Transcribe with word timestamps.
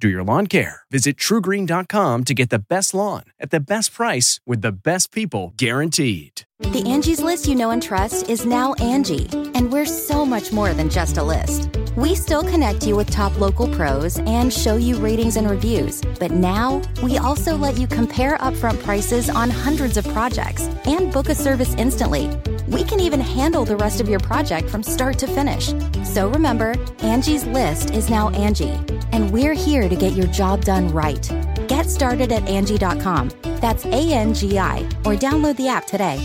do 0.00 0.08
your 0.08 0.24
lawn 0.24 0.46
care. 0.46 0.82
Visit 0.90 1.16
trugreen.com 1.16 2.24
to 2.24 2.34
get 2.34 2.50
the 2.50 2.58
best 2.58 2.94
lawn 2.94 3.24
at 3.38 3.50
the 3.50 3.60
best 3.60 3.92
price 3.92 4.40
with 4.46 4.62
the 4.62 4.72
best 4.72 5.12
people 5.12 5.52
guaranteed. 5.56 6.42
The 6.60 6.82
Angie's 6.86 7.22
list 7.22 7.48
you 7.48 7.54
know 7.54 7.70
and 7.70 7.82
trust 7.82 8.28
is 8.28 8.44
now 8.44 8.74
Angie, 8.74 9.28
and 9.54 9.72
we're 9.72 9.86
so 9.86 10.26
much 10.26 10.52
more 10.52 10.74
than 10.74 10.90
just 10.90 11.16
a 11.16 11.22
list. 11.22 11.70
We 11.96 12.14
still 12.14 12.42
connect 12.42 12.86
you 12.86 12.96
with 12.96 13.10
top 13.10 13.40
local 13.40 13.66
pros 13.74 14.18
and 14.18 14.52
show 14.52 14.76
you 14.76 14.96
ratings 14.96 15.36
and 15.36 15.50
reviews, 15.50 16.02
but 16.20 16.30
now 16.30 16.82
we 17.02 17.18
also 17.18 17.56
let 17.56 17.78
you 17.78 17.86
compare 17.86 18.36
upfront 18.38 18.82
prices 18.82 19.30
on 19.30 19.50
hundreds 19.50 19.96
of 19.96 20.06
projects 20.08 20.68
and 20.84 21.12
book 21.12 21.30
a 21.30 21.34
service 21.34 21.74
instantly. 21.74 22.30
We 22.68 22.84
can 22.84 23.00
even 23.00 23.20
handle 23.20 23.64
the 23.64 23.76
rest 23.76 24.00
of 24.00 24.08
your 24.08 24.20
project 24.20 24.68
from 24.68 24.82
start 24.82 25.18
to 25.18 25.26
finish. 25.26 25.72
So 26.04 26.28
remember, 26.28 26.74
Angie's 27.00 27.44
list 27.46 27.90
is 27.90 28.08
now 28.08 28.28
Angie, 28.30 28.78
and 29.12 29.30
we're 29.32 29.54
here 29.54 29.88
to 29.90 29.96
get 29.96 30.12
your 30.12 30.26
job 30.28 30.64
done 30.64 30.88
right. 30.88 31.28
Get 31.68 31.90
started 31.90 32.32
at 32.32 32.48
Angie.com. 32.48 33.30
That's 33.60 33.84
A 33.86 34.12
N 34.12 34.32
G 34.32 34.58
I, 34.58 34.78
or 35.04 35.14
download 35.14 35.56
the 35.56 35.68
app 35.68 35.86
today. 35.86 36.18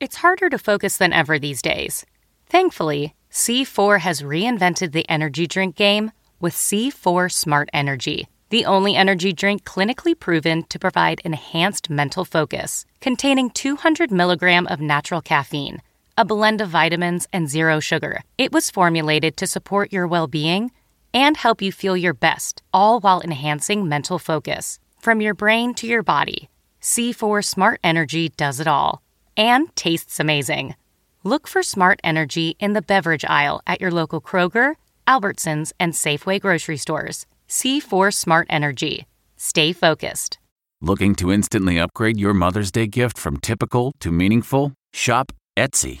It's 0.00 0.16
harder 0.16 0.50
to 0.50 0.58
focus 0.58 0.96
than 0.96 1.12
ever 1.12 1.38
these 1.38 1.62
days. 1.62 2.04
Thankfully, 2.46 3.14
C4 3.30 4.00
has 4.00 4.22
reinvented 4.22 4.92
the 4.92 5.08
energy 5.08 5.46
drink 5.46 5.76
game 5.76 6.12
with 6.40 6.54
C4 6.54 7.32
Smart 7.32 7.68
Energy, 7.72 8.28
the 8.50 8.64
only 8.64 8.94
energy 8.94 9.32
drink 9.32 9.64
clinically 9.64 10.18
proven 10.18 10.64
to 10.64 10.78
provide 10.78 11.20
enhanced 11.24 11.88
mental 11.88 12.24
focus, 12.24 12.84
containing 13.00 13.50
200 13.50 14.10
milligram 14.10 14.66
of 14.66 14.80
natural 14.80 15.20
caffeine, 15.20 15.80
a 16.18 16.24
blend 16.24 16.60
of 16.60 16.68
vitamins, 16.68 17.26
and 17.32 17.48
zero 17.48 17.80
sugar. 17.80 18.22
It 18.36 18.52
was 18.52 18.70
formulated 18.70 19.36
to 19.38 19.46
support 19.46 19.92
your 19.92 20.06
well 20.06 20.26
being 20.26 20.70
and 21.14 21.36
help 21.36 21.62
you 21.62 21.72
feel 21.72 21.96
your 21.96 22.12
best, 22.12 22.62
all 22.72 23.00
while 23.00 23.22
enhancing 23.22 23.88
mental 23.88 24.18
focus. 24.18 24.80
From 24.98 25.20
your 25.20 25.34
brain 25.34 25.72
to 25.74 25.86
your 25.86 26.02
body, 26.02 26.50
C4 26.82 27.44
Smart 27.44 27.80
Energy 27.82 28.28
does 28.30 28.60
it 28.60 28.66
all 28.66 29.00
and 29.36 29.74
tastes 29.76 30.20
amazing. 30.20 30.74
Look 31.22 31.48
for 31.48 31.62
Smart 31.62 32.00
Energy 32.04 32.56
in 32.58 32.74
the 32.74 32.82
beverage 32.82 33.24
aisle 33.24 33.62
at 33.66 33.80
your 33.80 33.90
local 33.90 34.20
Kroger, 34.20 34.74
Albertsons, 35.08 35.72
and 35.80 35.92
Safeway 35.92 36.40
grocery 36.40 36.76
stores. 36.76 37.26
C4 37.48 38.12
Smart 38.12 38.46
Energy. 38.50 39.06
Stay 39.36 39.72
focused. 39.72 40.38
Looking 40.80 41.14
to 41.16 41.32
instantly 41.32 41.78
upgrade 41.78 42.18
your 42.18 42.34
Mother's 42.34 42.70
Day 42.70 42.86
gift 42.86 43.16
from 43.16 43.38
typical 43.38 43.92
to 44.00 44.12
meaningful? 44.12 44.72
Shop 44.92 45.32
Etsy. 45.56 46.00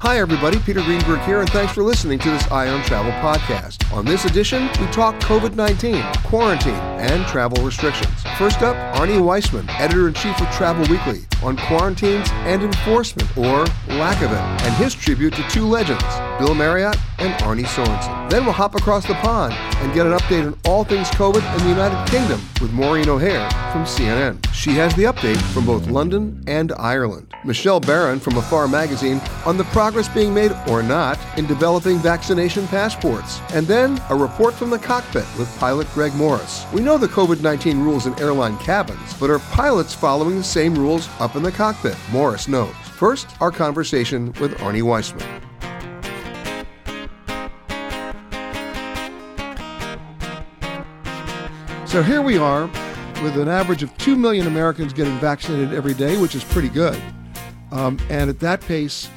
Hi, 0.00 0.20
everybody. 0.20 0.60
Peter 0.60 0.80
Greenberg 0.80 1.18
here, 1.22 1.40
and 1.40 1.50
thanks 1.50 1.72
for 1.72 1.82
listening 1.82 2.20
to 2.20 2.30
this 2.30 2.48
Eye 2.52 2.68
on 2.68 2.84
Travel 2.84 3.10
podcast. 3.14 3.92
On 3.92 4.04
this 4.04 4.26
edition, 4.26 4.68
we 4.80 4.86
talk 4.92 5.16
COVID 5.16 5.56
19, 5.56 6.00
quarantine, 6.22 6.72
and 7.00 7.26
travel 7.26 7.64
restrictions. 7.64 8.14
First 8.38 8.62
up, 8.62 8.76
Arnie 8.94 9.20
Weissmann, 9.20 9.68
editor 9.80 10.06
in 10.06 10.14
chief 10.14 10.40
of 10.40 10.48
Travel 10.52 10.86
Weekly, 10.88 11.22
on 11.42 11.56
quarantines 11.56 12.28
and 12.30 12.62
enforcement, 12.62 13.36
or 13.36 13.64
lack 13.88 14.22
of 14.22 14.30
it, 14.30 14.38
and 14.38 14.74
his 14.76 14.94
tribute 14.94 15.34
to 15.34 15.42
two 15.50 15.66
legends, 15.66 16.04
Bill 16.38 16.54
Marriott 16.54 16.96
and 17.18 17.34
Arnie 17.42 17.66
Sorenson. 17.66 18.28
Then 18.28 18.44
we'll 18.44 18.54
hop 18.54 18.76
across 18.76 19.04
the 19.04 19.14
pond 19.14 19.52
and 19.54 19.92
get 19.94 20.06
an 20.06 20.12
update 20.12 20.46
on 20.46 20.56
all 20.64 20.84
things 20.84 21.10
COVID 21.10 21.42
in 21.58 21.64
the 21.64 21.70
United 21.70 22.08
Kingdom 22.08 22.40
with 22.60 22.72
Maureen 22.72 23.08
O'Hare 23.08 23.50
from 23.72 23.82
CNN. 23.82 24.38
She 24.54 24.70
has 24.74 24.94
the 24.94 25.04
update 25.04 25.40
from 25.52 25.66
both 25.66 25.88
London 25.88 26.44
and 26.46 26.70
Ireland. 26.78 27.34
Michelle 27.44 27.80
Baran 27.80 28.20
from 28.20 28.36
Afar 28.36 28.68
Magazine 28.68 29.20
on 29.44 29.56
the 29.56 29.64
progress 29.64 29.87
being 30.14 30.34
made 30.34 30.52
or 30.68 30.82
not 30.82 31.18
in 31.38 31.46
developing 31.46 31.98
vaccination 31.98 32.66
passports. 32.68 33.40
And 33.54 33.66
then 33.66 34.00
a 34.10 34.14
report 34.14 34.54
from 34.54 34.70
the 34.70 34.78
cockpit 34.78 35.26
with 35.38 35.58
pilot 35.58 35.86
Greg 35.94 36.14
Morris. 36.14 36.66
We 36.72 36.80
know 36.80 36.98
the 36.98 37.08
COVID 37.08 37.40
19 37.42 37.80
rules 37.80 38.06
in 38.06 38.18
airline 38.18 38.58
cabins, 38.58 39.14
but 39.18 39.30
are 39.30 39.38
pilots 39.38 39.94
following 39.94 40.36
the 40.36 40.44
same 40.44 40.74
rules 40.74 41.08
up 41.20 41.36
in 41.36 41.42
the 41.42 41.52
cockpit? 41.52 41.96
Morris 42.10 42.48
knows. 42.48 42.74
First, 42.96 43.28
our 43.40 43.50
conversation 43.50 44.32
with 44.40 44.56
Arnie 44.58 44.82
Weissmann. 44.82 45.44
So 51.88 52.02
here 52.02 52.20
we 52.20 52.36
are 52.36 52.66
with 53.22 53.38
an 53.38 53.48
average 53.48 53.82
of 53.82 53.96
2 53.98 54.14
million 54.14 54.46
Americans 54.46 54.92
getting 54.92 55.16
vaccinated 55.18 55.72
every 55.72 55.94
day, 55.94 56.20
which 56.20 56.34
is 56.34 56.44
pretty 56.44 56.68
good. 56.68 57.00
Um, 57.72 57.98
and 58.08 58.30
at 58.30 58.40
that 58.40 58.60
pace, 58.60 59.08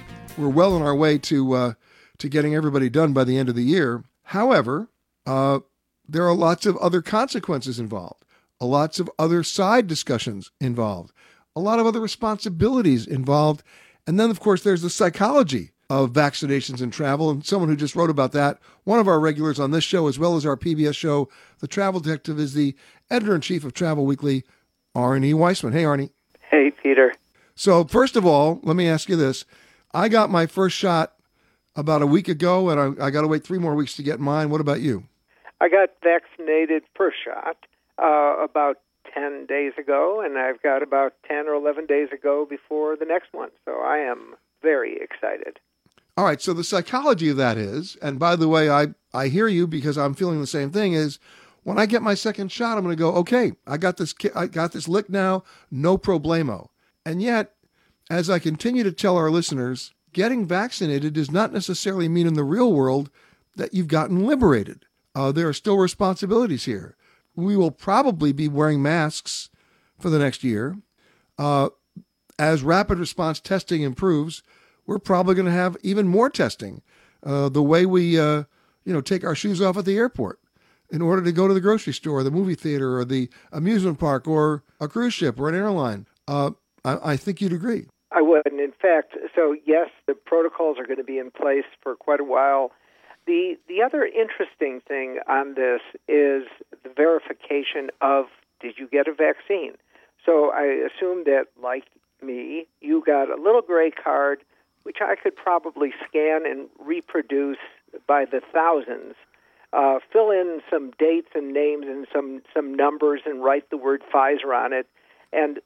we're 0.41 0.49
well 0.49 0.73
on 0.73 0.81
our 0.81 0.95
way 0.95 1.17
to, 1.19 1.53
uh, 1.53 1.73
to 2.17 2.29
getting 2.29 2.55
everybody 2.55 2.89
done 2.89 3.13
by 3.13 3.23
the 3.23 3.37
end 3.37 3.49
of 3.49 3.55
the 3.55 3.63
year. 3.63 4.03
However, 4.23 4.89
uh, 5.25 5.59
there 6.07 6.27
are 6.27 6.35
lots 6.35 6.65
of 6.65 6.77
other 6.77 7.01
consequences 7.01 7.79
involved, 7.79 8.25
lots 8.59 8.99
of 8.99 9.09
other 9.17 9.43
side 9.43 9.87
discussions 9.87 10.51
involved, 10.59 11.11
a 11.55 11.59
lot 11.59 11.79
of 11.79 11.85
other 11.85 11.99
responsibilities 11.99 13.07
involved. 13.07 13.63
And 14.07 14.19
then, 14.19 14.29
of 14.29 14.39
course, 14.39 14.63
there's 14.63 14.81
the 14.81 14.89
psychology 14.89 15.71
of 15.91 16.13
vaccinations 16.13 16.81
and 16.81 16.93
travel. 16.93 17.29
And 17.29 17.45
someone 17.45 17.69
who 17.69 17.75
just 17.75 17.97
wrote 17.97 18.09
about 18.09 18.31
that, 18.31 18.59
one 18.85 18.99
of 18.99 19.09
our 19.09 19.19
regulars 19.19 19.59
on 19.59 19.71
this 19.71 19.83
show, 19.83 20.07
as 20.07 20.17
well 20.17 20.37
as 20.37 20.45
our 20.45 20.55
PBS 20.55 20.95
show, 20.95 21.29
The 21.59 21.67
Travel 21.67 21.99
Detective, 21.99 22.39
is 22.39 22.53
the 22.53 22.75
editor 23.09 23.35
in 23.35 23.41
chief 23.41 23.65
of 23.65 23.73
Travel 23.73 24.05
Weekly, 24.05 24.43
Arnie 24.95 25.33
Weissmann. 25.33 25.73
Hey, 25.73 25.83
Arnie. 25.83 26.11
Hey, 26.49 26.71
Peter. 26.71 27.13
So, 27.55 27.83
first 27.83 28.15
of 28.15 28.25
all, 28.25 28.61
let 28.63 28.77
me 28.77 28.87
ask 28.87 29.09
you 29.09 29.17
this. 29.17 29.43
I 29.93 30.09
got 30.09 30.29
my 30.29 30.45
first 30.45 30.77
shot 30.77 31.13
about 31.75 32.01
a 32.01 32.07
week 32.07 32.27
ago, 32.27 32.69
and 32.69 32.99
I, 32.99 33.07
I 33.07 33.09
got 33.11 33.21
to 33.21 33.27
wait 33.27 33.43
three 33.43 33.59
more 33.59 33.75
weeks 33.75 33.95
to 33.95 34.03
get 34.03 34.19
mine. 34.19 34.49
What 34.49 34.61
about 34.61 34.81
you? 34.81 35.07
I 35.59 35.69
got 35.69 35.89
vaccinated 36.03 36.83
first 36.95 37.17
shot 37.23 37.57
uh, 38.01 38.43
about 38.43 38.77
10 39.13 39.45
days 39.45 39.73
ago, 39.77 40.21
and 40.23 40.37
I've 40.37 40.61
got 40.61 40.83
about 40.83 41.13
10 41.27 41.47
or 41.47 41.53
11 41.53 41.85
days 41.85 42.09
ago 42.11 42.45
before 42.49 42.95
the 42.95 43.05
next 43.05 43.33
one. 43.33 43.49
So 43.65 43.73
I 43.81 43.97
am 43.97 44.35
very 44.61 44.97
excited. 45.01 45.59
All 46.17 46.25
right. 46.25 46.41
So 46.41 46.53
the 46.53 46.63
psychology 46.63 47.29
of 47.29 47.37
that 47.37 47.57
is, 47.57 47.97
and 48.01 48.19
by 48.19 48.35
the 48.35 48.47
way, 48.47 48.69
I, 48.69 48.87
I 49.13 49.27
hear 49.27 49.47
you 49.47 49.67
because 49.67 49.97
I'm 49.97 50.13
feeling 50.13 50.41
the 50.41 50.47
same 50.47 50.71
thing, 50.71 50.93
is 50.93 51.19
when 51.63 51.77
I 51.77 51.85
get 51.85 52.01
my 52.01 52.15
second 52.15 52.51
shot, 52.51 52.77
I'm 52.77 52.83
going 52.83 52.95
to 52.95 52.99
go, 52.99 53.13
okay, 53.15 53.53
I 53.67 53.77
got 53.77 53.97
this, 53.97 54.13
I 54.35 54.47
got 54.47 54.71
this 54.71 54.87
lick 54.87 55.09
now, 55.09 55.43
no 55.69 55.97
problemo. 55.97 56.69
And 57.05 57.21
yet, 57.21 57.53
as 58.09 58.29
I 58.29 58.39
continue 58.39 58.83
to 58.83 58.91
tell 58.91 59.17
our 59.17 59.29
listeners, 59.29 59.93
getting 60.13 60.45
vaccinated 60.45 61.13
does 61.13 61.31
not 61.31 61.53
necessarily 61.53 62.09
mean 62.09 62.27
in 62.27 62.33
the 62.33 62.43
real 62.43 62.71
world 62.73 63.09
that 63.55 63.73
you've 63.73 63.87
gotten 63.87 64.25
liberated. 64.25 64.85
Uh, 65.13 65.31
there 65.31 65.47
are 65.47 65.53
still 65.53 65.77
responsibilities 65.77 66.65
here. 66.65 66.95
We 67.35 67.55
will 67.55 67.71
probably 67.71 68.31
be 68.31 68.47
wearing 68.47 68.81
masks 68.81 69.49
for 69.99 70.09
the 70.09 70.19
next 70.19 70.43
year. 70.43 70.77
Uh, 71.37 71.69
as 72.37 72.63
rapid 72.63 72.97
response 72.97 73.39
testing 73.39 73.81
improves, 73.81 74.41
we're 74.85 74.99
probably 74.99 75.35
going 75.35 75.45
to 75.45 75.51
have 75.51 75.77
even 75.83 76.07
more 76.07 76.29
testing. 76.29 76.81
Uh, 77.23 77.49
the 77.49 77.61
way 77.63 77.85
we, 77.85 78.19
uh, 78.19 78.43
you 78.83 78.93
know, 78.93 79.01
take 79.01 79.23
our 79.23 79.35
shoes 79.35 79.61
off 79.61 79.77
at 79.77 79.85
the 79.85 79.97
airport 79.97 80.39
in 80.89 81.01
order 81.01 81.21
to 81.23 81.31
go 81.31 81.47
to 81.47 81.53
the 81.53 81.61
grocery 81.61 81.93
store, 81.93 82.19
or 82.19 82.23
the 82.23 82.31
movie 82.31 82.55
theater, 82.55 82.97
or 82.97 83.05
the 83.05 83.29
amusement 83.51 83.99
park, 83.99 84.27
or 84.27 84.63
a 84.79 84.87
cruise 84.87 85.13
ship, 85.13 85.39
or 85.39 85.47
an 85.47 85.55
airline. 85.55 86.05
I, 86.83 87.13
I 87.13 87.17
think 87.17 87.41
you'd 87.41 87.53
agree. 87.53 87.87
I 88.11 88.21
would. 88.21 88.43
And 88.45 88.59
in 88.59 88.73
fact, 88.73 89.15
so 89.35 89.55
yes, 89.65 89.89
the 90.07 90.13
protocols 90.13 90.77
are 90.77 90.85
going 90.85 90.97
to 90.97 91.03
be 91.03 91.17
in 91.17 91.31
place 91.31 91.65
for 91.81 91.95
quite 91.95 92.19
a 92.19 92.25
while. 92.25 92.71
The 93.27 93.55
the 93.67 93.81
other 93.81 94.03
interesting 94.03 94.81
thing 94.87 95.19
on 95.27 95.53
this 95.53 95.81
is 96.07 96.43
the 96.83 96.89
verification 96.95 97.89
of 98.01 98.25
did 98.59 98.75
you 98.77 98.87
get 98.87 99.07
a 99.07 99.13
vaccine. 99.13 99.73
So 100.25 100.51
I 100.53 100.87
assume 100.87 101.23
that, 101.25 101.45
like 101.61 101.85
me, 102.21 102.67
you 102.79 103.03
got 103.05 103.29
a 103.29 103.41
little 103.41 103.61
gray 103.61 103.91
card, 103.91 104.39
which 104.83 104.97
I 105.01 105.15
could 105.15 105.35
probably 105.35 105.91
scan 106.07 106.45
and 106.45 106.67
reproduce 106.79 107.57
by 108.07 108.25
the 108.25 108.41
thousands. 108.53 109.15
Uh, 109.73 109.99
fill 110.11 110.31
in 110.31 110.61
some 110.69 110.91
dates 110.99 111.29
and 111.33 111.53
names 111.53 111.85
and 111.87 112.05
some 112.13 112.41
some 112.53 112.73
numbers 112.73 113.21
and 113.25 113.43
write 113.43 113.69
the 113.69 113.77
word 113.77 114.03
Pfizer 114.13 114.53
on 114.53 114.73
it, 114.73 114.87
and 115.31 115.59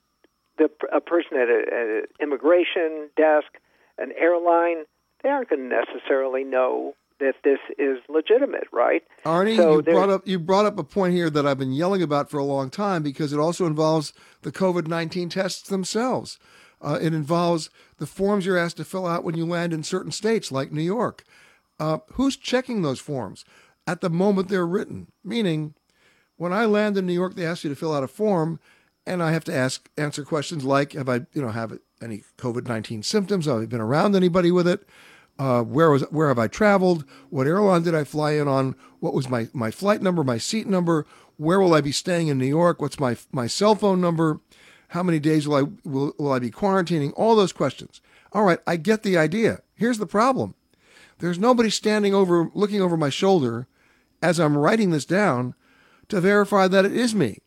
the 0.57 0.69
a 0.93 1.01
person 1.01 1.37
at 1.37 1.49
an 1.49 2.03
immigration 2.21 3.09
desk, 3.15 3.47
an 3.97 4.11
airline, 4.17 4.85
they 5.23 5.29
aren't 5.29 5.49
going 5.49 5.69
to 5.69 5.75
necessarily 5.75 6.43
know 6.43 6.93
that 7.19 7.35
this 7.43 7.59
is 7.77 7.97
legitimate, 8.09 8.67
right? 8.71 9.03
Arnie, 9.25 9.55
so 9.55 9.75
you 9.75 9.81
brought 9.81 10.09
up 10.09 10.27
you 10.27 10.39
brought 10.39 10.65
up 10.65 10.77
a 10.77 10.83
point 10.83 11.13
here 11.13 11.29
that 11.29 11.45
I've 11.45 11.57
been 11.57 11.71
yelling 11.71 12.01
about 12.01 12.29
for 12.29 12.37
a 12.37 12.43
long 12.43 12.69
time 12.69 13.03
because 13.03 13.31
it 13.31 13.39
also 13.39 13.65
involves 13.65 14.13
the 14.41 14.51
COVID 14.51 14.87
nineteen 14.87 15.29
tests 15.29 15.69
themselves. 15.69 16.37
Uh, 16.81 16.99
it 17.01 17.13
involves 17.13 17.69
the 17.97 18.05
forms 18.05 18.45
you're 18.45 18.57
asked 18.57 18.77
to 18.77 18.85
fill 18.85 19.07
out 19.07 19.23
when 19.23 19.35
you 19.35 19.45
land 19.45 19.73
in 19.73 19.81
certain 19.81 20.11
states, 20.11 20.51
like 20.51 20.71
New 20.71 20.83
York. 20.83 21.23
Uh, 21.79 21.99
who's 22.13 22.37
checking 22.37 22.81
those 22.81 22.99
forms 22.99 23.45
at 23.87 24.01
the 24.01 24.09
moment 24.09 24.49
they're 24.49 24.67
written? 24.67 25.07
Meaning, 25.23 25.73
when 26.37 26.53
I 26.53 26.65
land 26.65 26.97
in 26.97 27.05
New 27.05 27.13
York, 27.13 27.35
they 27.35 27.45
ask 27.45 27.63
you 27.63 27.69
to 27.69 27.75
fill 27.75 27.95
out 27.95 28.03
a 28.03 28.07
form, 28.07 28.59
and 29.05 29.21
I 29.21 29.31
have 29.31 29.43
to 29.45 29.55
ask 29.55 29.89
answer 29.97 30.23
questions 30.23 30.63
like, 30.63 30.93
"Have 30.93 31.09
I, 31.09 31.21
you 31.33 31.41
know, 31.41 31.49
have 31.49 31.77
any 32.01 32.23
COVID 32.37 32.67
nineteen 32.67 33.03
symptoms? 33.03 33.45
Have 33.45 33.61
I 33.61 33.65
been 33.65 33.81
around 33.81 34.15
anybody 34.15 34.51
with 34.51 34.67
it?" 34.67 34.87
Uh, 35.37 35.61
where 35.61 35.91
was 35.91 36.03
where 36.11 36.29
have 36.29 36.39
I 36.39 36.47
traveled? 36.47 37.03
What 37.29 37.47
airline 37.47 37.83
did 37.83 37.93
I 37.93 38.03
fly 38.05 38.31
in 38.31 38.47
on? 38.47 38.75
What 38.99 39.13
was 39.13 39.29
my, 39.29 39.49
my 39.53 39.69
flight 39.69 40.01
number, 40.01 40.23
my 40.23 40.37
seat 40.37 40.65
number? 40.65 41.05
Where 41.37 41.59
will 41.59 41.73
I 41.73 41.81
be 41.81 41.91
staying 41.91 42.29
in 42.29 42.37
New 42.37 42.45
York? 42.45 42.81
What's 42.81 42.99
my 42.99 43.17
my 43.31 43.47
cell 43.47 43.75
phone 43.75 43.99
number? 43.99 44.39
How 44.89 45.03
many 45.03 45.19
days 45.19 45.47
will 45.47 45.55
I 45.55 45.63
will, 45.83 46.13
will 46.17 46.31
I 46.31 46.39
be 46.39 46.51
quarantining? 46.51 47.11
All 47.17 47.35
those 47.35 47.51
questions. 47.51 47.99
All 48.31 48.43
right, 48.43 48.59
I 48.65 48.77
get 48.77 49.03
the 49.03 49.17
idea. 49.17 49.59
Here's 49.75 49.97
the 49.97 50.05
problem. 50.05 50.55
There's 51.19 51.39
nobody 51.39 51.69
standing 51.69 52.13
over 52.13 52.49
looking 52.53 52.81
over 52.81 52.95
my 52.95 53.09
shoulder 53.09 53.67
as 54.21 54.39
I'm 54.39 54.57
writing 54.57 54.91
this 54.91 55.05
down 55.05 55.53
to 56.07 56.21
verify 56.21 56.67
that 56.69 56.85
it 56.85 56.95
is 56.95 57.13
me, 57.13 57.39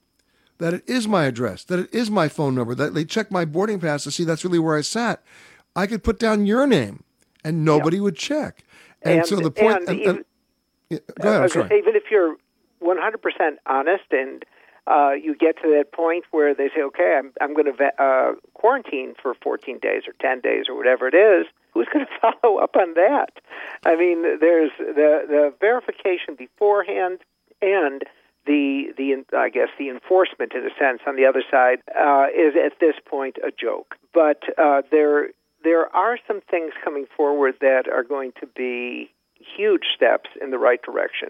that 0.59 0.75
it 0.75 0.89
is 0.89 1.09
my 1.09 1.25
address, 1.25 1.65
that 1.65 1.79
it 1.79 1.95
is 1.95 2.11
my 2.11 2.29
phone 2.29 2.55
number, 2.55 2.75
that 2.75 2.95
they 2.95 3.05
check 3.05 3.31
my 3.31 3.45
boarding 3.45 3.81
pass 3.81 4.05
to 4.05 4.11
see 4.11 4.25
that's 4.25 4.45
really 4.45 4.59
where 4.59 4.77
I 4.77 4.83
sat. 4.83 5.23
I 5.75 5.87
could 5.87 6.03
put 6.03 6.19
down 6.19 6.47
your 6.47 6.67
name 6.67 7.05
and 7.45 7.65
nobody 7.65 8.01
would 8.01 8.17
check. 8.17 8.65
And, 9.03 9.21
and, 9.21 9.27
so 9.27 9.37
the 9.37 9.51
point. 9.51 9.79
And, 9.81 9.89
and, 9.89 10.01
even, 10.01 10.25
yeah, 10.91 10.99
go 11.21 11.29
ahead. 11.29 11.43
I'm 11.43 11.49
sorry. 11.49 11.79
Even 11.79 11.95
if 11.95 12.05
you're 12.11 12.37
100% 12.83 13.57
honest 13.67 14.05
and 14.11 14.45
uh, 14.89 15.13
you 15.13 15.37
get 15.37 15.57
to 15.63 15.69
that 15.77 15.93
point 15.93 16.25
where 16.31 16.55
they 16.55 16.69
say, 16.75 16.83
okay, 16.83 17.19
I'm, 17.19 17.33
I'm 17.41 17.55
going 17.55 17.73
to 17.73 18.03
uh, 18.03 18.33
quarantine 18.55 19.15
for 19.21 19.35
14 19.35 19.79
days 19.79 20.03
or 20.07 20.15
10 20.21 20.41
days 20.41 20.65
or 20.69 20.77
whatever 20.77 21.07
it 21.07 21.15
is, 21.15 21.47
who's 21.75 21.87
going 21.93 22.07
to 22.23 22.33
follow 22.41 22.59
up 22.59 22.75
on 22.75 22.95
that? 22.95 23.31
I 23.85 23.97
mean, 23.97 24.23
there's 24.41 24.71
the, 24.79 25.25
the 25.29 25.55
verification 25.61 26.35
beforehand 26.37 27.21
and 27.61 28.03
the, 28.49 28.95
the 28.97 29.37
I 29.37 29.51
guess, 29.51 29.69
the 29.79 29.91
enforcement, 29.91 30.53
in 30.55 30.63
a 30.65 30.75
sense, 30.81 31.01
on 31.07 31.15
the 31.17 31.27
other 31.27 31.45
side 31.49 31.79
uh, 31.95 32.27
is 32.35 32.55
at 32.57 32.81
this 32.81 32.95
point 33.05 33.37
a 33.47 33.51
joke. 33.53 33.95
But 34.13 34.43
uh, 34.59 34.83
there 34.91 35.29
there 35.63 35.95
are 35.95 36.19
some 36.27 36.41
things 36.51 36.73
coming 36.83 37.07
forward 37.17 37.55
that 37.61 37.85
are 37.93 38.03
going 38.03 38.33
to 38.41 38.47
be 38.47 39.11
huge 39.57 39.85
steps 39.95 40.31
in 40.41 40.51
the 40.51 40.59
right 40.59 40.81
direction. 40.83 41.29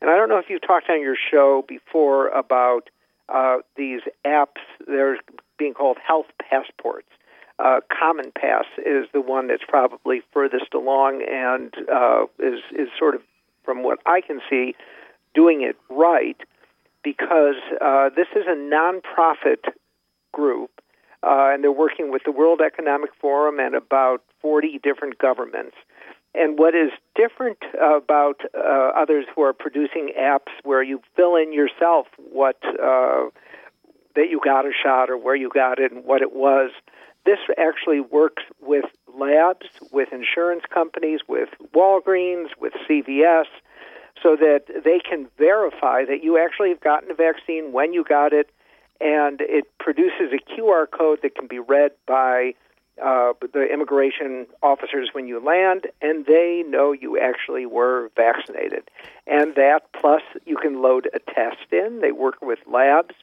And 0.00 0.10
I 0.10 0.16
don't 0.16 0.28
know 0.28 0.38
if 0.38 0.46
you've 0.48 0.66
talked 0.66 0.90
on 0.90 1.00
your 1.00 1.16
show 1.30 1.64
before 1.66 2.28
about 2.28 2.90
uh, 3.28 3.58
these 3.76 4.00
apps. 4.26 4.60
They're 4.86 5.18
being 5.58 5.74
called 5.74 5.98
health 6.06 6.26
passports. 6.40 7.08
Uh, 7.58 7.80
CommonPass 7.92 8.64
is 8.78 9.06
the 9.12 9.20
one 9.20 9.48
that's 9.48 9.62
probably 9.68 10.22
furthest 10.32 10.72
along 10.74 11.22
and 11.30 11.72
uh, 11.92 12.24
is 12.38 12.60
is 12.72 12.88
sort 12.98 13.14
of, 13.14 13.22
from 13.64 13.82
what 13.82 13.98
I 14.06 14.20
can 14.22 14.40
see, 14.48 14.74
doing 15.34 15.62
it 15.62 15.76
right 15.88 16.36
because 17.02 17.56
uh, 17.80 18.10
this 18.14 18.26
is 18.36 18.44
a 18.46 18.56
nonprofit 18.56 19.72
group 20.32 20.70
uh, 21.22 21.50
and 21.52 21.62
they're 21.62 21.72
working 21.72 22.10
with 22.10 22.22
the 22.24 22.32
World 22.32 22.60
Economic 22.64 23.10
Forum 23.20 23.58
and 23.58 23.74
about 23.74 24.22
40 24.40 24.80
different 24.82 25.18
governments. 25.18 25.76
And 26.34 26.58
what 26.58 26.74
is 26.74 26.90
different 27.16 27.58
about 27.74 28.40
uh, 28.56 28.92
others 28.96 29.26
who 29.34 29.42
are 29.42 29.52
producing 29.52 30.12
apps 30.18 30.52
where 30.62 30.82
you 30.82 31.02
fill 31.16 31.34
in 31.34 31.52
yourself 31.52 32.06
what 32.16 32.56
uh, 32.64 33.30
that 34.14 34.28
you 34.28 34.40
got 34.42 34.64
a 34.64 34.70
shot 34.72 35.10
or 35.10 35.16
where 35.16 35.34
you 35.34 35.50
got 35.52 35.78
it 35.78 35.92
and 35.92 36.04
what 36.04 36.22
it 36.22 36.32
was, 36.34 36.70
this 37.26 37.38
actually 37.58 38.00
works 38.00 38.42
with 38.60 38.84
labs, 39.18 39.66
with 39.92 40.08
insurance 40.12 40.62
companies, 40.72 41.20
with 41.28 41.48
Walgreens, 41.74 42.48
with 42.60 42.72
CVS, 42.88 43.46
so 44.22 44.36
that 44.36 44.64
they 44.84 45.00
can 45.00 45.28
verify 45.38 46.04
that 46.04 46.22
you 46.22 46.38
actually 46.38 46.70
have 46.70 46.80
gotten 46.80 47.10
a 47.10 47.14
vaccine 47.14 47.72
when 47.72 47.92
you 47.92 48.04
got 48.04 48.32
it 48.32 48.50
and 49.00 49.40
it 49.40 49.64
produces 49.78 50.32
a 50.32 50.50
QR 50.52 50.86
code 50.90 51.20
that 51.22 51.34
can 51.34 51.46
be 51.46 51.58
read 51.58 51.92
by 52.06 52.54
uh, 53.02 53.32
the 53.54 53.66
immigration 53.72 54.46
officers 54.62 55.08
when 55.12 55.26
you 55.26 55.42
land, 55.42 55.86
and 56.02 56.26
they 56.26 56.62
know 56.66 56.92
you 56.92 57.18
actually 57.18 57.64
were 57.64 58.10
vaccinated. 58.14 58.82
And 59.26 59.54
that, 59.54 59.84
plus, 59.98 60.22
you 60.44 60.56
can 60.56 60.82
load 60.82 61.08
a 61.14 61.18
test 61.18 61.72
in. 61.72 62.00
They 62.02 62.12
work 62.12 62.42
with 62.42 62.58
labs. 62.66 63.14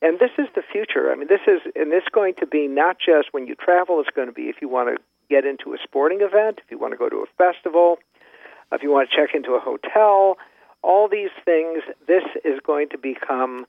And 0.00 0.18
this 0.18 0.30
is 0.38 0.46
the 0.54 0.62
future. 0.62 1.12
I 1.12 1.16
mean, 1.16 1.28
this 1.28 1.42
is, 1.46 1.60
and 1.76 1.92
this 1.92 2.04
is 2.04 2.08
going 2.10 2.34
to 2.40 2.46
be 2.46 2.68
not 2.68 2.96
just 3.04 3.28
when 3.32 3.46
you 3.46 3.54
travel, 3.54 4.00
it's 4.00 4.14
going 4.14 4.28
to 4.28 4.32
be 4.32 4.44
if 4.44 4.62
you 4.62 4.68
want 4.68 4.96
to 4.96 5.02
get 5.28 5.44
into 5.44 5.74
a 5.74 5.78
sporting 5.82 6.20
event, 6.22 6.60
if 6.64 6.70
you 6.70 6.78
want 6.78 6.92
to 6.92 6.96
go 6.96 7.08
to 7.08 7.16
a 7.16 7.26
festival, 7.36 7.98
if 8.72 8.82
you 8.82 8.90
want 8.90 9.08
to 9.10 9.16
check 9.16 9.34
into 9.34 9.52
a 9.52 9.60
hotel, 9.60 10.36
all 10.82 11.08
these 11.08 11.30
things, 11.44 11.82
this 12.06 12.24
is 12.44 12.60
going 12.64 12.88
to 12.90 12.98
become 12.98 13.66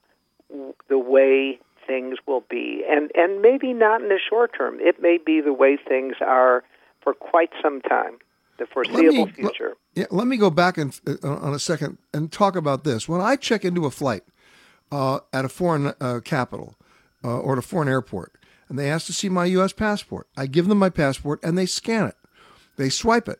the 0.89 0.98
way 0.98 1.60
things 1.88 2.18
will 2.27 2.44
be, 2.50 2.84
and 2.89 3.12
and 3.15 3.41
maybe 3.41 3.74
not 3.74 4.01
in 4.01 4.10
the 4.10 4.20
short 4.29 4.51
term. 4.58 4.79
It 4.79 5.01
may 5.01 5.18
be 5.18 5.41
the 5.41 5.53
way 5.53 5.77
things 5.77 6.15
are 6.22 6.63
for 7.01 7.13
quite 7.13 7.50
some 7.62 7.82
time, 7.82 8.18
the 8.58 8.65
foreseeable 8.65 9.27
me, 9.27 9.32
future. 9.32 9.75
yeah, 9.96 10.06
let 10.12 10.27
me 10.27 10.38
go 10.38 10.50
back 10.50 10.77
and, 10.77 11.00
uh, 11.08 11.27
on 11.27 11.53
a 11.53 11.60
second 11.60 11.98
and 12.13 12.32
talk 12.32 12.56
about 12.56 12.84
this. 12.84 13.08
When 13.08 13.22
I 13.22 13.36
check 13.36 13.65
into 13.65 13.86
a 13.86 13.91
flight 13.91 14.24
uh, 14.91 15.20
at 15.34 15.46
a 15.46 15.50
foreign 15.50 15.94
uh, 16.00 16.20
capital 16.24 16.75
uh, 17.24 17.39
or 17.39 17.53
at 17.53 17.60
a 17.60 17.63
foreign 17.63 17.89
airport, 17.89 18.34
and 18.68 18.77
they 18.77 18.89
ask 18.89 19.08
to 19.08 19.13
see 19.13 19.29
my 19.29 19.46
U.S. 19.46 19.74
passport, 19.74 20.27
I 20.38 20.46
give 20.46 20.68
them 20.68 20.77
my 20.77 20.89
passport 20.89 21.39
and 21.44 21.58
they 21.58 21.65
scan 21.65 22.08
it, 22.08 22.15
they 22.77 22.89
swipe 22.89 23.27
it, 23.27 23.39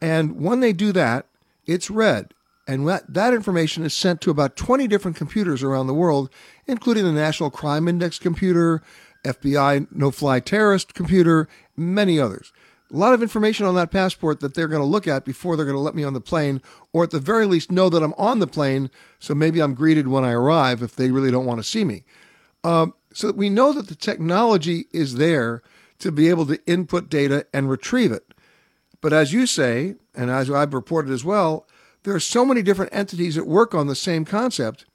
and 0.00 0.40
when 0.40 0.60
they 0.60 0.72
do 0.72 0.92
that, 0.92 1.26
it's 1.66 1.90
read 1.90 2.32
And 2.68 2.86
that, 2.88 3.12
that 3.12 3.34
information 3.34 3.84
is 3.84 3.94
sent 3.94 4.20
to 4.22 4.30
about 4.30 4.56
20 4.56 4.86
different 4.88 5.16
computers 5.16 5.62
around 5.62 5.86
the 5.86 5.94
world, 5.94 6.30
including 6.66 7.04
the 7.04 7.12
National 7.12 7.50
Crime 7.50 7.88
Index 7.88 8.18
computer, 8.18 8.82
FBI 9.24 9.88
no 9.90 10.10
fly 10.10 10.40
terrorist 10.40 10.94
computer, 10.94 11.48
many 11.76 12.18
others. 12.18 12.52
A 12.92 12.96
lot 12.96 13.14
of 13.14 13.22
information 13.22 13.66
on 13.66 13.74
that 13.74 13.90
passport 13.90 14.38
that 14.40 14.54
they're 14.54 14.68
going 14.68 14.82
to 14.82 14.86
look 14.86 15.08
at 15.08 15.24
before 15.24 15.56
they're 15.56 15.66
going 15.66 15.76
to 15.76 15.80
let 15.80 15.96
me 15.96 16.04
on 16.04 16.14
the 16.14 16.20
plane, 16.20 16.62
or 16.92 17.02
at 17.02 17.10
the 17.10 17.18
very 17.18 17.44
least 17.44 17.72
know 17.72 17.88
that 17.88 18.02
I'm 18.02 18.14
on 18.16 18.38
the 18.38 18.46
plane, 18.46 18.90
so 19.18 19.34
maybe 19.34 19.60
I'm 19.60 19.74
greeted 19.74 20.06
when 20.06 20.24
I 20.24 20.30
arrive 20.30 20.82
if 20.82 20.94
they 20.94 21.10
really 21.10 21.32
don't 21.32 21.46
want 21.46 21.58
to 21.58 21.64
see 21.64 21.84
me. 21.84 22.04
Um, 22.62 22.94
so 23.12 23.32
we 23.32 23.50
know 23.50 23.72
that 23.72 23.88
the 23.88 23.96
technology 23.96 24.86
is 24.92 25.16
there 25.16 25.62
to 25.98 26.12
be 26.12 26.28
able 26.28 26.46
to 26.46 26.64
input 26.66 27.08
data 27.08 27.46
and 27.52 27.68
retrieve 27.68 28.12
it. 28.12 28.25
But 29.00 29.12
as 29.12 29.32
you 29.32 29.46
say, 29.46 29.96
and 30.14 30.30
as 30.30 30.50
I've 30.50 30.74
reported 30.74 31.12
as 31.12 31.24
well, 31.24 31.66
there 32.02 32.14
are 32.14 32.20
so 32.20 32.44
many 32.44 32.62
different 32.62 32.94
entities 32.94 33.34
that 33.34 33.46
work 33.46 33.74
on 33.74 33.86
the 33.86 33.94
same 33.94 34.24
concept, 34.24 34.86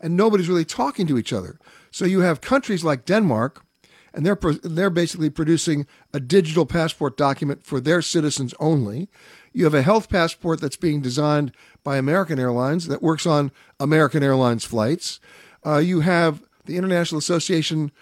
and 0.00 0.16
nobody's 0.16 0.48
really 0.48 0.64
talking 0.64 1.06
to 1.06 1.18
each 1.18 1.32
other. 1.32 1.58
So 1.90 2.04
you 2.04 2.20
have 2.20 2.40
countries 2.40 2.84
like 2.84 3.06
Denmark, 3.06 3.64
and 4.12 4.26
they're 4.26 4.38
they're 4.62 4.90
basically 4.90 5.30
producing 5.30 5.86
a 6.12 6.20
digital 6.20 6.66
passport 6.66 7.16
document 7.16 7.64
for 7.64 7.80
their 7.80 8.02
citizens 8.02 8.54
only. 8.58 9.08
You 9.52 9.64
have 9.64 9.74
a 9.74 9.82
health 9.82 10.08
passport 10.08 10.60
that's 10.60 10.76
being 10.76 11.00
designed 11.00 11.52
by 11.84 11.96
American 11.96 12.38
Airlines 12.38 12.88
that 12.88 13.02
works 13.02 13.26
on 13.26 13.52
American 13.78 14.22
Airlines 14.22 14.64
flights. 14.64 15.20
Uh, 15.64 15.78
you 15.78 16.00
have 16.00 16.42
the 16.64 16.76
International 16.76 17.18
Association 17.18 17.92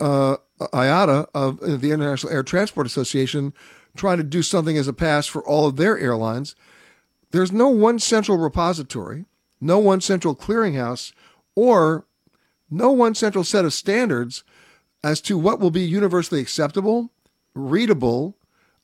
uh, 0.00 0.36
IATA 0.60 1.26
of 1.34 1.62
uh, 1.62 1.76
the 1.76 1.92
International 1.92 2.32
Air 2.32 2.42
Transport 2.42 2.86
Association 2.86 3.52
trying 3.96 4.18
to 4.18 4.24
do 4.24 4.42
something 4.42 4.76
as 4.76 4.88
a 4.88 4.92
pass 4.92 5.26
for 5.26 5.42
all 5.42 5.66
of 5.66 5.76
their 5.76 5.98
airlines. 5.98 6.54
There's 7.30 7.52
no 7.52 7.68
one 7.68 7.98
central 7.98 8.38
repository, 8.38 9.24
no 9.60 9.78
one 9.78 10.00
central 10.00 10.36
clearinghouse, 10.36 11.12
or 11.54 12.06
no 12.70 12.90
one 12.92 13.14
central 13.14 13.44
set 13.44 13.64
of 13.64 13.72
standards 13.72 14.44
as 15.02 15.20
to 15.22 15.38
what 15.38 15.60
will 15.60 15.70
be 15.70 15.82
universally 15.82 16.40
acceptable, 16.40 17.10
readable, 17.54 18.36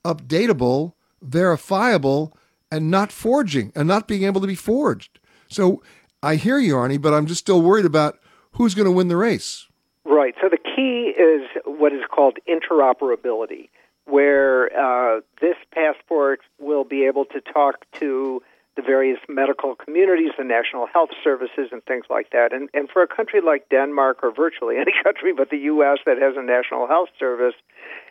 updatable, 0.05 0.95
verifiable, 1.21 2.37
and 2.71 2.91
not 2.91 3.13
forging 3.13 3.73
and 3.75 3.87
not 3.87 4.09
being 4.09 4.25
able 4.25 4.41
to 4.41 4.47
be 4.47 4.55
forged. 4.55 5.19
So 5.49 5.83
I 6.23 6.37
hear 6.37 6.59
you, 6.59 6.75
Arnie, 6.75 7.01
but 7.01 7.13
I'm 7.13 7.27
just 7.27 7.41
still 7.41 7.61
worried 7.61 7.85
about 7.85 8.19
who's 8.53 8.75
going 8.75 8.87
to 8.87 8.93
win 8.93 9.09
the 9.09 9.17
race. 9.17 9.67
Right. 10.05 10.35
So 10.41 10.49
the 10.49 10.59
key 10.59 11.13
is 11.17 11.43
what 11.65 11.93
is 11.93 12.03
called 12.11 12.39
interoperability, 12.49 13.69
where 14.07 14.71
uh, 14.77 15.21
this 15.41 15.57
passport 15.73 16.41
will 16.59 16.85
be 16.85 17.07
able 17.07 17.25
to 17.27 17.41
talk 17.41 17.87
to 18.01 18.43
the 18.75 18.83
various 18.83 19.19
medical 19.29 19.75
communities, 19.75 20.31
the 20.39 20.45
national 20.45 20.87
health 20.87 21.11
services, 21.23 21.69
and 21.73 21.85
things 21.85 22.07
like 22.09 22.31
that. 22.31 22.53
And, 22.53 22.71
and 22.73 22.89
for 22.89 23.03
a 23.03 23.07
country 23.07 23.41
like 23.41 23.69
Denmark, 23.69 24.21
or 24.23 24.33
virtually 24.33 24.77
any 24.81 24.93
country 25.03 25.33
but 25.33 25.51
the 25.51 25.59
U.S. 25.59 25.99
that 26.07 26.19
has 26.19 26.35
a 26.37 26.43
national 26.43 26.87
health 26.87 27.11
service, 27.19 27.55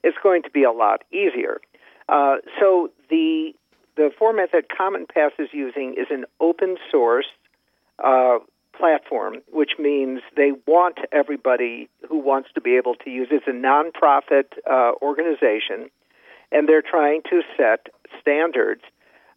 it's 0.03 0.17
going 0.21 0.43
to 0.43 0.51
be 0.51 0.63
a 0.63 0.71
lot 0.71 1.03
easier. 1.12 1.60
Uh, 2.07 2.38
so 2.60 2.89
the 3.10 3.53
the 3.98 4.10
format 4.17 4.51
that 4.53 4.65
CommonPass 4.69 5.31
is 5.38 5.50
using 5.51 5.95
is 5.98 6.07
an 6.10 6.25
open 6.39 6.77
source 6.89 7.25
uh, 8.03 8.39
platform, 8.78 9.38
which 9.51 9.72
means 9.80 10.22
they 10.36 10.51
want 10.66 11.00
everybody 11.12 11.90
who 12.08 12.20
wants 12.20 12.50
to 12.56 12.62
be 12.62 12.78
able 12.78 12.96
to 12.96 13.10
use 13.10 13.28
it. 13.32 13.44
It's 13.46 13.48
a 13.48 13.51
nonprofit 13.51 14.46
uh, 14.70 14.94
organization, 15.01 15.90
and 16.51 16.68
they're 16.68 16.82
trying 16.82 17.22
to 17.30 17.42
set 17.58 17.88
standards. 18.20 18.82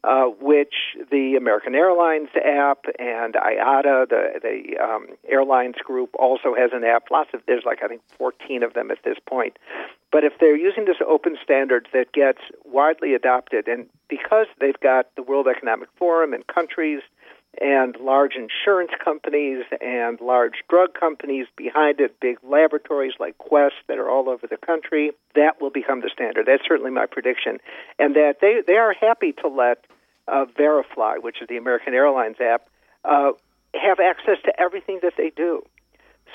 Uh, 0.07 0.27
which 0.39 0.75
the 1.11 1.35
American 1.35 1.75
Airlines 1.75 2.29
app 2.37 2.85
and 2.99 3.33
IATA, 3.33 4.07
the 4.11 4.39
the 4.43 4.77
um, 4.79 5.07
airlines 5.27 5.77
group, 5.83 6.11
also 6.19 6.55
has 6.55 6.73
an 6.75 6.85
app. 6.85 7.05
Lots 7.11 7.31
of 7.33 7.41
there's 7.47 7.65
like 7.65 7.83
I 7.83 7.89
think 7.89 8.03
14 8.19 8.63
of 8.63 8.75
them 8.75 8.91
at 8.91 8.99
this 9.03 9.17
point. 9.27 9.59
But 10.13 10.23
if 10.23 10.35
they're 10.39 10.59
using 10.59 10.85
this 10.85 10.99
open 11.09 11.39
standard 11.43 11.89
that 11.95 12.13
gets 12.13 12.41
widely 12.67 13.15
adopted, 13.15 13.67
and 13.67 13.87
because 14.09 14.47
they've 14.61 14.79
got 14.79 15.07
the 15.17 15.23
World 15.23 15.49
Economic 15.49 15.89
Forum 15.97 16.35
and 16.35 16.47
countries 16.49 17.01
and 17.61 17.97
large 18.01 18.35
insurance 18.35 18.91
companies 19.03 19.65
and 19.81 20.21
large 20.21 20.63
drug 20.69 20.95
companies 20.99 21.47
behind 21.57 22.01
it, 22.01 22.19
big 22.21 22.39
laboratories 22.43 23.15
like 23.19 23.39
Quest 23.39 23.75
that 23.89 23.99
are 23.99 24.09
all 24.09 24.29
over 24.29 24.47
the 24.47 24.57
country. 24.57 25.13
That 25.35 25.61
will 25.61 25.71
become 25.71 26.01
the 26.01 26.11
standard. 26.13 26.47
That's 26.47 26.63
certainly 26.67 26.91
my 26.91 27.07
prediction. 27.07 27.59
And 27.99 28.15
that 28.17 28.37
they, 28.41 28.63
they 28.67 28.77
are 28.77 28.93
happy 28.93 29.33
to 29.43 29.49
let 29.49 29.85
uh, 30.27 30.47
Verifly, 30.57 31.21
which 31.21 31.43
is 31.43 31.49
the 31.49 31.57
American 31.57 31.95
Airlines 31.95 32.37
app, 32.41 32.69
uh, 33.05 33.33
have 33.75 34.01
access 34.01 34.39
to 34.45 34.61
everything 34.61 35.01
that 35.03 35.15
they 35.17 35.31
do. 35.31 35.63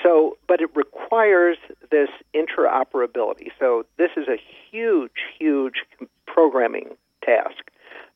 So, 0.02 0.38
but 0.48 0.60
it 0.60 0.70
requires 0.74 1.58
this 1.90 2.08
interoperability. 2.34 3.48
So, 3.58 3.84
this 3.98 4.10
is 4.16 4.28
a 4.28 4.36
huge, 4.70 5.10
huge 5.38 5.84
programming 6.26 6.96
task. 7.24 7.70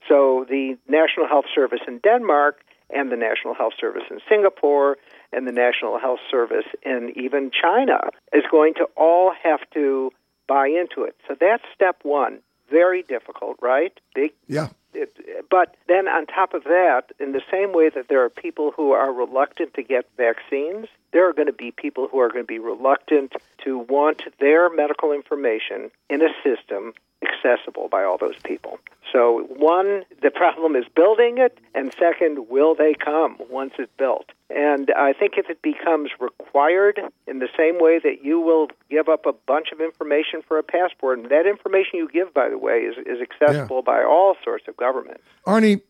So, 0.09 0.47
the 0.49 0.79
National 0.89 1.27
Health 1.27 1.47
Service 1.55 1.81
in 1.87 1.99
Denmark 1.99 2.61
and 2.91 3.11
the 3.11 3.17
National 3.17 3.55
Health 3.55 3.75
Service 3.81 4.05
in 4.11 4.21
Singapore 4.29 4.97
and 5.33 5.47
the 5.47 5.53
National 5.53 5.99
Health 5.99 6.21
Service 6.31 6.67
in 6.85 7.13
even 7.17 7.51
China 7.51 8.11
is 8.33 8.45
going 8.51 8.75
to 8.75 8.87
all 8.97 9.33
have 9.43 9.61
to 9.73 10.11
buy 10.47 10.67
into 10.69 11.05
it. 11.05 11.17
So 11.27 11.35
that's 11.39 11.63
step 11.75 11.99
one. 12.03 12.41
Very 12.71 13.03
difficult, 13.03 13.59
right? 13.61 13.93
Big. 14.15 14.33
Yeah. 14.47 14.69
It, 14.95 15.49
but 15.51 15.77
then 15.89 16.07
on 16.07 16.27
top 16.27 16.55
of 16.55 16.65
that, 16.65 17.07
in 17.19 17.33
the 17.33 17.43
same 17.51 17.73
way 17.73 17.91
that 17.91 18.09
there 18.09 18.23
are 18.25 18.31
people 18.31 18.73
who 18.77 18.93
are 18.93 19.13
reluctant 19.13 19.75
to 19.75 19.83
get 19.83 20.07
vaccines, 20.17 20.87
there 21.13 21.29
are 21.29 21.33
going 21.33 21.47
to 21.47 21.53
be 21.53 21.73
people 21.73 22.09
who 22.11 22.21
are 22.21 22.29
going 22.29 22.45
to 22.45 22.47
be 22.47 22.59
reluctant 22.59 23.33
to 23.65 23.79
want 23.79 24.23
their 24.39 24.71
medical 24.71 25.13
information 25.13 25.91
in 26.09 26.23
a 26.23 26.29
system 26.45 26.95
accessible 27.27 27.89
by 27.89 28.05
all 28.05 28.19
those 28.19 28.37
people. 28.45 28.79
So, 29.13 29.47
one, 29.57 30.03
the 30.23 30.31
problem 30.31 30.75
is 30.75 30.85
building 30.95 31.39
it, 31.39 31.59
and 31.75 31.95
second, 31.99 32.49
will 32.49 32.75
they 32.75 32.95
come 32.95 33.37
once 33.49 33.75
it's 33.79 33.93
built? 33.97 34.31
And 34.51 34.91
I 34.97 35.13
think 35.13 35.35
if 35.37 35.49
it 35.49 35.63
becomes 35.63 36.11
required 36.19 37.01
in 37.27 37.39
the 37.39 37.49
same 37.57 37.81
way 37.81 38.01
that 38.03 38.25
you 38.25 38.41
will 38.41 38.69
give 38.91 39.09
up 39.09 39.25
a 39.27 39.33
bunch 39.33 39.69
of 39.73 39.81
information 39.81 40.43
for 40.47 40.59
a 40.59 40.63
passport, 40.65 41.19
and 41.19 41.31
that 41.31 41.47
information 41.47 41.91
you 41.95 42.09
give, 42.13 42.35
by 42.35 42.49
the 42.49 42.59
way, 42.59 42.79
is, 42.79 42.97
is 43.07 43.19
accessible 43.21 43.83
yeah. 43.87 43.93
by 43.93 44.03
all 44.03 44.35
sorts 44.43 44.65
of 44.67 44.77
governments. 44.77 45.23
Arnie, 45.47 45.83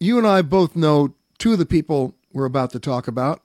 you 0.00 0.18
and 0.18 0.26
I 0.26 0.42
both 0.42 0.74
know 0.74 1.14
two 1.38 1.52
of 1.52 1.58
the 1.58 1.66
people 1.66 2.16
we're 2.32 2.46
about 2.46 2.70
to 2.70 2.80
talk 2.80 3.06
about. 3.06 3.42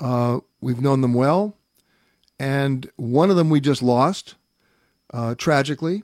Uh, 0.00 0.40
we've 0.60 0.80
known 0.80 1.00
them 1.00 1.14
well, 1.14 1.56
and 2.38 2.90
one 2.96 3.30
of 3.30 3.36
them 3.36 3.48
we 3.48 3.60
just 3.60 3.82
lost, 3.82 4.34
uh, 5.12 5.34
tragically. 5.36 6.02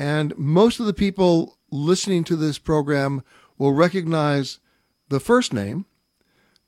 And 0.00 0.36
most 0.38 0.80
of 0.80 0.86
the 0.86 0.94
people 0.94 1.58
listening 1.70 2.24
to 2.24 2.34
this 2.34 2.58
program 2.58 3.22
will 3.58 3.74
recognize 3.74 4.58
the 5.10 5.20
first 5.20 5.52
name 5.52 5.84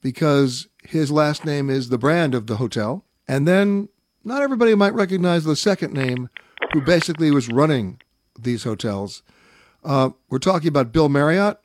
because 0.03 0.69
his 0.85 1.11
last 1.11 1.43
name 1.47 1.71
is 1.71 1.89
the 1.89 1.97
brand 1.97 2.35
of 2.35 2.47
the 2.47 2.57
hotel. 2.57 3.07
And 3.27 3.49
then 3.49 3.89
not 4.23 4.43
everybody 4.43 4.75
might 4.75 4.93
recognize 4.93 5.45
the 5.45 5.57
second 5.57 5.95
name, 5.95 6.29
who 6.75 6.83
basically 6.83 7.31
was 7.31 7.49
running 7.49 8.03
these 8.39 8.65
hotels. 8.65 9.23
Uh, 9.83 10.11
we're 10.29 10.39
talking 10.39 10.69
about 10.69 10.93
Bill 10.93 11.09
Marriott 11.09 11.59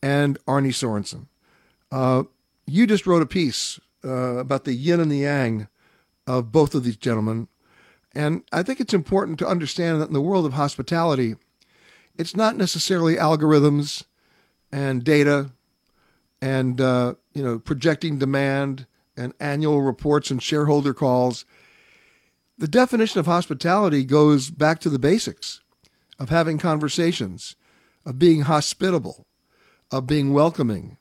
and 0.00 0.38
Arnie 0.46 0.72
Sorenson. 0.72 1.26
Uh, 1.90 2.22
you 2.66 2.86
just 2.86 3.04
wrote 3.04 3.22
a 3.22 3.26
piece 3.26 3.80
uh, 4.04 4.36
about 4.36 4.62
the 4.62 4.74
yin 4.74 5.00
and 5.00 5.10
the 5.10 5.18
yang 5.18 5.66
of 6.28 6.52
both 6.52 6.72
of 6.72 6.84
these 6.84 6.96
gentlemen 6.96 7.48
and 8.14 8.42
I 8.52 8.62
think 8.62 8.80
it's 8.80 8.94
important 8.94 9.38
to 9.40 9.48
understand 9.48 10.00
that 10.00 10.08
in 10.08 10.14
the 10.14 10.20
world 10.20 10.46
of 10.46 10.52
hospitality, 10.52 11.36
it's 12.16 12.36
not 12.36 12.56
necessarily 12.56 13.16
algorithms 13.16 14.04
and 14.70 15.02
data 15.02 15.50
and 16.40 16.80
uh, 16.80 17.14
you 17.32 17.42
know 17.42 17.58
projecting 17.58 18.18
demand 18.18 18.86
and 19.16 19.32
annual 19.40 19.82
reports 19.82 20.30
and 20.30 20.42
shareholder 20.42 20.94
calls. 20.94 21.44
The 22.58 22.68
definition 22.68 23.18
of 23.18 23.26
hospitality 23.26 24.04
goes 24.04 24.50
back 24.50 24.78
to 24.80 24.90
the 24.90 24.98
basics 24.98 25.60
of 26.18 26.28
having 26.28 26.58
conversations, 26.58 27.56
of 28.06 28.18
being 28.18 28.42
hospitable, 28.42 29.26
of 29.90 30.06
being 30.06 30.32
welcoming, 30.32 30.98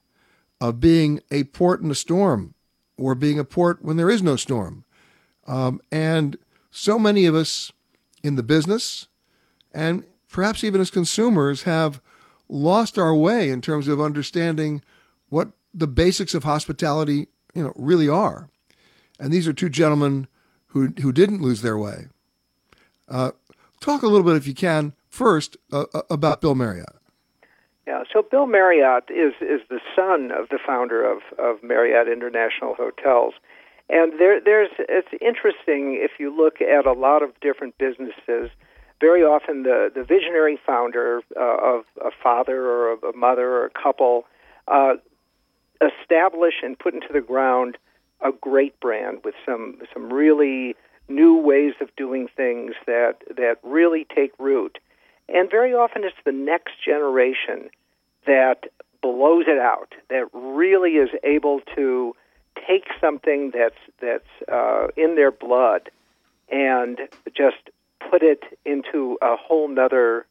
of 0.59 0.79
being 0.79 1.19
a 1.29 1.43
port 1.45 1.81
in 1.81 1.91
a 1.91 1.95
storm, 1.95 2.55
or 2.97 3.13
being 3.13 3.37
a 3.37 3.43
port 3.43 3.83
when 3.83 3.97
there 3.97 4.09
is 4.09 4.23
no 4.23 4.35
storm. 4.35 4.85
Um, 5.45 5.81
and 5.91 6.37
so 6.73 6.97
many 6.97 7.25
of 7.25 7.35
us 7.35 7.71
in 8.23 8.35
the 8.35 8.43
business 8.43 9.07
and 9.71 10.03
perhaps 10.29 10.63
even 10.63 10.81
as 10.81 10.89
consumers 10.89 11.63
have 11.63 12.01
lost 12.49 12.97
our 12.97 13.13
way 13.15 13.49
in 13.49 13.61
terms 13.61 13.87
of 13.87 14.01
understanding 14.01 14.81
what 15.29 15.49
the 15.73 15.87
basics 15.87 16.33
of 16.33 16.43
hospitality 16.43 17.27
you 17.53 17.63
know 17.63 17.73
really 17.75 18.09
are. 18.09 18.49
And 19.19 19.31
these 19.31 19.47
are 19.47 19.53
two 19.53 19.69
gentlemen 19.69 20.27
who 20.67 20.93
who 21.01 21.11
didn't 21.11 21.41
lose 21.41 21.61
their 21.61 21.77
way. 21.77 22.07
Uh, 23.07 23.31
talk 23.79 24.01
a 24.01 24.07
little 24.07 24.25
bit 24.25 24.35
if 24.35 24.47
you 24.47 24.53
can 24.53 24.93
first 25.09 25.57
uh, 25.71 25.85
uh 25.93 26.01
about 26.09 26.41
bill 26.41 26.55
marriott. 26.55 26.95
Yeah, 27.85 28.03
so 28.11 28.21
Bill 28.21 28.45
Marriott 28.45 29.09
is 29.09 29.33
is 29.41 29.59
the 29.69 29.81
son 29.95 30.31
of 30.31 30.47
the 30.49 30.59
founder 30.65 31.03
of 31.03 31.19
of 31.37 31.61
Marriott 31.61 32.07
International 32.07 32.75
Hotels, 32.75 33.33
and 33.89 34.13
there 34.19 34.39
there's 34.41 34.69
it's 34.79 35.09
interesting 35.21 35.99
if 36.01 36.11
you 36.19 36.35
look 36.35 36.61
at 36.61 36.85
a 36.85 36.93
lot 36.93 37.21
of 37.23 37.31
different 37.41 37.77
businesses. 37.77 38.49
Very 39.01 39.23
often, 39.23 39.63
the 39.63 39.91
the 39.93 40.03
visionary 40.03 40.57
founder 40.65 41.21
uh, 41.35 41.57
of 41.61 41.83
a 42.01 42.11
father 42.21 42.65
or 42.65 42.93
a 42.93 43.15
mother 43.15 43.47
or 43.49 43.65
a 43.65 43.69
couple 43.69 44.25
uh, 44.67 44.93
establish 45.81 46.55
and 46.63 46.77
put 46.79 46.93
into 46.93 47.11
the 47.11 47.21
ground 47.21 47.77
a 48.21 48.31
great 48.31 48.79
brand 48.79 49.19
with 49.25 49.35
some 49.45 49.79
some 49.93 50.11
really 50.11 50.75
new 51.09 51.35
ways 51.37 51.73
of 51.81 51.93
doing 51.97 52.27
things 52.35 52.73
that 52.85 53.17
that 53.35 53.57
really 53.63 54.07
take 54.15 54.31
root. 54.39 54.77
And 55.27 55.49
very 55.49 55.73
often 55.73 56.03
it's 56.03 56.15
the 56.25 56.31
next 56.31 56.73
generation 56.85 57.69
that 58.25 58.65
blows 59.01 59.45
it 59.47 59.59
out, 59.59 59.93
that 60.09 60.27
really 60.33 60.91
is 60.91 61.09
able 61.23 61.59
to 61.75 62.15
take 62.67 62.85
something 62.99 63.51
that's 63.53 63.79
that's 63.99 64.49
uh, 64.51 64.87
in 64.95 65.15
their 65.15 65.31
blood 65.31 65.89
and 66.49 66.99
just 67.35 67.69
put 68.09 68.21
it 68.21 68.43
into 68.65 69.17
a 69.21 69.35
whole 69.35 69.67
nother 69.67 70.25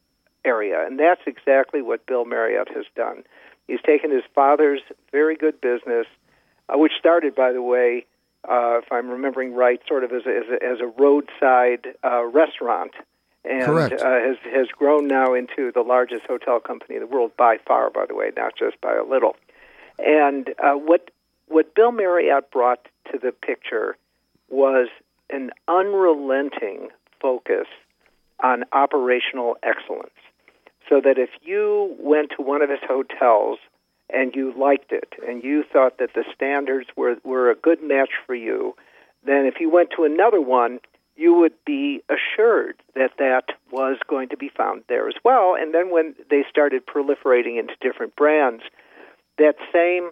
area. 0.45 0.85
And 0.85 0.99
that's 0.99 1.21
exactly 1.25 1.81
what 1.81 2.05
Bill 2.05 2.25
Marriott 2.25 2.69
has 2.75 2.85
done. 2.95 3.23
He's 3.67 3.81
taken 3.81 4.11
his 4.11 4.23
father's 4.35 4.81
very 5.11 5.35
good 5.35 5.61
business, 5.61 6.05
uh, 6.69 6.77
which 6.77 6.91
started, 6.99 7.33
by 7.33 7.53
the 7.53 7.61
way, 7.61 8.05
uh, 8.47 8.79
if 8.79 8.91
I'm 8.91 9.09
remembering 9.09 9.53
right, 9.53 9.81
sort 9.87 10.03
of 10.03 10.11
as 10.11 10.23
a, 10.25 10.29
as 10.29 10.43
a, 10.49 10.65
as 10.65 10.79
a 10.81 10.87
roadside 11.01 11.87
uh, 12.03 12.25
restaurant, 12.25 12.91
and 13.45 13.63
uh, 13.63 13.87
has 13.89 14.37
has 14.53 14.67
grown 14.67 15.07
now 15.07 15.33
into 15.33 15.71
the 15.73 15.81
largest 15.81 16.25
hotel 16.25 16.59
company 16.59 16.95
in 16.95 17.01
the 17.01 17.07
world 17.07 17.31
by 17.37 17.57
far. 17.65 17.89
By 17.89 18.05
the 18.05 18.15
way, 18.15 18.31
not 18.35 18.53
just 18.57 18.79
by 18.81 18.95
a 18.95 19.03
little. 19.03 19.35
And 19.99 20.49
uh, 20.63 20.73
what 20.73 21.11
what 21.53 21.75
Bill 21.75 21.91
Marriott 21.91 22.49
brought 22.51 22.87
to 23.11 23.19
the 23.19 23.31
picture 23.31 23.95
was 24.49 24.89
an 25.29 25.51
unrelenting 25.67 26.89
focus 27.21 27.67
on 28.43 28.63
operational 28.73 29.55
excellence. 29.61 30.09
So 30.89 30.99
that 31.01 31.17
if 31.17 31.29
you 31.41 31.95
went 31.99 32.31
to 32.37 32.43
one 32.43 32.61
of 32.61 32.69
his 32.69 32.79
hotels 32.85 33.59
and 34.09 34.35
you 34.35 34.53
liked 34.59 34.91
it 34.91 35.13
and 35.25 35.43
you 35.43 35.63
thought 35.71 35.99
that 35.99 36.13
the 36.13 36.25
standards 36.35 36.89
were, 36.97 37.15
were 37.23 37.49
a 37.49 37.55
good 37.55 37.81
match 37.81 38.09
for 38.25 38.35
you, 38.35 38.75
then 39.25 39.45
if 39.45 39.55
you 39.59 39.69
went 39.69 39.89
to 39.95 40.03
another 40.03 40.41
one, 40.41 40.79
you 41.15 41.33
would 41.35 41.53
be 41.65 42.01
assured 42.09 42.75
that 42.95 43.11
that 43.19 43.45
was 43.71 43.97
going 44.09 44.29
to 44.29 44.37
be 44.37 44.49
found 44.49 44.83
there 44.89 45.07
as 45.07 45.15
well. 45.23 45.55
And 45.57 45.73
then 45.73 45.91
when 45.91 46.15
they 46.29 46.43
started 46.49 46.85
proliferating 46.85 47.59
into 47.59 47.75
different 47.79 48.15
brands, 48.15 48.63
that 49.37 49.55
same 49.71 50.09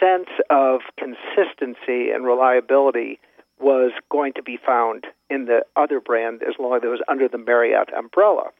sense 0.00 0.28
of 0.50 0.80
consistency 0.98 2.10
and 2.10 2.24
reliability 2.24 3.18
was 3.60 3.92
going 4.10 4.32
to 4.34 4.42
be 4.42 4.56
found 4.56 5.06
in 5.28 5.46
the 5.46 5.64
other 5.76 6.00
brand 6.00 6.42
as 6.42 6.54
long 6.58 6.76
as 6.76 6.82
it 6.84 6.86
was 6.86 7.02
under 7.08 7.28
the 7.28 7.38
Marriott 7.38 7.92
umbrella 7.92 8.50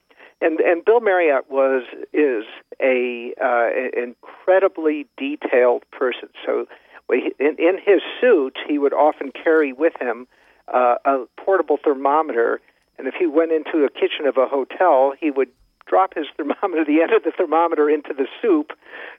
and 0.40 0.60
and 0.60 0.84
Bill 0.84 1.00
Marriott 1.00 1.50
was 1.50 1.84
is 2.12 2.44
a 2.80 3.34
uh, 3.42 3.68
incredibly 4.00 5.06
detailed 5.16 5.84
person. 5.90 6.28
So 6.44 6.66
in, 7.10 7.56
in 7.58 7.78
his 7.84 8.02
suit, 8.20 8.56
he 8.66 8.78
would 8.78 8.92
often 8.92 9.32
carry 9.32 9.72
with 9.72 9.94
him 10.00 10.26
uh, 10.72 10.96
a 11.04 11.24
portable 11.36 11.78
thermometer, 11.82 12.60
and 12.98 13.08
if 13.08 13.14
he 13.14 13.26
went 13.26 13.52
into 13.52 13.84
a 13.84 13.90
kitchen 13.90 14.26
of 14.26 14.36
a 14.36 14.46
hotel, 14.46 15.14
he 15.18 15.30
would 15.30 15.48
drop 15.88 16.14
his 16.14 16.26
thermometer, 16.36 16.84
the 16.84 17.02
end 17.02 17.12
of 17.12 17.22
the 17.24 17.32
thermometer, 17.36 17.88
into 17.88 18.12
the 18.16 18.26
soup, 18.40 18.72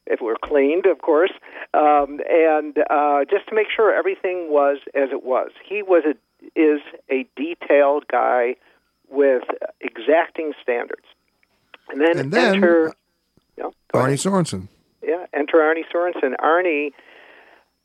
if 0.06 0.22
it 0.22 0.24
were 0.24 0.38
cleaned, 0.44 0.86
of 0.86 1.02
course, 1.02 1.32
um, 1.74 2.20
and 2.30 2.78
uh, 2.90 3.26
just 3.30 3.48
to 3.50 3.56
make 3.56 3.68
sure 3.76 3.94
everything 3.94 4.48
was 4.50 4.78
as 4.96 5.10
it 5.12 5.24
was. 5.24 5.52
He 5.68 5.82
was 5.82 6.04
a 6.06 6.16
is 6.56 6.80
a 7.12 7.28
detailed 7.36 8.06
guy 8.08 8.56
with 9.10 9.44
exacting 9.82 10.54
standards. 10.62 11.06
And 11.90 12.00
then, 12.00 12.18
and 12.18 12.32
then 12.32 12.56
enter 12.56 12.94
you 13.58 13.64
know, 13.64 13.74
Arnie 13.94 14.20
Sorenson. 14.20 14.70
Yeah, 15.04 15.26
enter 15.34 15.58
Arnie 15.58 15.84
Sorenson. 15.92 16.36
Arnie, 16.40 16.92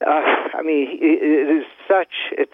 uh, 0.06 0.10
I 0.10 0.62
mean, 0.62 0.98
it 1.00 1.58
is 1.58 1.64
such, 1.88 2.12
it's 2.32 2.52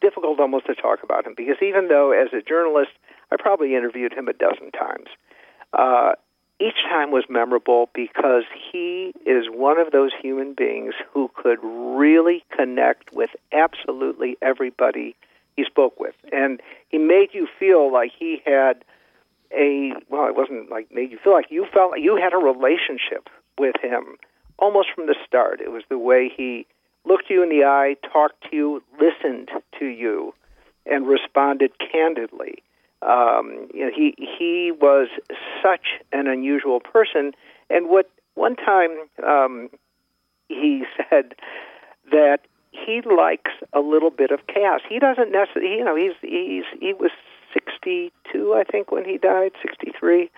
difficult 0.00 0.40
almost 0.40 0.66
to 0.66 0.74
talk 0.74 1.02
about 1.02 1.26
him 1.26 1.34
because 1.36 1.56
even 1.62 1.88
though 1.88 2.12
as 2.12 2.28
a 2.32 2.42
journalist, 2.42 2.90
I 3.30 3.36
probably 3.38 3.74
interviewed 3.74 4.12
him 4.12 4.28
a 4.28 4.32
dozen 4.32 4.72
times. 4.72 5.08
Uh, 5.72 6.12
each 6.60 6.82
time 6.88 7.10
was 7.10 7.24
memorable 7.28 7.88
because 7.94 8.44
he 8.70 9.12
is 9.24 9.46
one 9.48 9.78
of 9.78 9.92
those 9.92 10.10
human 10.20 10.52
beings 10.52 10.94
who 11.12 11.30
could 11.34 11.58
really 11.62 12.44
connect 12.54 13.12
with 13.12 13.30
absolutely 13.52 14.36
everybody 14.42 15.16
he 15.56 15.64
spoke 15.64 15.98
with. 15.98 16.14
And 16.32 16.60
he 16.88 16.98
made 16.98 17.30
you 17.32 17.48
feel 17.58 17.90
like 17.90 18.12
he 18.16 18.42
had 18.44 18.84
a 19.52 19.92
well, 20.08 20.28
it 20.28 20.36
wasn't 20.36 20.70
like 20.70 20.92
made 20.92 21.10
you 21.10 21.18
feel 21.22 21.32
like 21.32 21.50
you 21.50 21.66
felt 21.72 21.92
like 21.92 22.02
you 22.02 22.16
had 22.16 22.32
a 22.32 22.36
relationship 22.36 23.28
with 23.58 23.74
him 23.82 24.16
almost 24.58 24.88
from 24.94 25.06
the 25.06 25.16
start. 25.26 25.60
It 25.60 25.72
was 25.72 25.82
the 25.88 25.98
way 25.98 26.30
he 26.34 26.66
looked 27.04 27.30
you 27.30 27.42
in 27.42 27.48
the 27.48 27.64
eye, 27.64 27.96
talked 28.12 28.50
to 28.50 28.56
you, 28.56 28.82
listened 29.00 29.48
to 29.78 29.86
you, 29.86 30.34
and 30.86 31.06
responded 31.06 31.72
candidly. 31.90 32.62
Um, 33.02 33.68
you 33.72 33.86
know, 33.86 33.90
he 33.94 34.14
he 34.18 34.72
was 34.72 35.08
such 35.62 36.00
an 36.12 36.26
unusual 36.26 36.80
person, 36.80 37.32
and 37.70 37.88
what 37.88 38.10
one 38.34 38.56
time 38.56 38.90
um, 39.26 39.70
he 40.48 40.84
said 41.10 41.34
that 42.10 42.40
he 42.72 43.00
likes 43.02 43.50
a 43.72 43.80
little 43.80 44.10
bit 44.10 44.30
of 44.30 44.46
chaos. 44.46 44.80
He 44.88 44.98
doesn't 44.98 45.32
necessarily, 45.32 45.76
you 45.76 45.84
know, 45.84 45.96
he's 45.96 46.14
he's 46.20 46.64
he 46.80 46.92
was 46.92 47.10
62, 47.52 48.54
I 48.54 48.64
think, 48.64 48.92
when 48.92 49.04
he 49.04 49.18
died, 49.18 49.52
63, 49.62 50.30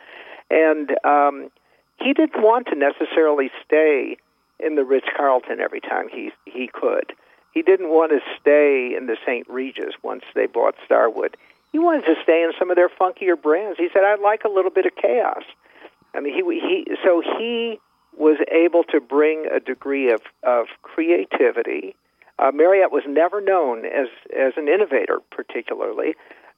and 0.51 0.91
um, 1.05 1.51
he 1.99 2.13
didn't 2.15 2.43
want 2.43 2.69
to 2.69 2.75
necessarily 2.75 3.51
stay 3.65 4.17
in 4.59 4.77
the 4.77 4.85
Ritz 4.85 5.07
Carlton 5.17 5.61
every 5.61 5.81
time 5.81 6.09
he 6.09 6.31
he 6.45 6.69
could. 6.73 7.13
He 7.53 7.61
didn't 7.63 7.91
want 7.91 8.13
to 8.13 8.21
stay 8.41 8.97
in 8.97 9.07
the 9.07 9.17
St. 9.27 9.47
Regis 9.49 9.95
once 10.03 10.25
they 10.35 10.47
bought 10.47 10.75
Starwood. 10.87 11.37
He 11.73 11.79
wanted 11.79 12.05
to 12.05 12.15
stay 12.23 12.43
in 12.43 12.53
some 12.59 12.71
of 12.71 12.77
their 12.77 12.89
funkier 12.89 13.41
brands. 13.41 13.79
He 13.79 13.89
said, 13.93 14.05
"I'd 14.05 14.21
like 14.21 14.45
a 14.45 14.49
little 14.49 14.71
bit 14.71 14.87
of 14.87 14.95
chaos." 14.95 15.43
I 16.15 16.21
mean, 16.21 16.35
he 16.35 16.43
he 16.61 16.97
so 17.03 17.23
he 17.39 17.81
was 18.17 18.39
able 18.51 18.85
to 18.85 19.01
bring 19.01 19.47
a 19.47 19.59
degree 19.59 20.13
of 20.13 20.21
of 20.43 20.67
creativity. 20.83 21.97
Uh, 22.39 22.51
Marriott 22.53 22.93
was 22.93 23.05
never 23.07 23.41
known 23.41 23.87
as 23.87 24.09
as 24.37 24.53
an 24.57 24.69
innovator, 24.69 25.21
particularly. 25.31 26.15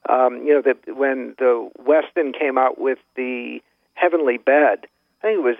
Um, 0.07 0.45
you 0.45 0.53
know, 0.53 0.61
that 0.61 0.95
when 0.95 1.33
the 1.39 1.69
Westin 1.81 2.37
came 2.37 2.57
out 2.57 2.79
with 2.79 2.99
the 3.15 3.59
Heavenly 3.95 4.37
Bed, 4.37 4.85
I 5.19 5.21
think 5.21 5.39
it 5.39 5.43
was 5.43 5.57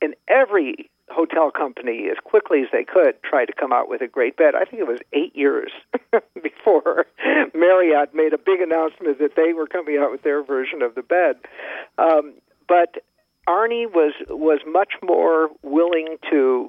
in 0.00 0.14
every 0.28 0.90
hotel 1.12 1.50
company 1.50 2.08
as 2.10 2.18
quickly 2.22 2.62
as 2.62 2.68
they 2.72 2.84
could 2.84 3.22
try 3.22 3.44
to 3.44 3.52
come 3.52 3.72
out 3.72 3.88
with 3.88 4.00
a 4.00 4.08
great 4.08 4.36
bed. 4.36 4.54
I 4.54 4.64
think 4.64 4.80
it 4.80 4.86
was 4.86 5.00
eight 5.12 5.34
years 5.36 5.70
before 6.42 7.06
Marriott 7.54 8.14
made 8.14 8.32
a 8.32 8.38
big 8.38 8.60
announcement 8.60 9.18
that 9.18 9.36
they 9.36 9.52
were 9.52 9.66
coming 9.66 9.98
out 9.98 10.10
with 10.10 10.22
their 10.22 10.42
version 10.42 10.82
of 10.82 10.94
the 10.94 11.02
bed. 11.02 11.36
Um, 11.98 12.34
but 12.68 13.02
Arnie 13.48 13.86
was 13.92 14.14
was 14.28 14.60
much 14.66 14.94
more 15.02 15.50
willing 15.62 16.16
to 16.30 16.68